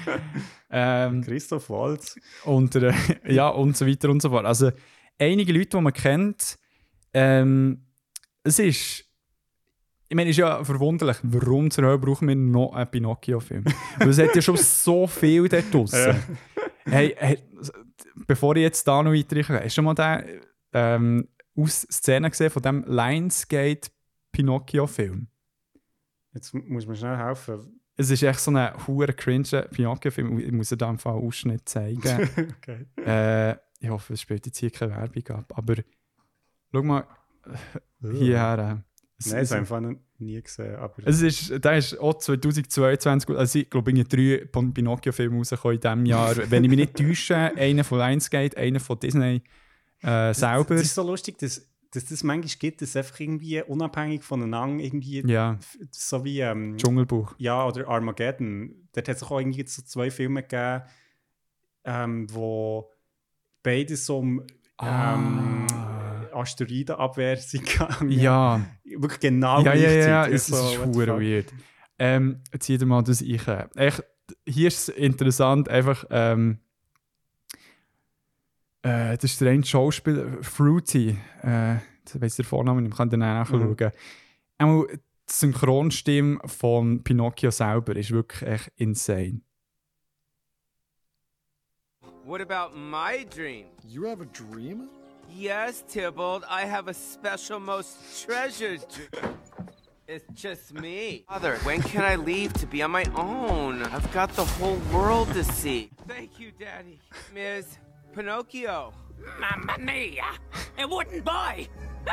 [0.70, 2.16] ähm, Christoph Waltz.
[2.44, 2.94] und, der,
[3.28, 4.47] ja, und so weiter und so fort.
[4.47, 4.73] Also
[5.19, 6.59] einige Leute, die man kennt,
[7.15, 7.86] ähm,
[8.43, 9.05] es ist.
[10.10, 13.64] Ich meine, es ist ja verwunderlich, warum zur Hölle brauchen wir noch einen Pinocchio-Film?
[13.96, 16.16] Weil es hat ja schon so viel dort draussen.
[16.84, 17.38] Hey, hey,
[18.26, 20.40] bevor ich jetzt da noch weiter gehe, hast du schon mal den
[20.72, 23.88] ähm, aus Szene gesehen von dem Lionsgate
[24.32, 25.28] Pinocchio-Film?
[26.34, 27.80] Jetzt muss man schnell helfen.
[27.96, 30.40] Es ist echt so ein hure cringe Pinocchio-Film.
[30.40, 32.28] Ich muss dir da im Fall Ausschnitt zeigen.
[32.58, 32.86] okay.
[32.96, 35.52] Äh, ich hoffe, es spielt jetzt hier keine Werbung ab.
[35.54, 35.76] Aber
[36.72, 37.06] schau mal
[38.00, 38.82] hierher.
[39.20, 40.76] Es, Nein, das es, ich einfach noch nie gesehen.
[40.76, 43.36] Aber es ist, der ist auch 2022, gut.
[43.36, 46.34] also ich glaube, ich drei Pin- Pinocchio-Filme rausgekommen in diesem Jahr.
[46.51, 49.42] Wenn ich mich nicht täusche, einer von Lionsgate, einer von Disney
[50.02, 50.74] äh, selber.
[50.76, 55.20] Es ist so lustig, dass, dass das manchmal gibt, dass einfach irgendwie unabhängig voneinander irgendwie
[55.26, 55.59] Ja,
[55.90, 57.34] so wie ähm, Dschungelbuch.
[57.36, 58.88] ja oder Armageddon.
[58.92, 60.82] Dort hat es auch irgendwie so zwei Filme gegeben,
[61.84, 62.90] ähm, wo
[63.62, 64.42] beide so um
[64.82, 65.66] ähm,
[66.32, 68.11] Asteroidenabwehr sind gegangen.
[68.11, 71.20] Ja, Wirklich genau ja, ja, ja, es ist So, the hure fuck.
[71.20, 71.47] weird.
[71.98, 73.47] Ähm, zieh dir mal das ich.
[73.77, 74.05] Echt,
[74.47, 76.05] hier ist es interessant, einfach.
[76.11, 76.59] Ähm,
[78.82, 81.19] äh, das ist der eine Schauspieler, Fruity.
[81.43, 83.70] Äh, das weiss der Vorname nicht, ich kann den nachschauen.
[83.78, 83.90] Mhm.
[84.59, 84.98] Einmal die
[85.32, 89.43] Synchronstimme von Pinocchio selber ist wirklich echt insane.
[92.24, 93.66] What about my dream?
[93.86, 94.89] You have a dream?
[95.36, 98.85] Yes, Tybalt, I have a special, most treasured.
[100.07, 101.24] It's just me.
[101.28, 103.82] Father, when can I leave to be on my own?
[103.85, 105.90] I've got the whole world to see.
[106.09, 106.98] Thank you, Daddy.
[107.32, 107.78] Ms.
[108.12, 108.93] Pinocchio.
[109.39, 110.24] Mamma mia!
[110.78, 111.69] It wouldn't buy!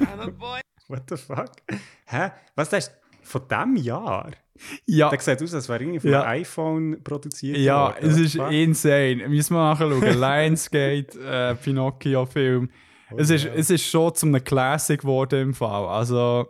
[0.00, 0.60] I'm a boy.
[0.88, 1.60] What the fuck?
[2.06, 2.32] Hä?
[2.56, 2.92] Was, das ist
[3.22, 4.30] von diesem Jahr?
[4.86, 6.26] Ja, Der sieht aus, als wäre irgendwie von Ja.
[6.26, 8.10] iPhone produziert ja worden.
[8.10, 8.50] es ist fuck?
[8.52, 9.28] insane.
[9.28, 10.00] Müssen wir nachschauen.
[10.20, 12.70] Lionsgate, äh, Pinocchio-Film.
[13.16, 15.86] es, ist, es ist schon zum einem Classic geworden im Fall.
[15.86, 16.46] Also,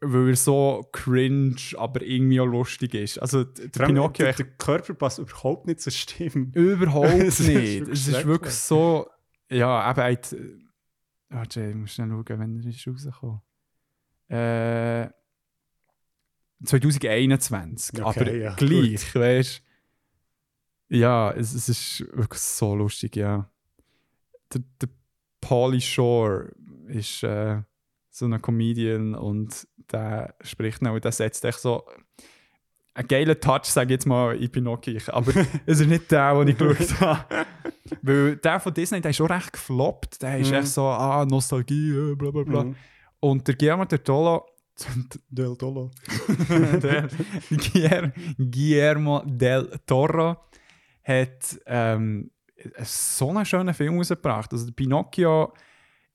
[0.00, 3.18] weil er so cringe, aber irgendwie auch lustig ist.
[3.18, 6.50] Also, der Vor allem, Pinocchio der, der Körper passt überhaupt nicht zur Stimme.
[6.54, 7.08] überhaupt
[7.40, 7.88] nicht.
[7.88, 9.06] es ist wirklich so.
[9.50, 10.00] Ja, eben.
[10.00, 10.36] er hat-
[11.28, 13.40] Warte, ich muss schnell schauen, wenn er ist rausgekommen.
[14.28, 15.08] Äh.
[16.64, 18.02] 2021.
[18.02, 19.62] Okay, aber ja, gleich, weißt
[20.90, 20.96] du?
[20.96, 23.50] Ja, es, es ist wirklich so lustig, ja.
[24.54, 24.88] Der, der
[25.40, 26.52] Pauly Shore
[26.88, 27.60] ist äh,
[28.10, 31.84] so ein Comedian und der spricht noch, der setzt echt so
[32.94, 34.98] einen geilen Touch, sage ich jetzt mal, in Pinocchio.
[35.08, 35.32] Aber
[35.66, 37.46] es ist nicht der, den ich geschaut habe.
[38.02, 40.22] Weil der von Disney, der ist schon recht gefloppt.
[40.22, 40.54] Der ist Mhm.
[40.54, 42.64] echt so, ah, Nostalgie, bla bla bla.
[42.64, 42.76] Mhm.
[43.20, 44.46] Und der Guillermo del Toro,
[45.30, 45.90] Del Toro.
[46.48, 47.08] der
[47.50, 50.36] Guillermo, Guillermo del Toro
[51.02, 52.30] hat ähm,
[52.82, 54.52] so einen schönen Film rausgebracht.
[54.52, 55.54] Also Pinocchio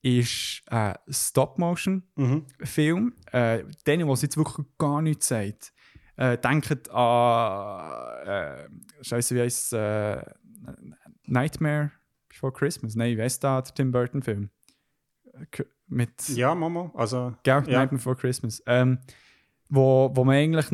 [0.01, 3.03] ist ein Stop-Motion-Film.
[3.03, 3.13] Mhm.
[3.31, 5.73] Äh, denen, was jetzt wirklich gar nichts sagt.
[6.17, 8.67] Äh, denkt an äh,
[9.01, 10.21] Scheiße, wie heißt äh,
[11.25, 11.91] Nightmare
[12.27, 12.95] Before Christmas?
[12.95, 14.49] Nein, wie heißt da der Tim Burton-Film?
[15.91, 16.89] Mit Ja, Mama.
[16.95, 17.55] Also, Gell?
[17.68, 17.80] Ja.
[17.80, 18.63] Nightmare Before Christmas.
[18.65, 18.99] Ähm,
[19.69, 20.72] wo, wo man eigentlich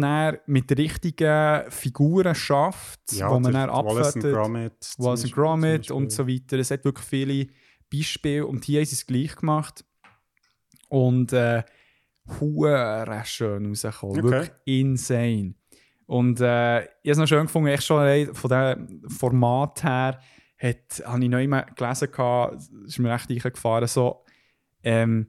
[0.48, 4.34] mit richtigen Figuren schafft, ja, wo man dann Wallace abfettet.
[4.34, 4.94] Gromit.
[4.98, 6.57] Wallace Beispiel- Gromit und so weiter.
[6.57, 7.48] Es hat wirklich viele
[7.91, 9.84] Beispiele und hier haben sie es gleich gemacht.
[10.89, 11.64] Und äh,
[12.39, 14.19] hure schön rausgekommen.
[14.19, 14.31] Okay.
[14.31, 15.53] Wirklich insane.
[16.06, 20.19] Und äh, ich habe es noch schön gefunden, echt schon von diesem Format her,
[20.57, 24.23] hat, habe ich noch immer gelesen, gehabt, es ist mir echt eingefahren, so,
[24.88, 25.27] ähm,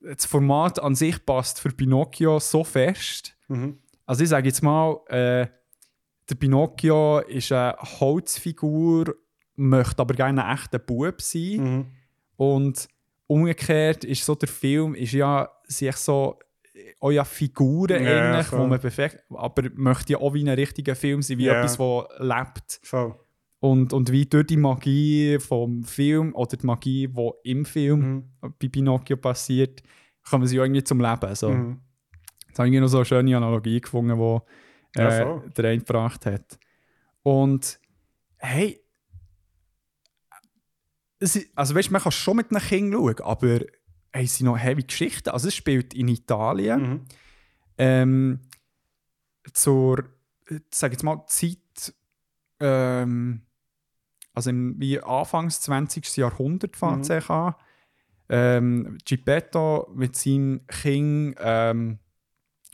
[0.00, 3.36] das Format an sich passt für Pinocchio so fest.
[3.48, 3.78] Mhm.
[4.06, 5.46] Also ich sage jetzt mal, äh,
[6.28, 9.14] der Pinocchio ist eine Holzfigur,
[9.56, 11.56] möchte aber gerne ein echter Bub sein.
[11.56, 11.86] Mhm.
[12.36, 12.88] Und
[13.26, 16.38] umgekehrt ist so der Film ist ja sich so
[17.00, 18.60] auch ja Figuren Ja, eigentlich, voll.
[18.60, 21.54] wo man perfekt, aber möchte ja auch wie ein richtiger Film sein, wie Ja.
[21.60, 22.80] etwas, das lebt.
[22.84, 23.14] Voll.
[23.60, 28.52] Und, und wie durch die Magie vom Film oder die Magie, die im Film Mhm.
[28.58, 29.82] bei Pinocchio passiert,
[30.28, 31.34] kommen sie ja irgendwie zum Leben.
[31.34, 31.50] So.
[31.50, 31.80] Mhm.
[32.46, 34.16] Jetzt habe ich noch so eine schöne Analogie gefunden,
[34.96, 35.50] Ja, äh, voll.
[35.56, 36.58] der eine gebracht hat.
[37.24, 37.80] Und
[38.36, 38.80] hey,
[41.18, 43.60] ist, also weißt, man kann schon mit einem Kind schauen, aber
[44.12, 45.30] hey, es sind noch heavy Geschichten.
[45.30, 47.00] Also es spielt in Italien Mhm.
[47.76, 48.40] ähm,
[49.52, 50.04] zur,
[50.72, 51.92] sag jetzt mal, Zeit,
[52.60, 53.42] ähm,
[54.38, 56.16] also im, wie Anfangs 20.
[56.16, 57.54] Jahrhundert fängt es eigentlich an.
[58.28, 61.98] Ähm, Geppetto mit seinem Kind, ähm,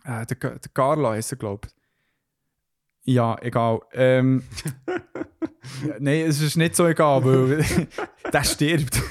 [0.04, 3.14] äh, der, der Carlo ist er, glaube ich.
[3.14, 3.80] Ja, egal.
[3.92, 4.42] Ähm,
[5.86, 7.64] ja, Nein, es ist nicht so egal, weil
[8.32, 8.94] der stirbt.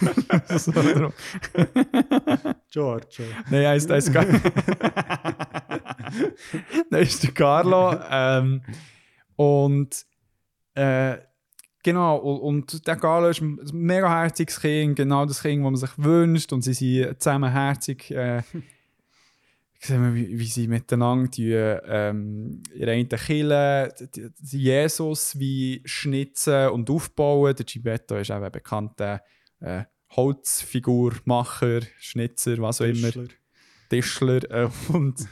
[0.60, 0.72] so.
[2.70, 3.24] George.
[3.50, 4.26] Nein, heißt heißt gar
[6.92, 7.96] Das ist der Carlo.
[8.12, 8.62] Ähm,
[9.38, 10.06] und
[10.76, 11.18] äh,
[11.84, 15.92] genau, und, der Carlo ist ein mega herziges Kind, genau das Kind, das man sich
[15.98, 16.54] wünscht.
[16.54, 18.12] Und sie sind zusammenherzig.
[18.12, 18.42] Äh,
[19.86, 23.94] sehen wie, wie sie miteinander die, ähm, ihre einen Kille,
[24.42, 27.56] Jesus wie schnitzen und aufbauen.
[27.56, 29.22] Der Gibetto ist auch ein bekannter
[29.60, 33.12] äh, Holzfigurmacher, Schnitzer, was auch immer.
[33.12, 33.28] Tischler.
[33.90, 34.52] Tischler.
[34.52, 35.28] Äh, und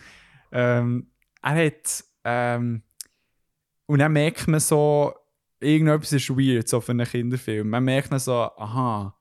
[0.51, 1.11] ähm,
[1.41, 2.03] er hat.
[2.23, 2.83] Ähm,
[3.87, 5.13] und dann merkt man so,
[5.61, 7.69] irgendetwas ist weird, so für einen Kinderfilm.
[7.69, 9.15] Man merkt dann so, aha,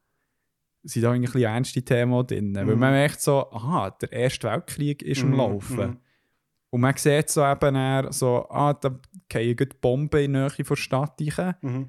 [0.82, 2.54] sind da eigentlich ein bisschen ernste Themen drin.
[2.54, 5.76] Weil man merkt so, aha, der Erste Weltkrieg ist am Mhm, Laufen.
[5.76, 5.96] mhm.
[6.70, 8.90] Und man sieht so eben dann so, ah, da
[9.30, 11.54] fallen gerade Bomben in die Nähe der Stadt rein.
[11.62, 11.88] Mhm.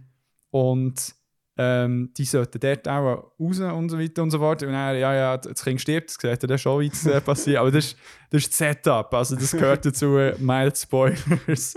[0.50, 1.16] Und
[1.58, 4.64] ähm, die sollten dort auch raus und so weiter und so fort.
[4.64, 7.58] Und dann, ja, ja, das Kind stirbt, das sieht dann schon, wie es äh, passiert.
[7.58, 7.98] Aber das ist,
[8.32, 11.76] das ist das Setup, also das gehört dazu, mild Spoilers.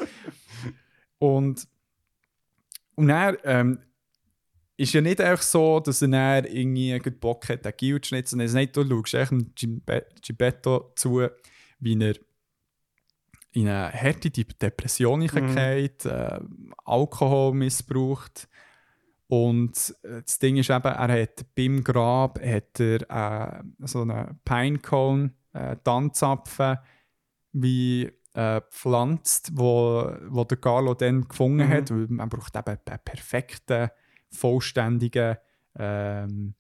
[1.19, 1.67] Und,
[2.97, 3.79] und dann ähm,
[4.77, 8.41] ist ja nicht einfach so, dass er dann irgendwie Bock hat, den Gil zu schnitzen.
[8.41, 9.33] Es ist nicht, du schaust echt
[10.23, 11.29] Gibetto zu,
[11.79, 12.17] wie er
[13.53, 16.41] in eine harte De- Depression hineingeht, äh,
[16.85, 18.49] Alkohol missbraucht.
[19.29, 24.41] Und äh, das Ding ist eben, er hat beim Grab hat er, äh, so einen
[24.45, 26.79] Pinecone, äh, Tanzapfen,
[27.53, 31.71] wie äh, pflanzt, wo, wo der Carlo dann gefunden Mhm.
[31.71, 31.91] hat.
[31.91, 33.89] Weil man braucht eben einen perfekten,
[34.31, 35.37] vollständigen,
[35.79, 36.55] ähm,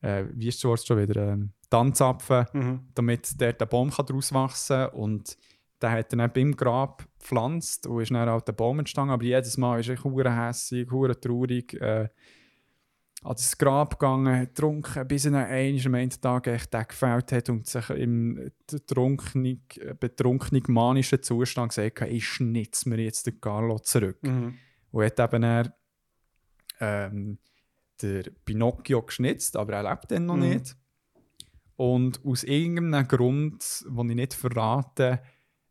[0.00, 2.88] äh, wie ist das Wort schon wieder, ähm, Tanzapfen Mhm.
[2.94, 4.90] damit dort der Baum kann daraus wachsen kann.
[4.90, 5.36] Und
[5.82, 9.12] der hat dann beim Grab gepflanzt und ist dann auch der Baum entstanden.
[9.12, 11.74] Aber jedes Mal ist er hure hässig, hure traurig.
[11.74, 12.08] Äh,
[13.24, 17.48] an das Grab gegangen, hat getrunken, bis er einmal am Ende Tages echt gefällt hat
[17.48, 19.62] und sich im betrunkenen,
[19.98, 24.18] betrunkenen manischen Zustand gesagt hat, ich schnitze mir jetzt den Carlo zurück.
[24.22, 24.58] Mhm.
[24.90, 25.72] Und hat eben dann
[26.80, 27.38] ähm,
[28.02, 30.48] der Pinocchio geschnitzt, aber er lebt dann noch Mhm.
[30.48, 30.76] nicht.
[31.76, 35.22] Und aus irgendeinem Grund, den ich nicht verrate,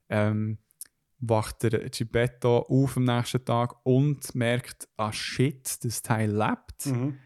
[0.10, 0.58] ähm,
[1.20, 6.88] wacht der Gibetto auf am nächsten Tag und merkt, ah shit, das Teil lebt.
[6.88, 7.20] Mhm.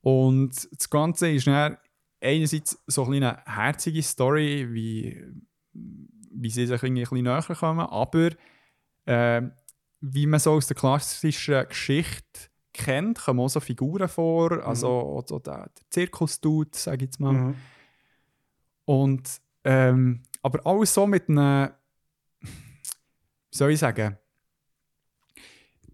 [0.00, 1.76] Und das Ganze ist dann
[2.20, 5.24] einerseits so eine kleine herzige Story, wie,
[5.72, 8.30] wie sie sich irgendwie ein bisschen näher kommen, aber
[9.06, 9.42] äh,
[10.00, 15.40] wie man so aus der klassischen Geschichte kennt, kommen auch so Figuren vor, also oder
[15.40, 17.32] der, der Zirkusdude, sage ich jetzt mal.
[17.32, 17.54] Mhm.
[18.84, 21.70] Und, ähm, aber alles so mit einem,
[22.40, 24.16] wie soll ich sagen,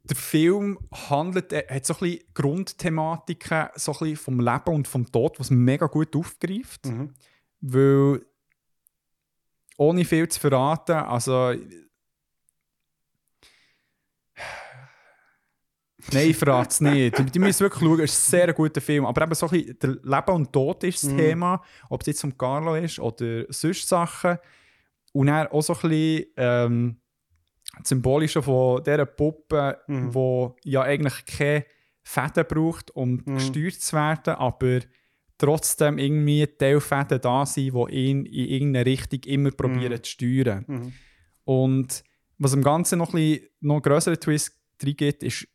[0.05, 0.79] der Film
[1.09, 5.41] handelt, er hat so ein bisschen Grundthematiken so ein bisschen vom Leben und vom Tod,
[5.41, 6.87] was mega gut aufgreift.
[6.87, 7.15] Mhm.
[7.61, 8.21] Weil,
[9.79, 11.55] ohne viel zu verraten, also.
[16.13, 17.35] Nein, ich verrate es nicht.
[17.35, 19.07] Die, müssen wirklich schauen, es ist ein sehr guter Film.
[19.07, 21.17] Aber eben so ein bisschen, der Leben und Tod ist das Mhm.
[21.17, 24.37] Thema, ob es jetzt um Carlo ist oder sonst Sachen.
[25.13, 27.01] Und dann auch so ein bisschen ähm,
[27.79, 30.15] das Symbolische von dieser Puppe, Mhm.
[30.65, 31.65] ja eigentlich keine
[32.03, 33.35] Fäden braucht, um Mhm.
[33.37, 34.81] gesteuert zu werden, aber
[35.39, 40.65] trotzdem irgendwie Teilfäden da sind, die ihn in irgendeine Richtung immer probieren zu steuern.
[40.67, 40.93] Mhm.
[41.45, 42.05] Und
[42.39, 44.53] was im Ganzen noch ein bisschen noch grösseren Twist
[44.83, 45.47] reingeht, ist,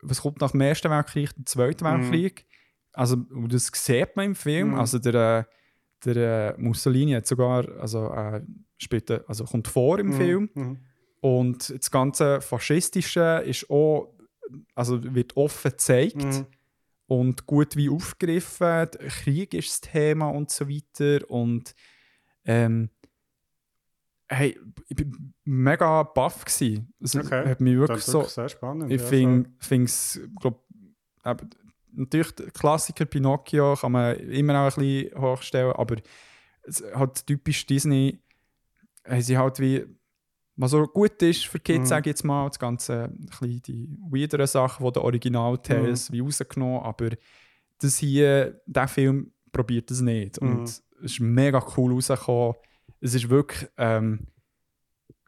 [0.00, 1.88] was kommt nach dem Ersten Weltkrieg, dem Zweiten Mhm.
[2.12, 2.46] Weltkrieg.
[2.92, 3.16] Also,
[3.48, 4.68] das sieht man im Film.
[4.70, 4.74] Mhm.
[4.78, 5.44] Also, der, äh,
[6.04, 8.42] der äh, Mussolini hat sogar, also, äh,
[8.90, 10.12] äh, also kommt vor im Mhm.
[10.12, 10.50] Film.
[11.22, 14.12] Und das ganze Faschistische ist auch,
[14.74, 16.46] also wird offen gezeigt Mhm.
[17.06, 18.88] und gut wie aufgegriffen.
[19.22, 21.30] Krieg ist das Thema und so weiter.
[21.30, 21.76] Und
[22.44, 22.90] ähm,
[24.28, 24.58] hey,
[24.88, 26.44] ich bin mega baff.
[26.44, 27.48] Es Okay.
[27.48, 28.12] hat mich Das wirklich so.
[28.18, 28.90] wirklich sehr spannend.
[28.92, 30.64] Ich ja, finde es, glaub,
[31.24, 31.50] eben,
[31.92, 35.96] natürlich Klassiker Pinocchio kann man immer auch ein bisschen hochstellen, aber
[36.64, 38.18] es hat typisch Disney,
[39.20, 39.84] sie halt wie,
[40.62, 41.86] was so gut ist für Kids, Mhm.
[41.86, 46.14] sage ich jetzt mal, das ganze, ein die weirderen Sachen, die der Original-Tales Mhm.
[46.14, 47.10] wie rausgenommen aber
[47.78, 50.40] das hier, der Film probiert das nicht.
[50.40, 50.48] Mhm.
[50.50, 52.54] Und es ist mega cool rausgekommen.
[53.00, 54.28] Es ist wirklich ähm,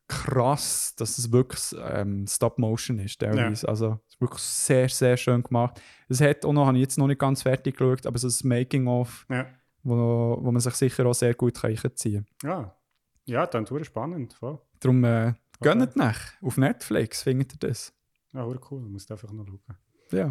[0.07, 3.69] krass, dass es wirklich ähm, Stop-Motion ist, teilweise.
[3.69, 5.81] Also, es ist wirklich sehr, sehr schön gemacht.
[6.09, 8.45] Es hat auch noch, habe ich jetzt noch nicht ganz fertig geschaut, aber es ist
[8.45, 9.47] ein Making-of, Ja.
[9.83, 12.51] wo, wo man sich sicher auch sehr gut kann einziehen kann.
[12.51, 12.77] Ja,
[13.25, 14.35] ja dann tut spannend.
[14.35, 14.59] Voll.
[14.85, 15.33] Darum äh,
[15.63, 17.91] gönnt nach auf Netflix, findet ihr das?
[18.35, 18.83] Ja, hure cool.
[18.83, 19.79] Du musst einfach noch schauen.
[20.11, 20.31] Ja.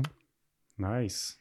[0.78, 1.40] Nice.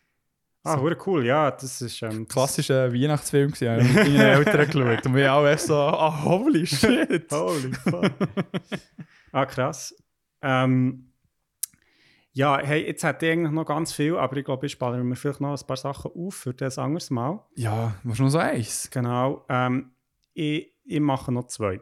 [0.63, 1.27] Ah, hure cool.
[1.27, 5.07] Ja, das ist ähm, Klassischer Weihnachtsfilm gewesen, ja, mit meinen Eltern geschaut.
[5.07, 7.31] Und wir alle echt so, ah, holy shit.
[7.31, 8.13] Holy fuck.
[9.33, 9.95] ah, krass.
[10.41, 11.13] Ähm,
[12.33, 15.17] ja, hey, jetzt hätte ich eigentlich noch ganz viel, aber ich glaube, ich sparen mir
[15.17, 17.45] vielleicht noch ein paar Sachen auf für das anderes Mal.
[17.57, 18.89] Ja, was noch so eins?
[18.91, 19.45] Genau.
[19.51, 19.91] Ähm,
[20.33, 21.81] ich, ich mache noch zwei.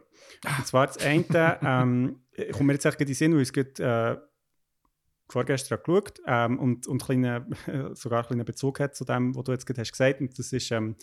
[0.59, 3.43] Und zwar das eine, ähm, ich komme mir jetzt echt gerade in den Sinn, weil
[3.43, 4.31] ich es gerade, äh,
[5.31, 7.47] vorgestern geschaut ähm, und, und kleine,
[7.95, 10.21] sogar einen kleinen Bezug hat zu dem, was du jetzt gerade hast gesagt.
[10.21, 10.97] Und das ist ähm,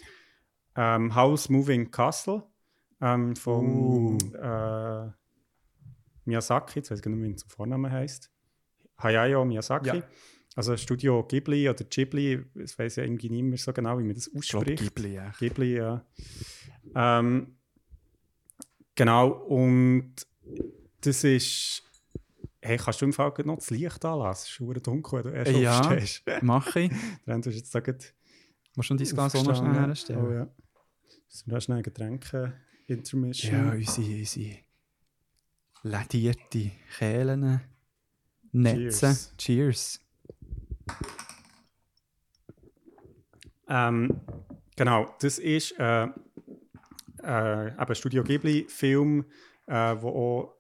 [0.76, 2.44] ähm, House Moving Castle
[3.02, 5.12] ähm, von äh,
[6.26, 6.80] Miyazaki.
[6.80, 8.32] Jetzt weiß ich nicht, wie er zum Vornamen heißt.
[9.00, 9.98] Hayao Miyazaki.
[9.98, 10.04] Ja.
[10.56, 14.16] Also Studio Ghibli oder Ghibli, das weiß ja irgendwie nicht mehr so genau, wie man
[14.16, 14.96] das Ich glaube, ausspricht.
[14.96, 15.32] Ghibli, ja.
[15.38, 16.04] Ghibli, ja.
[16.96, 17.57] Ähm,
[18.98, 20.14] genau, und
[21.02, 21.84] das ist.
[22.62, 24.44] Hey, kannst du im Fall noch das Licht anlassen?
[24.44, 25.80] Es ist verdammt dunkel, wenn du erst Ja.
[25.80, 26.24] aufstehst.
[26.42, 26.92] Mache ich.
[27.26, 27.98] Dann tust du jetzt sagen,
[28.76, 30.20] Musst du dein Glas auch noch schnell herstellen?
[30.26, 30.48] Oh ja.
[31.30, 32.54] Müssen wir schnell Getränke
[32.88, 33.54] intermission?
[33.68, 34.58] Ja, unsere, unsere
[35.84, 37.62] ledierte Kehlen,
[38.52, 39.00] Netze.
[39.00, 39.34] Cheers.
[39.38, 40.00] Cheers.
[43.70, 44.22] Ähm,
[44.76, 46.08] genau, das ist äh,
[47.24, 49.26] äh, eben Studio Ghibli-Film,
[49.68, 50.58] äh, wo auch.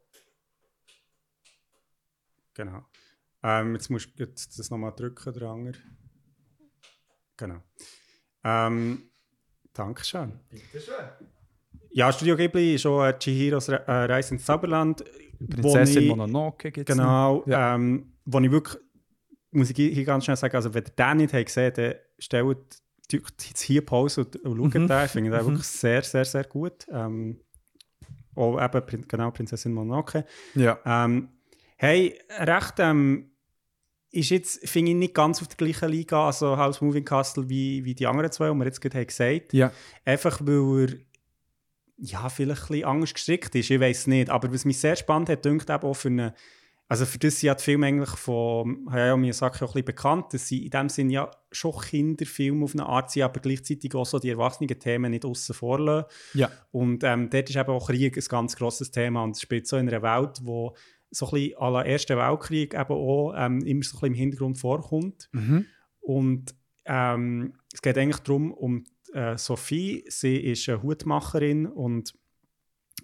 [2.53, 2.85] Genau.
[3.43, 5.71] Ähm, jetzt musst du jetzt das nochmal drücken, der Anger.
[7.37, 7.61] Genau.
[8.43, 9.09] Ähm,
[9.73, 10.39] Dankeschön.
[11.91, 15.03] Ja, Studio Ghibli ist auch äh, Chihiros Re äh, Reise ins Zauberland.
[15.49, 17.75] Prinzessin ich- Mononoke gibt es Genau, Ja.
[17.75, 18.81] ähm, wo ich wirklich,
[19.51, 22.81] muss ich hier ganz schnell sagen, also wenn ihr den nicht habt gesehen dann stellt
[23.11, 24.87] jetzt hier Pause und, und schaut Mhm.
[24.87, 25.05] den.
[25.05, 26.85] Ich finde den wirklich sehr, sehr, sehr gut.
[26.91, 27.39] Ähm,
[28.35, 30.25] auch eben, genau, Prinzessin Mononoke.
[30.55, 30.79] Ja.
[30.85, 31.29] Ähm,
[31.77, 33.31] hey, recht, ähm,
[34.11, 37.83] ist jetzt, finde ich, nicht ganz auf der gleichen Liga, also House Moving Castle, wie,
[37.83, 39.71] wie die anderen zwei, die wir jetzt gerade haben gesagt Ja.
[40.05, 40.97] Einfach weil er
[41.99, 44.29] ja, vielleicht ein bisschen anders gestrickt ist, ich weiß nicht.
[44.29, 46.33] Aber was mich sehr spannend hat, denkt eben auch für eine,
[46.89, 50.33] also für das sind ja die Filme eigentlich von Hayao Miyazaki auch ein bisschen bekannt,
[50.33, 54.05] dass sie in dem Sinne ja schon Kinderfilme auf eine Art sind, aber gleichzeitig auch
[54.05, 56.07] so die erwachsenen Themen nicht außen vor lassen.
[56.33, 56.49] Ja.
[56.71, 59.75] Und ähm, dort ist eben auch Krieg ein ganz grosses Thema und es spielt so
[59.75, 60.75] in einer Welt, wo
[61.11, 64.13] so ein bisschen à la Ersten Weltkrieg eben auch ähm, immer so ein bisschen im
[64.13, 65.29] Hintergrund vorkommt.
[65.33, 65.65] Mhm.
[65.99, 66.55] Und
[66.85, 70.05] ähm, es geht eigentlich darum, um äh, Sophie.
[70.07, 72.13] Sie ist eine Hutmacherin und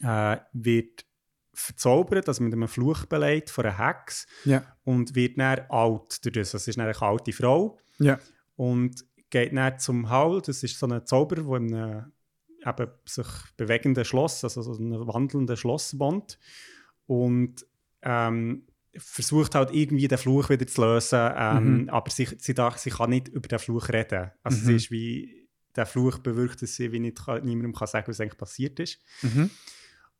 [0.01, 1.05] äh, wird
[1.53, 4.63] verzaubert, also mit einem Fluch beleidigt von einer Hex Ja.
[4.83, 6.53] und wird dann alt durch das.
[6.55, 8.19] Also sie ist eine alte Frau Ja.
[8.55, 10.41] und geht dann zum Haul.
[10.41, 12.05] Das ist so ein Zauberer, der in einem
[12.65, 13.27] eben sich
[13.57, 16.39] bewegenden Schloss, also so einem wandelnden Schloss wohnt
[17.07, 17.65] und
[18.01, 18.65] ähm,
[18.95, 21.89] versucht halt irgendwie den Fluch wieder zu lösen, ähm, Mhm.
[21.89, 24.31] aber sie, sie, darf, sie kann nicht über den Fluch reden.
[24.43, 24.65] Also Mhm.
[24.65, 28.21] sie ist wie, der Fluch bewirkt, dass sie wie nicht, kann- niemandem kann sagen, was
[28.21, 28.99] eigentlich passiert ist.
[29.23, 29.49] Mhm.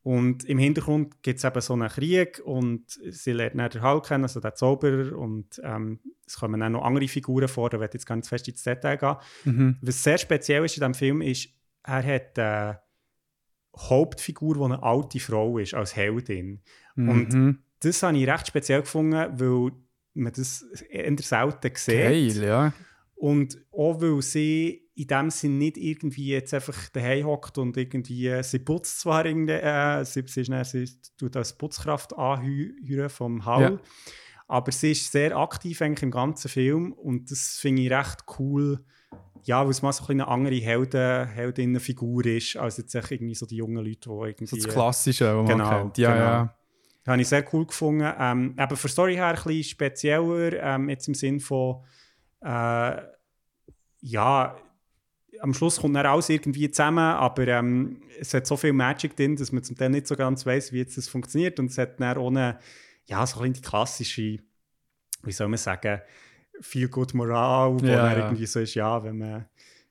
[0.04, 4.04] Und im Hintergrund gibt es eben so einen Krieg und sie lernt dann den Hulk
[4.06, 7.92] kennen, also den Zauberer und ähm, es kommen dann noch andere Figuren vor, da werde
[7.92, 9.16] ich jetzt ganz fest ins Detail gehen.
[9.44, 9.78] Mhm.
[9.80, 11.48] Was sehr speziell ist in diesem Film ist,
[11.82, 12.80] er hat eine
[13.76, 16.60] Hauptfigur, die eine alte Frau ist, als Heldin.
[16.96, 17.58] Und Mhm.
[17.80, 19.72] das habe ich recht speziell gefunden, weil
[20.14, 21.94] man das eher selten sieht.
[21.94, 22.72] Geil, ja.
[23.16, 28.42] Und auch weil sie in dem Sinn nicht irgendwie jetzt einfach daheim hockt und irgendwie,
[28.42, 30.88] sie putzt zwar irgendwie, äh, sie, sie, ist dann, sie
[31.18, 33.78] tut als Putzkraft anheuern vom Hall, Ja.
[34.46, 38.84] aber sie ist sehr aktiv eigentlich im ganzen Film und das finde ich recht cool,
[39.42, 43.46] ja, weil es mal so ein eine andere Helden, Heldinnenfigur ist, als jetzt irgendwie so
[43.46, 44.46] die jungen Leute, die irgendwie...
[44.46, 45.98] So das Klassische, was man Genau, kennt.
[45.98, 46.24] Ja, genau.
[46.24, 46.56] ja.
[47.02, 48.10] Das habe ich sehr cool gefunden.
[48.18, 51.84] Ähm, eben für Story her ein bisschen spezieller, ähm, jetzt im Sinn von,
[52.40, 52.96] äh,
[54.00, 54.56] ja,
[55.40, 59.36] am Schluss kommt dann alles irgendwie zusammen, aber ähm, es hat so viel Magic drin,
[59.36, 61.58] dass man zum Teil nicht so ganz weiß, wie jetzt das funktioniert.
[61.58, 62.58] Und es hat dann ohne,
[63.06, 64.38] ja, so ein die klassische,
[65.22, 66.00] wie soll man sagen,
[66.60, 69.46] viel gut Moral, wo Ja, dann irgendwie so ist, ja, wenn man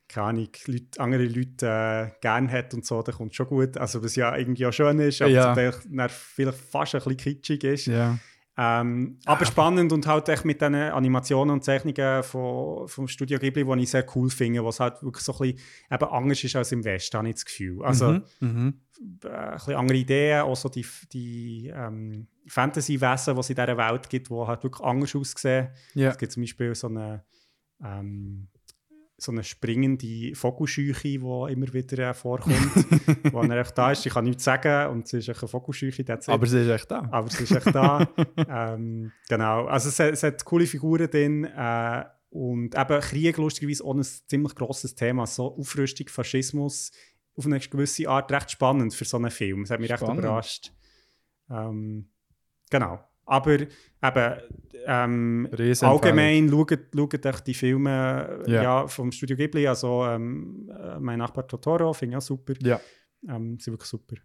[0.07, 3.77] keine Ahnung, Leute, andere Leute äh, gerne hat und so, dann kommt es schon gut.
[3.77, 5.55] Also was ja irgendwie auch schön ist, aber Ja.
[5.55, 7.85] zum Teil vielleicht fast ein bisschen kitschig ist.
[7.87, 8.19] Ja.
[8.55, 13.65] Ähm, aber spannend und halt echt mit den Animationen und Zeichnungen von, vom Studio Ghibli,
[13.65, 15.59] die ich sehr cool finde, was halt wirklich so ein bisschen
[15.91, 17.83] eben anders ist als im Westen, habe ich das Gefühl.
[17.83, 18.23] Also Mhm.
[18.41, 18.73] Mhm.
[19.23, 23.77] äh, ein bisschen andere Ideen, auch so die, die ähm, Fantasy-Wesen, die es in dieser
[23.77, 25.69] Welt gibt, die halt wirklich anders aussehen.
[25.95, 26.09] Ja.
[26.11, 27.23] Es gibt zum Beispiel so eine,
[27.83, 28.49] ähm,
[29.23, 32.55] so eine springende Vogelscheuche, die immer wieder äh, vorkommt,
[33.33, 34.05] wo er echt da ist.
[34.05, 36.03] Ich kann nichts sagen und es ist echt eine Vogelscheuche.
[36.27, 37.07] Aber sie ist echt da.
[37.11, 38.07] Aber es ist echt da.
[38.49, 39.65] ähm, genau.
[39.65, 41.45] Also es, hat- es hat coole Figuren drin.
[41.45, 45.25] Äh, und eben Krieg, lustigerweise, auch ein ziemlich grosses Thema.
[45.27, 46.91] So Aufrüstung, Faschismus,
[47.35, 49.61] auf eine gewisse Art recht spannend für so einen Film.
[49.61, 50.09] Das hat mich Spannend.
[50.17, 50.73] recht überrascht.
[51.49, 52.09] Ähm,
[52.69, 53.03] genau.
[53.25, 53.69] Aber eben,
[54.85, 55.49] ähm,
[55.81, 58.63] allgemein schaut, schaut euch die Filme Ja.
[58.63, 58.87] ja.
[58.87, 62.53] vom Studio Ghibli, also ähm, äh, «Mein Nachbar Totoro», finde ich auch super.
[62.61, 62.79] Ja.
[63.27, 64.15] Ähm, sind wirklich super.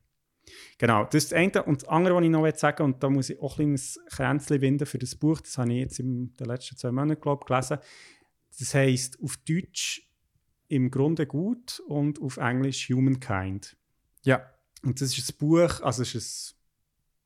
[0.78, 1.62] Genau, das ist das eine.
[1.64, 4.60] Und das andere, was ich noch sagen und da muss ich auch ein kleines Kränzchen
[4.60, 7.46] winden für das Buch, das habe ich jetzt in den letzten zwei Monaten, glaube ich,
[7.46, 7.78] gelesen.
[8.58, 10.08] Das heisst auf Deutsch
[10.68, 13.76] «Im Grunde gut» und auf Englisch «Humankind».
[14.24, 14.42] Ja.
[14.82, 16.57] Und das ist ein Buch, also es ist ein,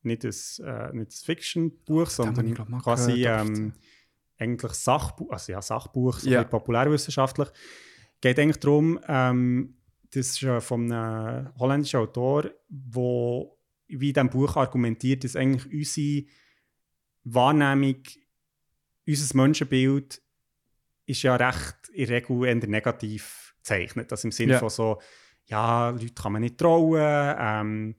[0.05, 3.73] nicht ein, äh, nicht ein Fiction-Buch, habe sondern ich, glaub, quasi ähm,
[4.37, 7.49] eigentlich Sachbuch, also ja, Sachbuch, so bisschen populärwissenschaftlich.
[8.21, 9.77] geht eigentlich darum, ähm,
[10.11, 13.57] das ist ja von einem holländischen Autor, wo
[13.87, 16.25] wie in diesem Buch argumentiert, dass eigentlich unsere
[17.25, 18.01] Wahrnehmung,
[19.07, 20.21] unser Menschenbild
[21.05, 24.11] ist ja recht in der Regel eher negativ gezeichnet.
[24.11, 24.59] Also im Sinne Ja.
[24.59, 25.01] von so,
[25.45, 27.35] ja, Leute kann man nicht trauen.
[27.37, 27.95] Ähm,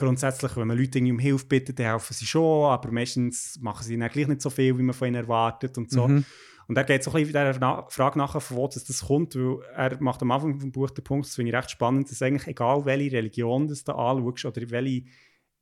[0.00, 3.84] grundsätzlich, wenn man Leute irgendwie um Hilfe bittet, dann helfen sie schon, aber meistens machen
[3.84, 6.08] sie dann gleich nicht so viel, wie man von ihnen erwartet und so.
[6.08, 6.24] Mhm.
[6.66, 9.58] Und er geht so ein bisschen Na Frage nachher, von wo das, das kommt, weil
[9.74, 12.46] er macht am Anfang vom Buch den Punkt, das finde ich recht spannend, dass eigentlich
[12.46, 15.04] egal, welche Religion du da anschaust oder welche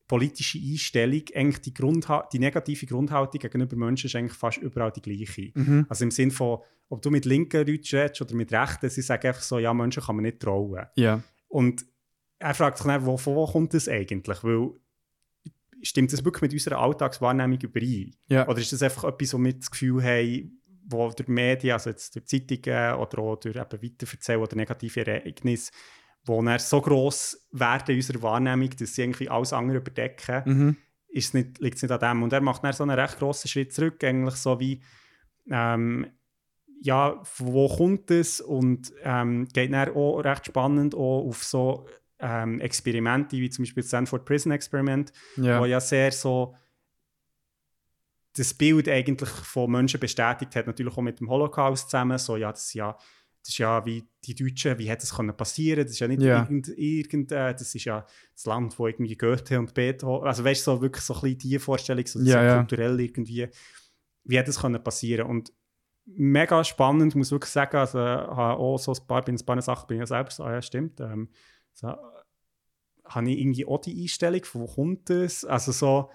[0.06, 5.02] politische Einstellung, eigentlich die, Grundha die negative Grundhaltung gegenüber Menschen ist eigentlich fast überall die
[5.02, 5.50] gleiche.
[5.54, 5.86] Mhm.
[5.88, 6.58] Also im Sinne von,
[6.88, 10.02] ob du mit linken Leuten redest oder mit rechten, sie sagen einfach so, ja, Menschen
[10.02, 10.86] kann man nicht trauen.
[10.96, 11.22] Ja.
[11.48, 11.84] Und
[12.38, 14.42] er fragt sich dann, wo, von wo kommt das eigentlich?
[14.44, 14.70] Weil
[15.82, 18.14] stimmt das wirklich mit unserer Alltagswahrnehmung überein?
[18.28, 18.48] Ja.
[18.48, 20.60] Oder ist das einfach etwas, wo wir das Gefühl haben,
[20.90, 25.70] wo durch Medien, also jetzt durch Zeitungen oder auch durch eben Weiterverzählen oder negative Ereignisse,
[26.24, 30.76] wo dann so gross werden in unserer Wahrnehmung, dass sie irgendwie alles andere überdecken, Mhm.
[31.08, 32.22] ist nicht, liegt es nicht an dem.
[32.22, 34.82] Und er macht dann so einen recht grossen Schritt zurück, eigentlich so wie,
[35.50, 36.06] ähm,
[36.80, 38.40] ja, wo kommt es?
[38.40, 41.86] Und ähm, geht dann auch recht spannend auch auf so
[42.20, 45.60] ähm, Experimente, wie zum Beispiel das Stanford Prison Experiment, Ja.
[45.60, 46.54] wo ja sehr so
[48.36, 52.52] das Bild eigentlich von Menschen bestätigt hat, natürlich auch mit dem Holocaust zusammen, so ja,
[52.52, 52.92] das ist ja,
[53.42, 56.22] das ist ja wie die Deutschen, wie hätte das können passieren, das ist ja nicht
[56.22, 56.40] Ja.
[56.42, 60.66] irgend, irgend äh, das ist ja das Land, wo irgendwie Goethe und Beethoven, also weißt
[60.66, 62.56] du, so wirklich so ein bisschen die Vorstellung, so, Ja, ja.
[62.58, 63.48] kulturell irgendwie,
[64.24, 65.52] wie hätte das können passieren und
[66.04, 69.86] mega spannend, muss ich wirklich sagen, also auch so ein paar, bei ein paar Sachen
[69.88, 71.28] bin ich ja selbst ah ja stimmt, ähm,
[71.80, 71.94] so,
[73.04, 75.44] habe ich irgendwie auch die Einstellung, von wo kommt das?
[75.44, 76.10] Also so,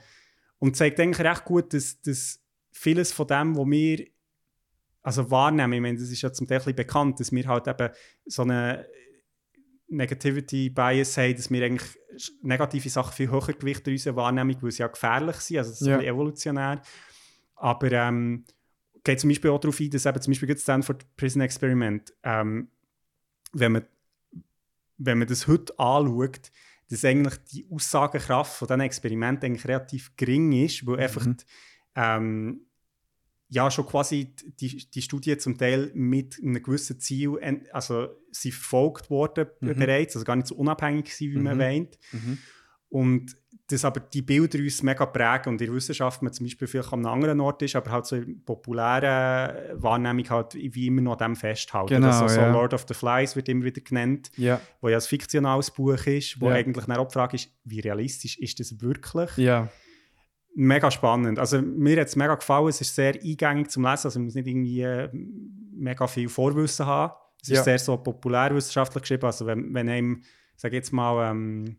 [0.60, 4.08] und zeigt eigentlich recht gut, dass, dass vieles von dem, was wir
[5.02, 7.90] also wahrnehmen, ich meine, das ist ja zum Teil bekannt, dass wir halt eben
[8.26, 8.88] so eine
[9.88, 12.00] Negativity Bias haben, dass wir eigentlich
[12.42, 15.82] negative Sachen viel höher gewichten in unserer Wahrnehmung, weil sie ja gefährlich sind, also das
[15.82, 16.02] ist Ja.
[16.02, 16.82] evolutionär.
[17.56, 18.46] Aber ähm,
[19.04, 22.70] geht zum Beispiel auch darauf ein, dass eben zum Beispiel das Stanford Prison Experiment, ähm,
[23.52, 23.86] wenn, man,
[24.98, 26.52] wenn man das heute anschaut,
[26.90, 31.44] dass eigentlich die Aussagekraft von diesen Experimenten eigentlich relativ gering ist, weil einfach die,
[31.96, 32.62] ähm,
[33.50, 37.38] ja schon quasi die, die Studie zum Teil mit einem gewissen Ziel
[37.72, 39.76] also sie verfolgt worden Mhm.
[39.76, 41.60] bereits, also gar nicht so unabhängig sind, wie man Mhm.
[41.60, 41.98] meint.
[42.12, 42.38] Mhm.
[42.90, 43.38] Und
[43.68, 46.92] dass aber die Bilder uns mega prägen und in der Wissenschaft man zum Beispiel vielleicht
[46.92, 51.16] an einem anderen Ort ist, aber halt so in populären Wahrnehmung halt wie immer noch
[51.16, 51.96] dem festhalten.
[51.96, 52.52] Genau, also so ja.
[52.52, 54.60] Lord of the Flies wird immer wieder genannt, Ja.
[54.82, 56.56] wo ja ein fiktionales Buch ist, wo Ja.
[56.56, 59.38] eigentlich eine Frage ist, wie realistisch ist das wirklich?
[59.38, 59.70] Ja.
[60.56, 61.40] Mega spannend.
[61.40, 64.36] Also mir hat es mega gefallen, es ist sehr eingängig zum Lesen, also man muss
[64.36, 65.10] nicht irgendwie äh,
[65.72, 67.14] mega viel Vorwissen haben.
[67.42, 70.24] Es ist sehr so populärwissenschaftlich geschrieben, also wenn, wenn einem,
[70.56, 71.78] sag jetzt mal, ähm,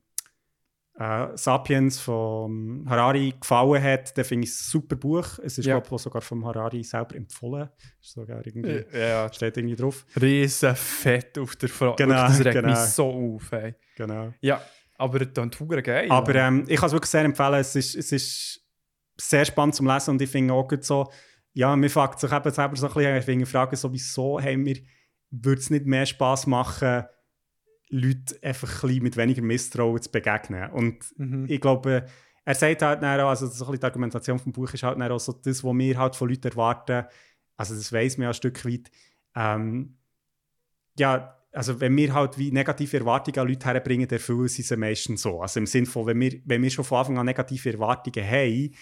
[0.98, 5.38] äh, Sapiens von Harari gefallen hat, dann finde ich es ein super Buch.
[5.42, 5.78] Es ist, Ja.
[5.80, 7.68] glaube ich, sogar vom Harari selber empfohlen.
[8.00, 9.32] Ist sogar irgendwie, Ja.
[9.32, 10.06] steht irgendwie drauf.
[10.20, 12.04] Riesen Fett auf der Frage.
[12.04, 12.68] Genau, das regt genau.
[12.68, 13.52] mich so auf.
[13.52, 13.74] Ey.
[13.96, 14.32] Genau.
[14.40, 14.62] Ja,
[14.96, 16.10] aber klingt verdammt geil.
[16.10, 17.54] Aber ähm, ich kann es wirklich sehr empfehlen.
[17.54, 18.60] Es ist, es ist
[19.16, 21.10] sehr spannend zum Lesen und ich finde auch gut so,
[21.52, 24.64] ja, mir fragt sich eben selber so ein bisschen, ich finde, fragen so, wieso haben
[24.66, 24.76] wir
[25.42, 27.04] würde es nicht mehr Spaß machen,
[27.90, 30.70] Leute einfach ein mit weniger Misstrauen zu begegnen.
[30.70, 31.04] Und
[31.48, 32.06] ich glaube,
[32.44, 35.00] er sagt halt dann auch, also so ein bisschen die Argumentation vom Buch ist halt
[35.00, 37.06] dann auch so das, was wir halt von Leuten erwarten,
[37.56, 38.90] also das weiss man ja ein Stück weit,
[39.34, 39.96] ähm,
[40.98, 44.76] ja, also wenn wir halt wie negative Erwartungen an Leute herbringen, dann erfüllen sie sie
[44.76, 45.40] meistens so.
[45.40, 48.74] Also im Sinne von, wenn wir, wenn wir schon von Anfang an negative Erwartungen haben,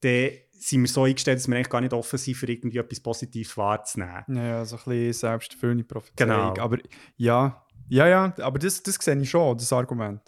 [0.00, 3.00] dann sind wir so eingestellt, dass wir eigentlich gar nicht offen sind, für irgendwie etwas
[3.00, 4.24] Positives wahrzunehmen.
[4.28, 6.54] Ja, so ein bisschen selbsterfüllende Prophezeiung.
[6.54, 6.62] Genau.
[6.62, 6.78] Aber
[7.16, 10.22] ja, ja, ja, aber das, das sehe ich schon, das Argument.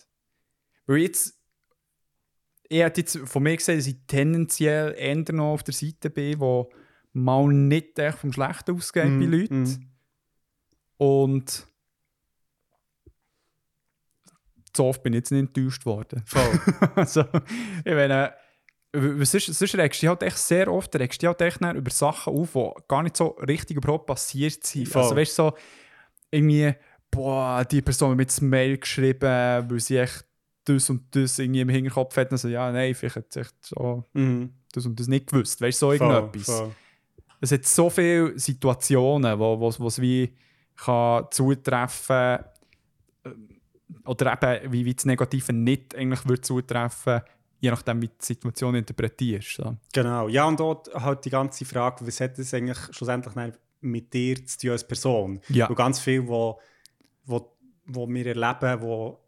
[0.86, 1.34] Weil jetzt,
[2.68, 6.40] ich hätte jetzt von mir gesehen, dass ich tendenziell eher noch auf der Seite bin,
[6.40, 6.70] wo
[7.12, 9.62] mal nicht echt vom Schlechten ausgeht Mm, bei Leuten.
[9.62, 9.88] mm.
[10.98, 11.66] Und
[14.74, 16.22] so oft bin ich jetzt nicht enttäuscht worden.
[16.26, 16.60] Voll.
[16.94, 17.24] also,
[17.84, 18.32] ich meine,
[18.92, 22.52] sonst, sonst regst du halt echt sehr oft regst du halt echt über Sachen auf,
[22.52, 24.88] die gar nicht so richtig überhaupt passiert sind.
[24.88, 25.02] Voll.
[25.02, 25.56] Also weißt du, so
[26.30, 26.74] irgendwie,
[27.12, 29.20] boah, die Person hat mir jetzt Mail geschrieben,
[29.70, 30.24] weil sie echt
[30.64, 32.32] das und das irgendwie im Hinterkopf hat.
[32.32, 34.50] Also ja, nein, vielleicht hat sie echt so Mhm.
[34.72, 35.60] das und das nicht gewusst.
[35.60, 36.46] Weißt du, so Voll, irgendetwas.
[36.58, 36.72] voll.
[37.40, 40.32] Es hat so viele Situationen, wo, wo, wo es wie
[40.76, 42.38] kann zutreffen
[43.24, 43.30] äh,
[44.06, 47.20] oder eben wie, wie das Negative nicht eigentlich würde zutreffen,
[47.60, 49.56] je nachdem, wie du die Situation interpretierst.
[49.56, 49.76] So.
[49.92, 50.28] Genau.
[50.28, 53.34] Ja, und dort halt die ganze Frage, was hat das eigentlich schlussendlich
[53.80, 55.40] mit dir zu tun als Person?
[55.48, 55.66] Ja.
[55.66, 56.60] Und ganz viel, wo,
[57.24, 59.18] wo, wo wir erleben, wo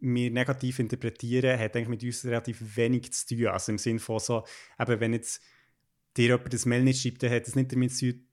[0.00, 3.46] wir negativ interpretieren, hat eigentlich mit uns relativ wenig zu tun.
[3.48, 4.44] Also im Sinne von so,
[4.78, 5.40] eben wenn jetzt
[6.16, 8.26] dir jemand das Mail nicht schreibt, dann hat es nicht damit zu tun,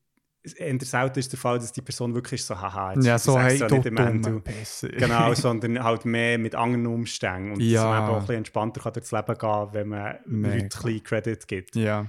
[0.56, 3.60] eher selten ist der Fall, dass die Person wirklich so, haha, jetzt Ja, so, hey,
[3.60, 4.88] du nicht du- Pässe.
[4.90, 7.52] Genau, sondern halt mehr mit anderen Umständen.
[7.54, 7.84] Und Ja.
[7.84, 10.56] dass man auch ein bisschen entspannter kann durchs Leben gehen wenn man Mega.
[10.56, 11.76] Leuten ein Credit gibt.
[11.76, 12.08] Ja.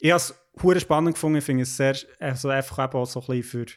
[0.00, 1.38] Ich habe es spannend gefunden.
[1.38, 3.72] Ich finde es sehr, also einfach eben auch so ein bisschen für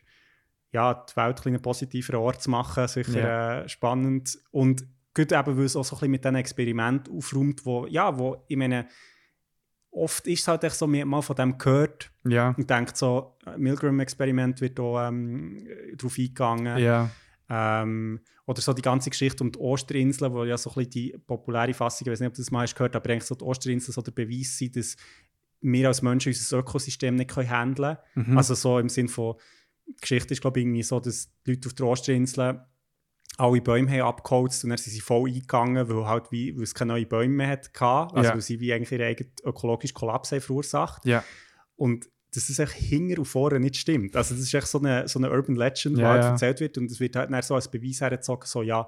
[0.72, 4.38] ja, die Welt ein bisschen einen positiven Ort zu machen, sicher äh, spannend.
[4.52, 4.84] Und
[5.14, 8.44] gut eben, weil es auch so ein bisschen mit diesen Experimenten aufräumt, wo, ja, wo,
[8.48, 8.88] ich meine,
[9.92, 12.54] oft ist es halt echt so, man mal von dem gehört Ja.
[12.58, 15.68] und denkt so, äh, Milgram-Experiment wird da ähm,
[15.98, 16.78] drauf eingegangen.
[16.78, 17.10] Ja.
[17.50, 21.18] Ähm, oder so die ganze Geschichte um die Osterinseln, wo ja so ein bisschen die
[21.26, 23.44] populäre Fassung, ich weiß nicht, ob du das mal hast gehört, aber eigentlich so die
[23.44, 24.96] Osterinseln so der Beweis sind, dass
[25.62, 28.32] wir als Menschen unser Ökosystem nicht können handeln können.
[28.32, 28.38] Mhm.
[28.38, 29.36] Also so im Sinn von,
[29.88, 32.60] die Geschichte ist glaube ich irgendwie so, dass die Leute auf der Osterinseln
[33.38, 36.74] alle Bäume haben abgeholzt und dann sind sie voll eingegangen, weil, halt wie, weil es
[36.74, 37.70] keine neuen Bäume mehr hatte.
[37.82, 38.34] Also Ja.
[38.34, 41.06] weil sie wie eigentlich ihren eigenen ökologischen Kollaps haben verursacht.
[41.06, 41.24] Ja.
[41.76, 44.16] Und dass es echt hinter und vorne nicht stimmt.
[44.16, 46.78] Also das ist echt so eine, so eine Urban Legend, die Ja, halt erzählt wird
[46.78, 48.88] und es wird halt dann so als Beweis hergezogen, so ja,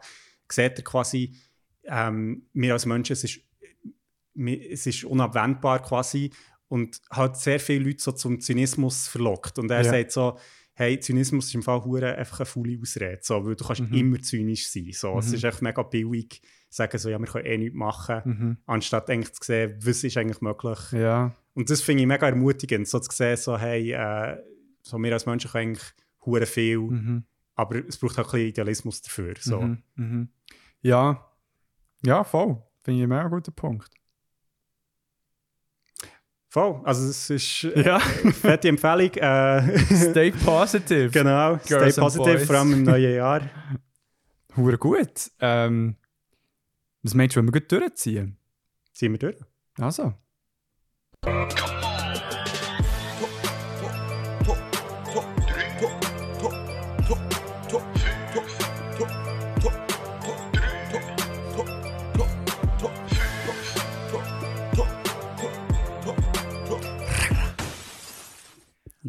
[0.51, 1.35] seht ihr quasi,
[1.83, 3.39] ähm, wir als Menschen, es ist,
[4.33, 6.31] wir- es ist unabwendbar quasi
[6.67, 9.59] und halt sehr viele Leute so zum Zynismus verlockt.
[9.59, 10.37] Und er sagt so,
[10.79, 13.93] hey, Zynismus ist im Fall hure einfach eine faule Ausrede, so, weil du kannst Mhm.
[13.93, 14.89] immer zynisch sein.
[14.93, 15.19] So.
[15.19, 18.57] Es ist echt mega billig, sagen so, ja, wir können eh nichts machen, Mhm.
[18.65, 20.79] anstatt eigentlich zu sehen, was ist eigentlich möglich.
[20.93, 21.35] Ja.
[21.53, 24.37] Und das finde ich mega ermutigend, so zu sehen, so, hey, äh,
[24.81, 25.93] so wir als Menschen können eigentlich
[26.25, 27.23] hure viel, Mhm.
[27.55, 29.33] aber es braucht auch ein bisschen Idealismus dafür.
[29.37, 29.59] So.
[29.61, 29.83] Mhm.
[29.95, 30.29] Mhm.
[30.81, 31.25] Ja.
[32.05, 32.63] Ja, voll.
[32.85, 33.89] Finde ich ein mega guter Punkt.
[36.51, 37.99] Voll, also es ist äh, Ja.
[38.41, 39.11] fette Empfehlung.
[39.13, 41.11] Äh, Stay positive.
[41.11, 43.41] genau, stay Girls and positive, vor allem im neuen Jahr.
[44.57, 45.31] Hure gut.
[45.39, 45.95] Ähm,
[47.03, 48.37] was meinst du, wenn wir gut durchziehen?
[48.93, 49.37] Ziehen wir durch.
[49.77, 50.13] Also.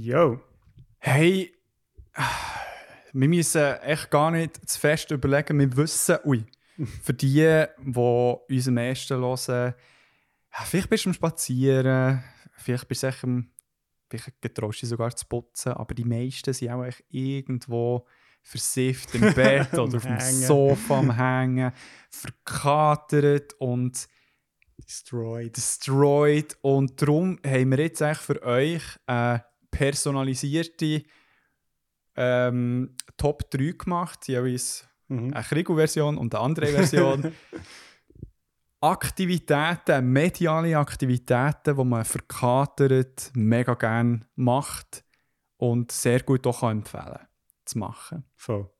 [0.03, 0.41] Yo.
[0.99, 1.53] Hey,
[3.13, 5.59] wir müssen echt gar nicht zu fest überlegen.
[5.59, 6.47] Wir wissen, ui,
[7.03, 9.75] für die, die uns am ersten hören,
[10.65, 12.25] vielleicht bist du am Spazieren,
[12.57, 13.51] vielleicht bist du echt am,
[14.09, 18.07] vielleicht getraust du sogar zu putzen, aber die meisten sind auch echt irgendwo
[18.41, 20.47] versifft im Bett oder auf dem Hängen.
[20.47, 21.73] Sofa am Hängen,
[22.09, 24.09] verkatert und
[24.79, 25.55] Destroyed.
[25.55, 26.57] destroyed.
[26.63, 31.03] Und darum haben wir jetzt eigentlich für euch eine personalisierte
[32.17, 34.29] ähm, Top 3 gemacht.
[34.29, 35.35] Jeweils Mhm.
[35.35, 37.33] eine Krigo-Version und eine andere Version.
[38.81, 45.05] Aktivitäten, mediale Aktivitäten, die man verkatert mega gerne macht
[45.59, 47.19] und sehr gut auch kann empfehlen
[47.67, 48.25] zu machen.
[48.37, 48.71] Voll.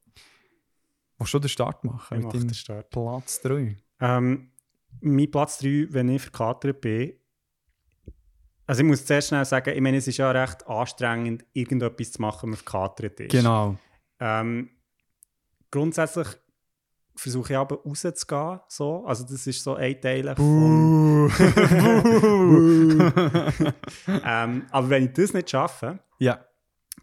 [1.19, 2.21] Willst du den Start machen?
[2.21, 2.89] Ich mit Start.
[2.89, 3.77] Platz 3.
[4.01, 4.53] Ähm,
[5.01, 7.20] mein Platz 3, wenn ich verkatert bin,
[8.71, 12.23] Also ich muss zuerst schnell sagen, ich meine, es ist ja recht anstrengend, irgendetwas zu
[12.23, 13.33] machen, wenn man verkatert ist.
[13.33, 13.77] Genau.
[14.21, 14.71] Ähm,
[15.73, 16.29] grundsätzlich
[17.17, 18.61] versuche ich aber rauszugehen.
[18.69, 19.05] So.
[19.07, 21.33] Also das ist so ein Teil von...
[24.25, 26.45] ähm, aber wenn ich das nicht schaffe, Ja,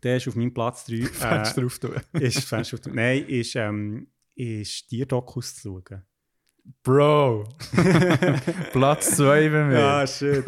[0.03, 1.03] der ist auf meinem Platz 3.
[1.03, 6.01] Fenster Fenster auf- Nein, ist, ähm, ist Tierdokus zu schauen.
[6.83, 7.47] Bro.
[8.71, 9.79] Platz 2 bei mir.
[9.79, 10.45] Ja, shit.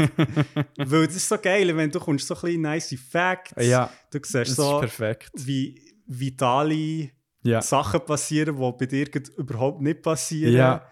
[0.77, 3.53] Weil das ist so geil, wenn du kommst so ein bisschen nice Facts.
[3.65, 5.31] Ja, Du siehst so, perfekt.
[5.35, 7.09] wie vitale
[7.43, 7.61] Ja.
[7.61, 10.53] Sachen passieren, die bei dir überhaupt nicht passieren.
[10.53, 10.85] Ja.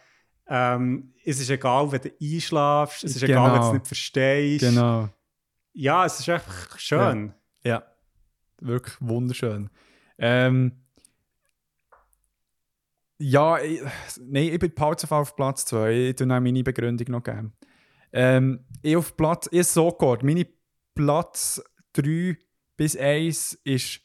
[0.50, 3.68] Ähm, es ist egal, wenn du einschlafst, es ist egal, wenn du Genau.
[3.68, 4.62] es nicht verstehst.
[4.64, 5.10] Genau.
[5.74, 7.34] Ja, es ist einfach schön.
[7.64, 7.84] Ja,
[8.62, 9.70] wirklich wunderschön.
[10.18, 10.72] Ähm,
[13.20, 13.82] ja, ich,
[14.20, 16.10] nein, ich bin Pause auf Platz 2.
[16.10, 17.54] Ich tue noch meine Begründung noch geben.
[18.14, 20.48] Ähm, ich auf Platz, ich so gehört, meine
[20.96, 21.62] Platz
[21.94, 22.38] 3
[22.78, 24.02] bis 1 ist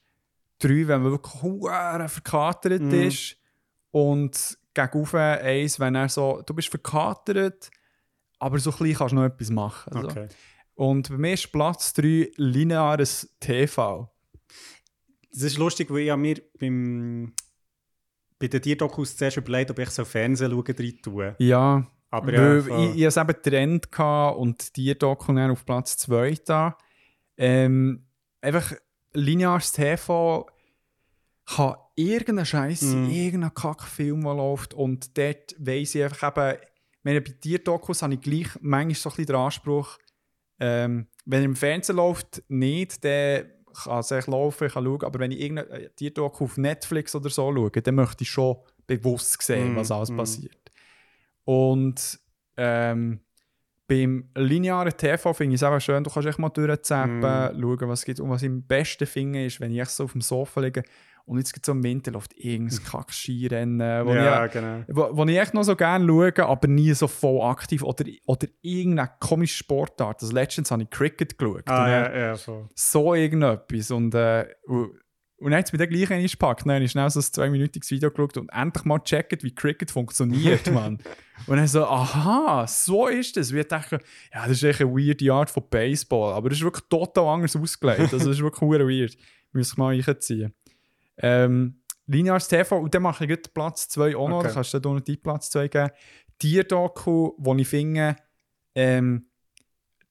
[0.61, 3.03] 3, wenn man wirklich huere verkatert Mhm.
[3.03, 3.37] ist.
[3.91, 7.71] Und gegen 1, wenn er so, du bist verkatert,
[8.39, 9.93] aber so klein kannst du noch etwas machen.
[9.93, 10.09] So.
[10.09, 10.29] Okay.
[10.75, 14.11] Und bei mir ist Platz 3 lineares TV.
[15.31, 17.35] Das ist lustig, weil ich mir beim,
[18.43, 21.35] bei den Tierdokus zuerst überlegt, ob ich so Fernsehen schauen rein tue.
[21.39, 23.98] Ja, Aber ja, ich, ich hatte eben Trend
[24.36, 26.77] und die Doku dann auf Platz 2 da.
[27.36, 28.05] Ähm,
[28.40, 28.73] einfach
[29.14, 30.47] lineares TV
[31.47, 33.10] kann irgendein Scheiß sein, Mhm.
[33.10, 34.74] irgendein Kackfilm, der läuft.
[34.74, 39.09] Und dort weiss ich einfach eben, ich meine, bei Tierdokus habe ich gleich manchmal so
[39.09, 39.98] ein bisschen den Anspruch,
[40.60, 43.47] ähm, wenn er im Fernsehen läuft, nicht, dann
[43.85, 47.31] kann es echt laufen, ich kann schauen, aber wenn ich irgendeine Tierdoku auf Netflix oder
[47.31, 50.16] so schaue, dann möchte ich schon bewusst sehen, Mm, was alles mm.
[50.16, 50.70] passiert.
[51.44, 52.20] Und
[52.57, 53.20] ähm,
[53.86, 57.61] beim linearen TV finde ich es einfach schön, du kannst echt mal durchzappen, Mm.
[57.61, 58.20] schauen, was es gibt.
[58.20, 60.82] Und was ich am besten finde, ist, wenn ich so auf dem Sofa liege
[61.24, 64.85] und jetzt gibt so im Winter läuft irgendein Kack-Skirennen, wo, ja, ich, genau.
[64.89, 67.82] wo, wo ich echt noch so gerne schaue, aber nie so voll aktiv.
[67.82, 70.23] Oder, oder irgendeine komische Sportart.
[70.23, 71.69] Also letztens habe ich Cricket geschaut.
[71.69, 72.69] Ah, ja, ja, voll.
[72.74, 73.90] So irgendetwas.
[73.90, 74.90] Und, äh, und,
[75.43, 76.65] und dann hat es mir dann gleich einmal gepackt.
[76.65, 79.90] Dann habe ich schnell so ein zweiminütiges Video geschaut und endlich mal gecheckt, wie Cricket
[79.90, 80.99] funktioniert, Mann.
[81.47, 83.53] Und dann so, aha, so ist das.
[83.53, 83.99] Wir dachten,
[84.32, 86.32] ja, das ist echt eine weirde Art von Baseball.
[86.35, 88.01] Aber das ist wirklich total anders ausgelegt.
[88.12, 89.16] Also das ist wirklich weird.
[89.53, 90.55] Muss ich mal reinziehen.
[91.19, 94.39] Ähm, Lineares TV, und dann mache ich Platz 2 auch noch.
[94.39, 94.49] Okay.
[94.49, 95.91] Da kannst du dann noch die Platz 2 geben.
[96.39, 98.17] Tier-Doku, wo ich finde,
[98.75, 99.29] ähm,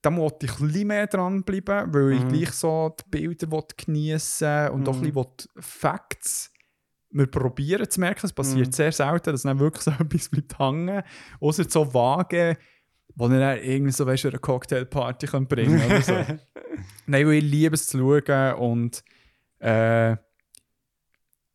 [0.02, 2.28] da muss ich ein bisschen mehr dranbleiben, weil ich Mhm.
[2.30, 3.48] gleich so die Bilder
[3.78, 5.14] geniessen und auch ein Mhm.
[5.14, 6.52] bisschen Facts
[7.14, 8.26] wir probieren zu merken.
[8.26, 8.72] Es passiert Mhm.
[8.72, 11.04] sehr selten, dass dann wirklich so etwas bleibt hängen.
[11.42, 12.58] Außer so vage,
[13.16, 16.14] wo dann dann irgendwie so weißt, eine Cocktailparty bringen oder so.
[17.06, 19.04] Nein, weil ich liebe es zu schauen und
[19.60, 20.16] äh,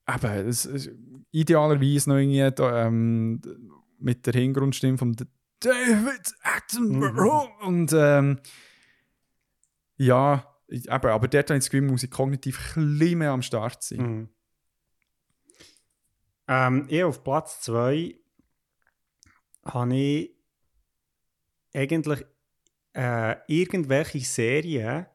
[0.08, 0.90] eben, es, es,
[1.30, 3.40] idealerweise noch irgendwie da, ähm,
[3.98, 5.14] mit der Hintergrundstimme von
[5.60, 8.40] David Attenborough und ähm,
[9.96, 13.82] ja, eben, aber dort habe ich das Gefühl, muss ich kognitiv ein mehr am Start
[13.82, 13.98] sein.
[13.98, 14.28] Mhm.
[16.48, 18.18] Ähm, ich auf Platz 2
[19.64, 20.36] habe ich
[21.74, 22.24] eigentlich
[22.94, 25.06] äh, irgendwelche Serien,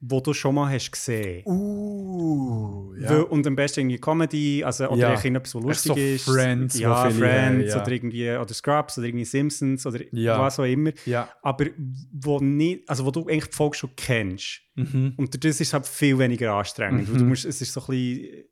[0.00, 4.96] die du schon mal hast gesehen Uh, Weil, und am besten irgendwie Comedy, also, oder
[4.96, 5.14] Ja.
[5.14, 5.24] ja.
[5.36, 6.24] etwas, was lustig so ist.
[6.24, 7.82] Friends, ja, wo Friends ja.
[7.82, 10.38] oder irgendwie oder Scrubs oder irgendwie Simpsons oder Ja.
[10.40, 10.90] was auch immer.
[11.04, 11.28] Ja.
[11.42, 11.66] Aber
[12.12, 14.60] wo, nicht, also wo du eigentlich die Folge schon kennst.
[14.76, 15.14] Mhm.
[15.16, 17.08] Und das ist halt viel weniger anstrengend.
[17.10, 17.28] weil Du Mhm.
[17.30, 18.44] musst, es ist so ein bisschen,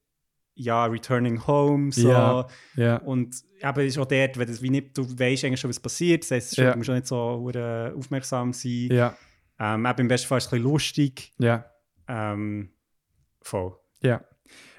[0.59, 2.09] ja, Returning Home, so.
[2.09, 2.47] Ja.
[2.77, 2.97] Ja.
[2.99, 6.23] Und eben ist auch dort, wenn das wie nicht, du weißt eigentlich schon, was passiert.
[6.23, 6.73] Das heisst, Ja.
[6.73, 7.17] du musst auch nicht so
[7.97, 8.89] aufmerksam sein.
[9.59, 11.33] Ähm, eben im besten Fall ist es ein bisschen lustig.
[11.39, 11.65] Ja.
[12.09, 12.71] Ähm,
[13.43, 13.77] voll.
[14.03, 14.23] Ja.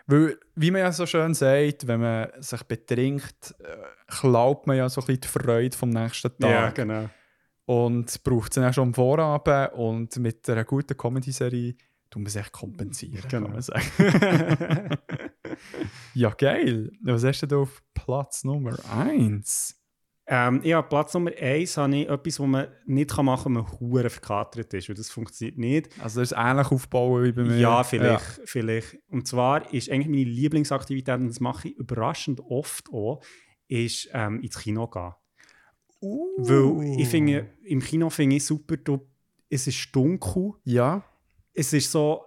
[0.06, 3.76] Weil, wie man ja so schön sagt, wenn man sich betrinkt, äh,
[4.08, 6.50] klaut man ja so ein bisschen die Freude vom nächsten Tag.
[6.50, 7.10] Ja, genau.
[7.66, 9.74] Und braucht es dann auch schon am Vorabend.
[9.74, 11.76] Und mit einer guten Comedy-Serie
[12.10, 13.48] tun wir es echt kompensieren, Genau.
[13.48, 14.98] kann man sagen.
[16.14, 16.92] ja, geil.
[17.04, 19.77] Was hast du auf Platz Nummer 1?
[20.30, 23.80] Ähm, ja, Platz Nummer eins habe ich etwas, was man nicht machen kann, wenn man
[23.80, 24.90] hure verkatert ist.
[24.90, 25.90] Weil das funktioniert nicht.
[26.02, 27.58] Also, das ist ähnlich aufbauen wie bei mir.
[27.58, 28.98] Ja, vielleicht, vielleicht.
[29.10, 33.22] Und zwar ist eigentlich meine Lieblingsaktivität, und das mache ich überraschend oft auch,
[33.70, 35.14] ist ähm, ins Kino gehen.
[36.02, 36.28] Uh.
[36.38, 39.08] Weil ich finde, im Kino finde ich super, du,
[39.50, 41.04] es ist dunkel, Ja.
[41.54, 42.22] es ist so,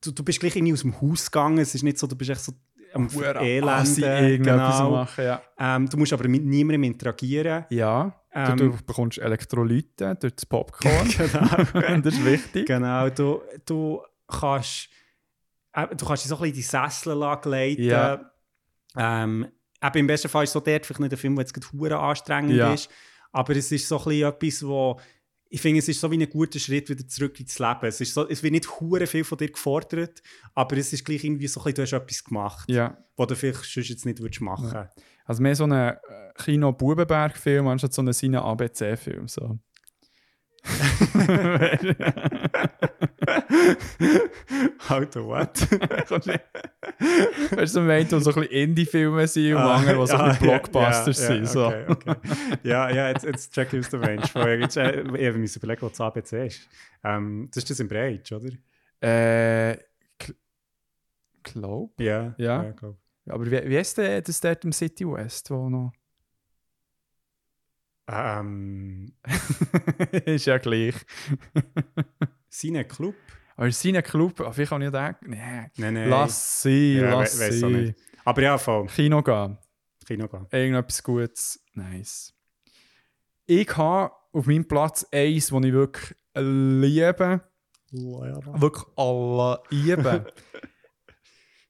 [0.00, 2.30] du, du bist gleich irgendwie aus dem Haus gegangen, es ist nicht so, du bist
[2.30, 2.52] echt so
[2.96, 3.08] am
[3.40, 4.42] Elenden.
[4.42, 4.90] Genau.
[4.90, 5.42] machen, ja.
[5.58, 7.64] Ähm, du musst aber mit niemandem interagieren.
[7.70, 11.08] Ja, Ähm, du, du bekommst Elektrolyte durch das Popcorn.
[11.16, 12.00] genau.
[12.02, 12.66] das ist wichtig.
[12.66, 14.88] Genau, du, du kannst
[15.72, 17.84] äh, du kannst dich so ein bisschen in die Sessel lassen leiten.
[17.84, 18.30] Ja.
[18.96, 19.46] Ähm,
[19.82, 21.98] eben im besten Fall ist es so dort vielleicht nicht ein Film, der jetzt gerade
[21.98, 22.72] anstrengend Ja.
[22.72, 22.88] ist,
[23.32, 25.00] aber es ist so ein bisschen etwas, wo
[25.48, 27.78] ich finde, es ist so wie ein guter Schritt wieder zurück ins Leben.
[27.82, 30.22] Es, ist so, es wird nicht hure viel von dir gefordert,
[30.54, 32.96] aber es ist gleich irgendwie so ein bisschen, du hast etwas gemacht, Ja.
[33.16, 34.88] was du vielleicht sonst jetzt nicht würdest machen
[35.24, 35.96] Also mehr so ein äh,
[36.36, 39.28] Kino-Bubenberg-Film anstatt so einen seinen ABC-Film.
[39.28, 39.58] So.
[44.88, 45.60] Alter, what?
[47.50, 50.28] Weißt du, meint, wo so ein bisschen Indie-Filme sind und Ah, andere, die so ein
[50.28, 51.40] bisschen Blockbusters ja, sind.
[51.40, 51.66] Ja, So.
[51.66, 52.14] okay, okay.
[52.62, 54.26] ja, ja, jetzt, jetzt check ich aus der Range.
[54.26, 56.68] Vorher jetzt, äh, ich habe mir überlegen, was das ABC ist.
[57.04, 58.48] Ähm, das ist das im Breitsch, oder?
[59.00, 59.78] Äh,
[61.42, 62.00] glaub.
[62.00, 62.34] Ja.
[62.38, 62.64] Ja.
[62.64, 62.96] ja glaub.
[63.28, 65.92] Aber wie, wie ist denn das dort im City West, wo noch...
[68.08, 69.12] Ähm,
[70.26, 70.94] ist ja gleich.
[72.50, 73.14] Cine Club?
[73.56, 76.08] Aber seine Club, auf ich denken, nee, Nein, nein.
[76.10, 77.66] lass sie, Ja, lass we- sie.
[77.66, 77.98] nicht.
[78.24, 78.86] Aber ja, voll.
[78.88, 79.56] Kino gehen.
[80.06, 80.46] Kino gehen.
[80.50, 81.64] Irgendetwas Gutes.
[81.72, 82.34] Nice.
[83.46, 87.40] Ich habe auf meinem Platz eins, das ich wirklich liebe,
[87.92, 90.26] wirklich alle lieben.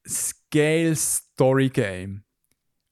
[0.09, 2.25] Scale Story Game.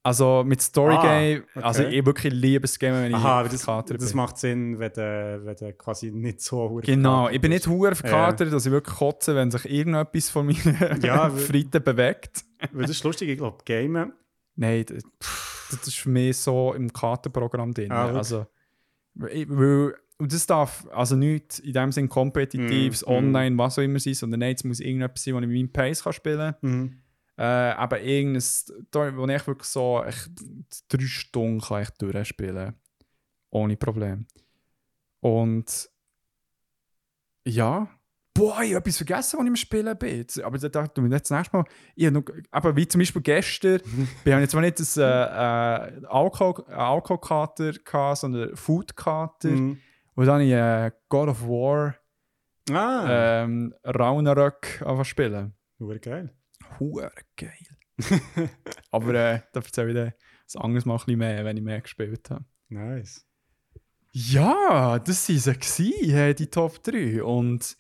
[0.06, 1.64] Also mit Story Ah, Game, okay.
[1.64, 4.16] also ich wirklich liebe das Game, wenn ich Aha, das, verkatert das bin.
[4.18, 7.94] macht Sinn, wenn du, wenn du quasi nicht so hure Genau, ich bin nicht hure
[7.94, 12.44] verkatert, dass ich wirklich kotze, wenn sich irgendetwas von meinen Ja, Fritten bewegt.
[12.72, 14.12] Weil das ist lustig, ich glaube, Gamen.
[14.56, 15.02] Nein, das,
[15.70, 17.90] das ist für mich so im Katerprogramm drin.
[17.90, 18.18] Ah, wirklich?
[18.18, 18.47] also,
[19.31, 23.14] ich- weil, und das darf also nicht in dem Sinn kompetitives, Mm, mm.
[23.16, 25.72] online, was auch immer sein, sondern nein, es muss irgendetwas sein, wo ich mit meinem
[25.72, 26.70] Pace kann spielen kann.
[26.70, 26.97] Mhm.
[27.36, 30.31] Äh, aber irgendein, Story, wo ich wirklich so echt,
[30.89, 32.74] drei Stunden kann ich durchspielen
[33.51, 34.27] Ohne Problem.
[35.20, 35.90] Und
[37.47, 37.89] ja,
[38.35, 40.27] boah, ich habe etwas vergessen, als ich im Spielen bin.
[40.43, 43.81] Aber da dachte ich mir das nächste Mal, ich noch, aber wie zum Beispiel gestern,
[44.24, 49.48] wir haben jetzt zwar nicht das äh, äh, Alkohol, Alkoholkater gehabt, sondern Foodkater.
[49.48, 49.81] Mhm.
[50.15, 51.97] Und dann habe ich äh, God of War
[52.70, 55.55] Ah, ähm, Ragnarök angefangen zu spielen.
[55.78, 56.35] hure geil.
[56.80, 57.51] Hure geil.
[58.90, 60.14] Aber äh, da erzähle ich dir
[60.59, 62.44] ein anderes Mal ein bisschen mehr, wenn ich mehr gespielt habe.
[62.68, 63.26] Nice.
[64.12, 67.22] Ja, das waren sie, gewesen, die Top 3.
[67.22, 67.76] Und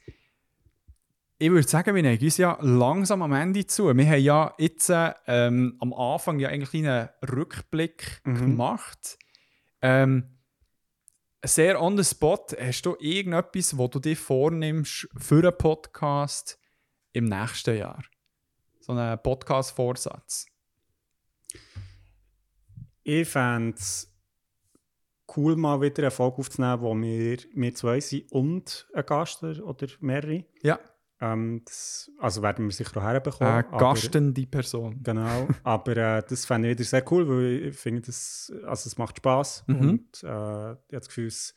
[1.38, 3.84] ich würde sagen, wir neigen uns ja langsam am Ende zu.
[3.96, 8.34] Wir haben ja jetzt äh, ähm, am Anfang ja eigentlich einen Rückblick Mhm.
[8.36, 9.18] gemacht.
[9.82, 10.38] Ähm,
[11.44, 12.46] sehr on the spot.
[12.58, 16.58] Hast du irgendetwas, wo du dir vornimmst für einen Podcast
[17.12, 18.02] im nächsten Jahr?
[18.84, 20.44] So einen Podcast-Vorsatz.
[23.02, 24.12] Ich fände es
[25.34, 29.86] cool, mal wieder eine Folge aufzunehmen, wo wir, wir zwei sind und ein Gast oder
[30.00, 30.44] mehrere.
[30.62, 30.78] Ja,
[31.20, 33.50] Ähm, das, also werden wir sicher auch herbekommen.
[33.54, 35.02] eine aber- gastende Person.
[35.02, 38.98] Genau, aber äh, das fände ich wieder sehr cool, weil ich finde, das, also es
[38.98, 39.76] macht Spass Mhm.
[39.80, 41.54] und äh, ich habe das Gefühl, es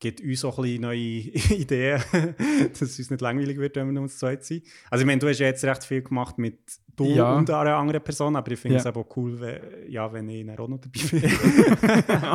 [0.00, 0.96] gibt uns auch ein bisschen neue
[1.60, 2.02] Ideen,
[2.70, 4.64] dass es uns nicht langweilig wird, wenn wir nur zu zweit sind.
[4.90, 6.58] Also ich meine, du hast ja jetzt recht viel gemacht mit
[6.96, 7.34] du Ja.
[7.36, 8.80] und einer anderen Person, aber ich finde Ja.
[8.80, 11.32] es aber auch cool, wenn, ja, wenn ich auch noch dabei bin.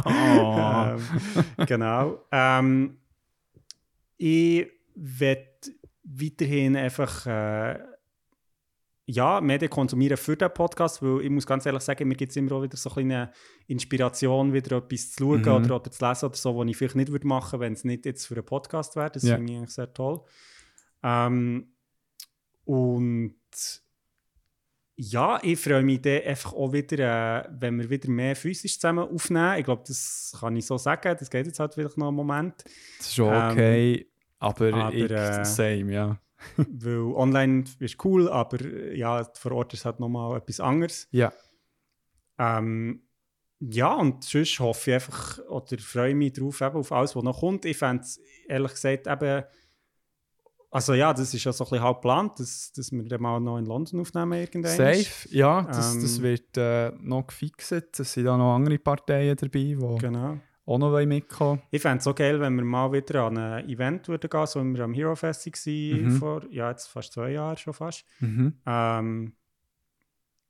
[0.06, 0.98] Oh.
[1.60, 2.19] ähm, genau.
[2.31, 2.98] Ähm,
[4.18, 5.48] ich werde
[6.03, 7.80] weiterhin einfach äh,
[9.05, 12.38] ja, Medien konsumieren für den Podcast, weil ich muss ganz ehrlich sagen, mir gibt es
[12.38, 13.31] immer auch wieder so eine kleine
[13.67, 15.47] Inspiration, wieder etwas zu schauen Mhm.
[15.65, 18.05] oder, oder zu lesen oder so, was ich vielleicht nicht würde machen wenn es nicht
[18.05, 19.11] jetzt für einen Podcast wäre.
[19.11, 19.35] Das Ja.
[19.35, 20.21] finde ich eigentlich sehr toll.
[21.03, 21.73] Ähm,
[22.65, 23.35] und
[24.95, 29.09] ja, ich freue mich dann einfach auch wieder, äh, wenn wir wieder mehr physisch zusammen
[29.09, 29.57] aufnehmen.
[29.57, 31.17] Ich glaube, das kann ich so sagen.
[31.19, 32.63] Das geht jetzt halt vielleicht noch einen Moment.
[32.99, 34.07] Das ist schon okay,
[34.39, 36.19] aber, Ähm, aber, ich, äh, same, ja.
[36.57, 41.07] weil online ist cool, aber äh, ja, vor Ort ist halt nochmal etwas anderes.
[41.11, 41.32] Ja,
[42.38, 43.03] Ähm,
[43.60, 47.40] ja, und sonst hoffe ich einfach, oder freue mich drauf, eben auf alles, was noch
[47.40, 47.64] kommt.
[47.65, 49.44] Ich fände es ehrlich gesagt eben,
[50.70, 53.40] also ja, das ist ja so ein bisschen halb geplant, dass, dass wir dann mal
[53.40, 54.76] noch in London aufnehmen irgendwann.
[54.76, 55.30] safe.
[55.30, 57.72] Ja, das, Ähm, das wird äh, noch gefixt.
[57.72, 60.40] Es sind da noch andere Parteien dabei, die Genau.
[60.65, 64.07] Auch noch mitkommen Ich fände es so geil, wenn wir mal wieder an ein Event
[64.07, 66.11] würden gehen, so wie wir am Hero Fest waren, Mhm.
[66.18, 68.06] vor, ja, jetzt fast zwei Jahren schon fast.
[68.19, 68.53] Mhm.
[68.65, 69.34] Ähm,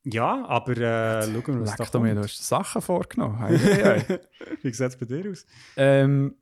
[0.06, 3.40] ja, aber äh, schauen wir, was da Leck da mir, du hast Sachen vorgenommen.
[3.40, 4.20] Hei, hei, hei.
[4.62, 5.46] Wie sieht es bei dir aus?
[5.78, 6.36] ähm,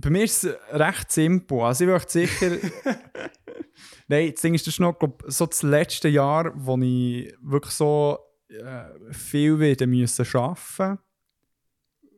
[0.00, 1.60] bei mir ist es recht simpel.
[1.60, 2.50] Also ich möchte sicher
[4.08, 7.74] Nein, das Ding ist, das ist noch glaub, so das letzte Jahr, wo ich wirklich
[7.74, 8.18] so
[8.48, 10.98] äh, viel wieder müssen arbeiten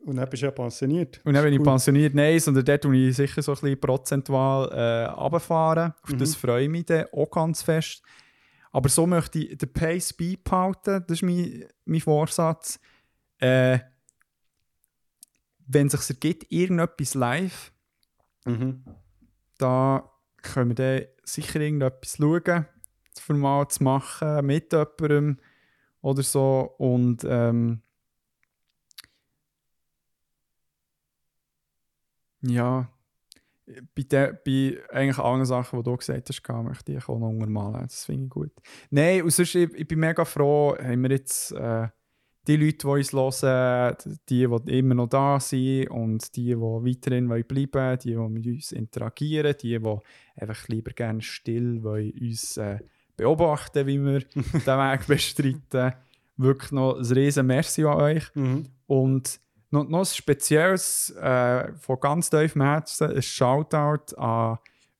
[0.05, 1.21] Und dann bist du ja pensioniert.
[1.23, 1.65] Und dann bin ich Cool.
[1.65, 5.93] pensioniert, nein, sondern dort tue ich sicher so ein bisschen prozentual äh, runterfahren.
[6.01, 8.01] Auf das freue ich mich dann auch ganz fest.
[8.71, 12.79] Aber so möchte ich den Pace beibehalten, das ist mein, mein Vorsatz.
[13.37, 13.79] Äh,
[15.67, 17.71] wenn es sich ergibt, irgendetwas live,
[18.45, 18.83] Mhm.
[19.59, 20.09] da
[20.41, 22.65] können wir dann sicher irgendetwas schauen,
[23.19, 25.37] für mal zu machen, mit jemandem
[26.01, 26.73] oder so.
[26.79, 27.83] Und ähm,
[32.41, 32.89] ja,
[33.95, 37.29] bei, de, bei eigentlich allen Sachen, die du gesagt hast, kann, möchte ich auch noch
[37.29, 37.83] untermalen.
[37.83, 38.51] Das finde ich gut.
[38.89, 41.87] Nein, und sonst, ich, ich bin mega froh, haben wir jetzt äh,
[42.47, 43.13] die Leute, die uns
[43.43, 43.95] hören,
[44.29, 48.45] die, die immer noch da sind und die, die weiterhin wollen bleiben die, die mit
[48.45, 49.97] uns interagieren, die, die
[50.35, 52.79] einfach lieber gerne still wollen, uns äh,
[53.15, 55.93] beobachten, wie wir den Weg bestreiten.
[56.37, 58.35] Wirklich noch ein riesen Merci an euch.
[58.35, 58.65] Mhm.
[58.87, 59.39] Und
[59.71, 64.57] noch, noch ein spezielles, äh, von ganz tiefem Herzen, ein Shoutout an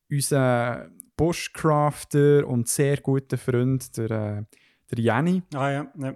[0.10, 4.44] unseren Bushcrafter und sehr guten Freund, der, äh,
[4.90, 5.44] der Jenny.
[5.54, 6.16] Ah ja, ja.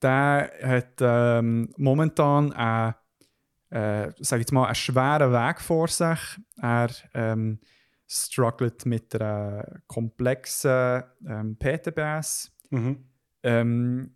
[0.00, 2.94] Der hat ähm, momentan einen,
[3.70, 6.18] äh, sag jetzt mal, einen schweren Weg vor sich.
[6.60, 7.60] Er ähm,
[8.08, 12.52] struggelt mit einer komplexen ähm, PTBS.
[12.70, 13.04] Mhm.
[13.44, 14.14] Ähm,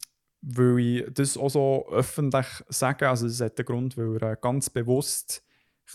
[0.49, 4.37] weil ich das auch so öffentlich sage, also das hat den Grund, weil er äh,
[4.41, 5.43] ganz bewusst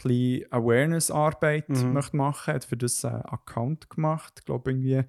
[0.03, 1.93] ein Awareness-Arbeit Mhm.
[1.93, 4.35] möchte machen hat für das einen Account gemacht.
[4.39, 5.03] Ich glaube irgendwie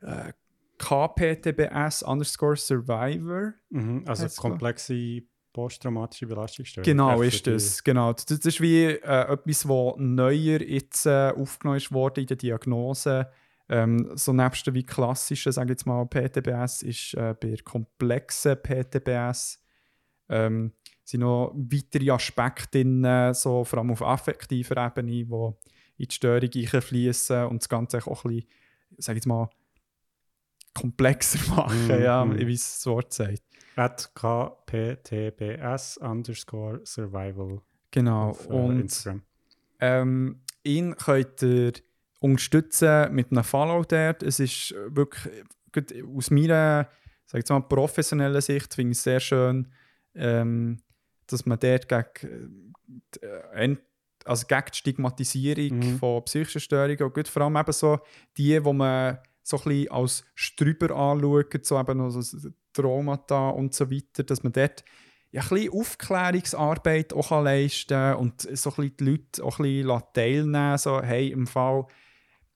[0.00, 0.32] äh,
[0.78, 3.54] KPTBS underscore Survivor.
[3.70, 4.04] Mhm.
[4.06, 5.22] Also komplexe
[5.52, 6.84] posttraumatische Belastungsstörung.
[6.84, 7.82] Genau, ist das.
[7.82, 8.12] Genau.
[8.12, 13.28] Das, ist wie äh, etwas, was neuer jetzt äh, aufgenommen worden in der Diagnose.
[13.70, 18.56] Ähm, so nebst der wie klassischen, sage ich jetzt mal, PTBS, ist äh, bei komplexen
[18.62, 19.62] PTBS
[20.30, 20.72] ähm,
[21.04, 25.10] sind noch weitere Aspekte drin, äh, so vor allem auf affektiver Ebene,
[25.98, 28.48] die in die Störung einfließen und das Ganze auch ein bisschen,
[28.98, 29.48] sage ich jetzt mal,
[30.74, 32.38] komplexer machen, Mhm, ja, mhm.
[32.46, 33.42] wie es das Wort sagt.
[33.76, 38.30] At KPTBS underscore survival Genau.
[38.30, 39.22] auf äh, und Instagram.
[39.80, 41.72] Ähm, ihn könnt ihr
[42.20, 44.22] unterstützen mit einem Follow dort.
[44.22, 45.44] Es ist wirklich,
[46.16, 46.88] aus meiner
[47.28, 49.68] sag ich jetzt mal, professionellen Sicht finde ich es sehr schön,
[50.14, 50.78] ähm,
[51.26, 52.72] dass man dort gegen,
[53.20, 53.76] äh,
[54.24, 55.98] also gegen die Stigmatisierung Mhm.
[55.98, 57.98] von psychischen Störungen und gut, vor allem eben so
[58.38, 63.90] die, wo man so ein bisschen als Strüber anschaut, so eben also Traumata und so
[63.90, 64.82] weiter, dass man dort
[65.30, 69.64] ja, ein bisschen Aufklärungsarbeit auch leisten kann und so ein bisschen die Leute auch ein
[69.64, 71.86] bisschen teilnehmen so hey, im Fall,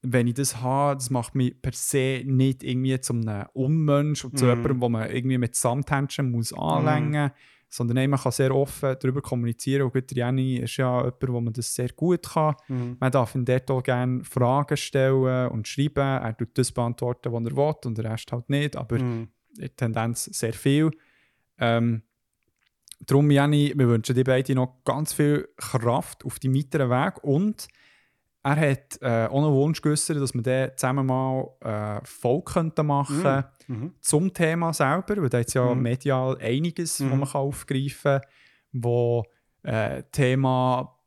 [0.05, 4.37] wenn ich das habe, das macht mich per se nicht irgendwie zu einem Unmensch und
[4.39, 4.51] zu Mhm.
[4.51, 7.31] jemandem, wo man irgendwie mit Samthändchen muss anlängen muss,
[7.69, 11.29] sondern hey, man kann sehr offen darüber kommunizieren und gut, der Jenny ist ja jemand,
[11.29, 12.55] wo man das sehr gut kann.
[12.69, 12.97] Mhm.
[13.01, 16.01] Man darf ihm dort auch gerne Fragen stellen und schreiben.
[16.01, 19.29] Er tut das beantworten, was er will und der Rest halt nicht, aber Mhm.
[19.55, 20.91] in der Tendenz sehr viel.
[21.59, 22.03] Ähm,
[23.07, 27.69] darum, Jenny, wir wünschen dir beide noch ganz viel Kraft auf deinem weiteren Weg und
[28.45, 32.87] er hat äh, auch einen Wunsch geäußert, dass wir dann zusammen mal äh, Folge könnten
[32.87, 33.95] machen Mhm.
[34.01, 35.83] zum Thema selber, weil da jetzt ja Mhm.
[35.83, 37.11] medial einiges, Mhm.
[37.11, 38.31] was man kann aufgreifen kann,
[38.73, 39.25] wo
[39.63, 40.99] äh, Thema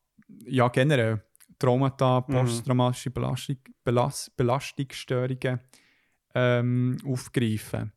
[0.45, 1.21] ja generell
[1.59, 2.31] Traumata, Mhm.
[2.33, 5.59] posttraumatische Belastung, Belast, Belastungsstörungen
[6.33, 7.91] ähm, aufgreifen.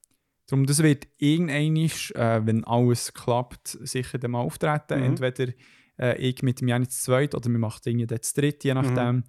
[0.46, 1.76] Darum, das wird irgendwann,
[2.16, 4.98] äh, wenn alles klappt, sicher dann mal auftreten.
[4.98, 5.04] Mhm.
[5.04, 5.52] Entweder
[5.98, 8.74] äh, ich mit dem Janis zu zweit oder wir machen irgendwie dann zu dritt, je
[8.74, 9.24] nachdem.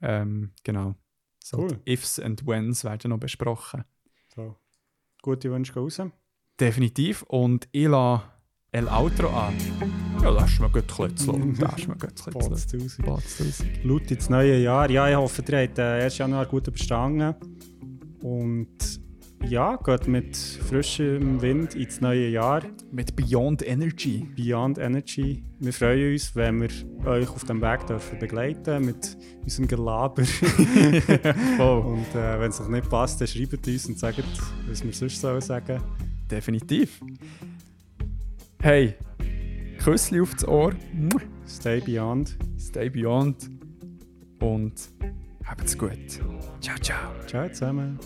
[0.00, 0.94] Ähm, genau.
[1.42, 1.80] So, Cool.
[1.84, 3.84] Ifs und Whens werden noch besprochen.
[4.34, 4.56] So.
[5.22, 6.00] Gute Wünsche gehen raus.
[6.60, 7.22] Definitiv.
[7.22, 8.24] Und ich lasse
[8.72, 9.54] El Outro an.
[10.22, 11.38] Ja, das ist mir gut klötzlo.
[11.58, 12.32] Das ist mir gut klötzlo.
[12.32, 13.06] Bots 1000.
[13.06, 13.84] Bots 1000.
[13.84, 14.90] Laut ins neue Jahr.
[14.90, 16.18] Ja, ich hoffe, ihr habt den 1.
[16.18, 17.34] Januar gut überstanden.
[18.22, 19.00] Und
[19.44, 22.62] ja, geht mit frischem Wind ins neue Jahr.
[22.90, 24.26] Mit Beyond Energy.
[24.36, 25.44] Beyond Energy.
[25.60, 26.70] Wir freuen uns, wenn wir
[27.06, 30.24] euch auf dem Weg dürfen begleiten mit unserem Gelaber.
[31.56, 31.80] Voll.
[31.80, 34.22] und äh, wenn es noch nicht passt, dann schreibt uns und sagt,
[34.68, 35.80] was wir sonst sollen sagen.
[36.30, 37.00] Definitiv.
[38.60, 38.94] Hey,
[39.78, 40.74] Küssli auf das Ohr.
[41.46, 42.36] Stay beyond.
[42.58, 43.48] Stay Beyond.
[44.40, 44.88] Und
[45.44, 46.20] habt's gut.
[46.60, 47.12] Ciao, ciao.
[47.26, 47.98] Ciao zusammen.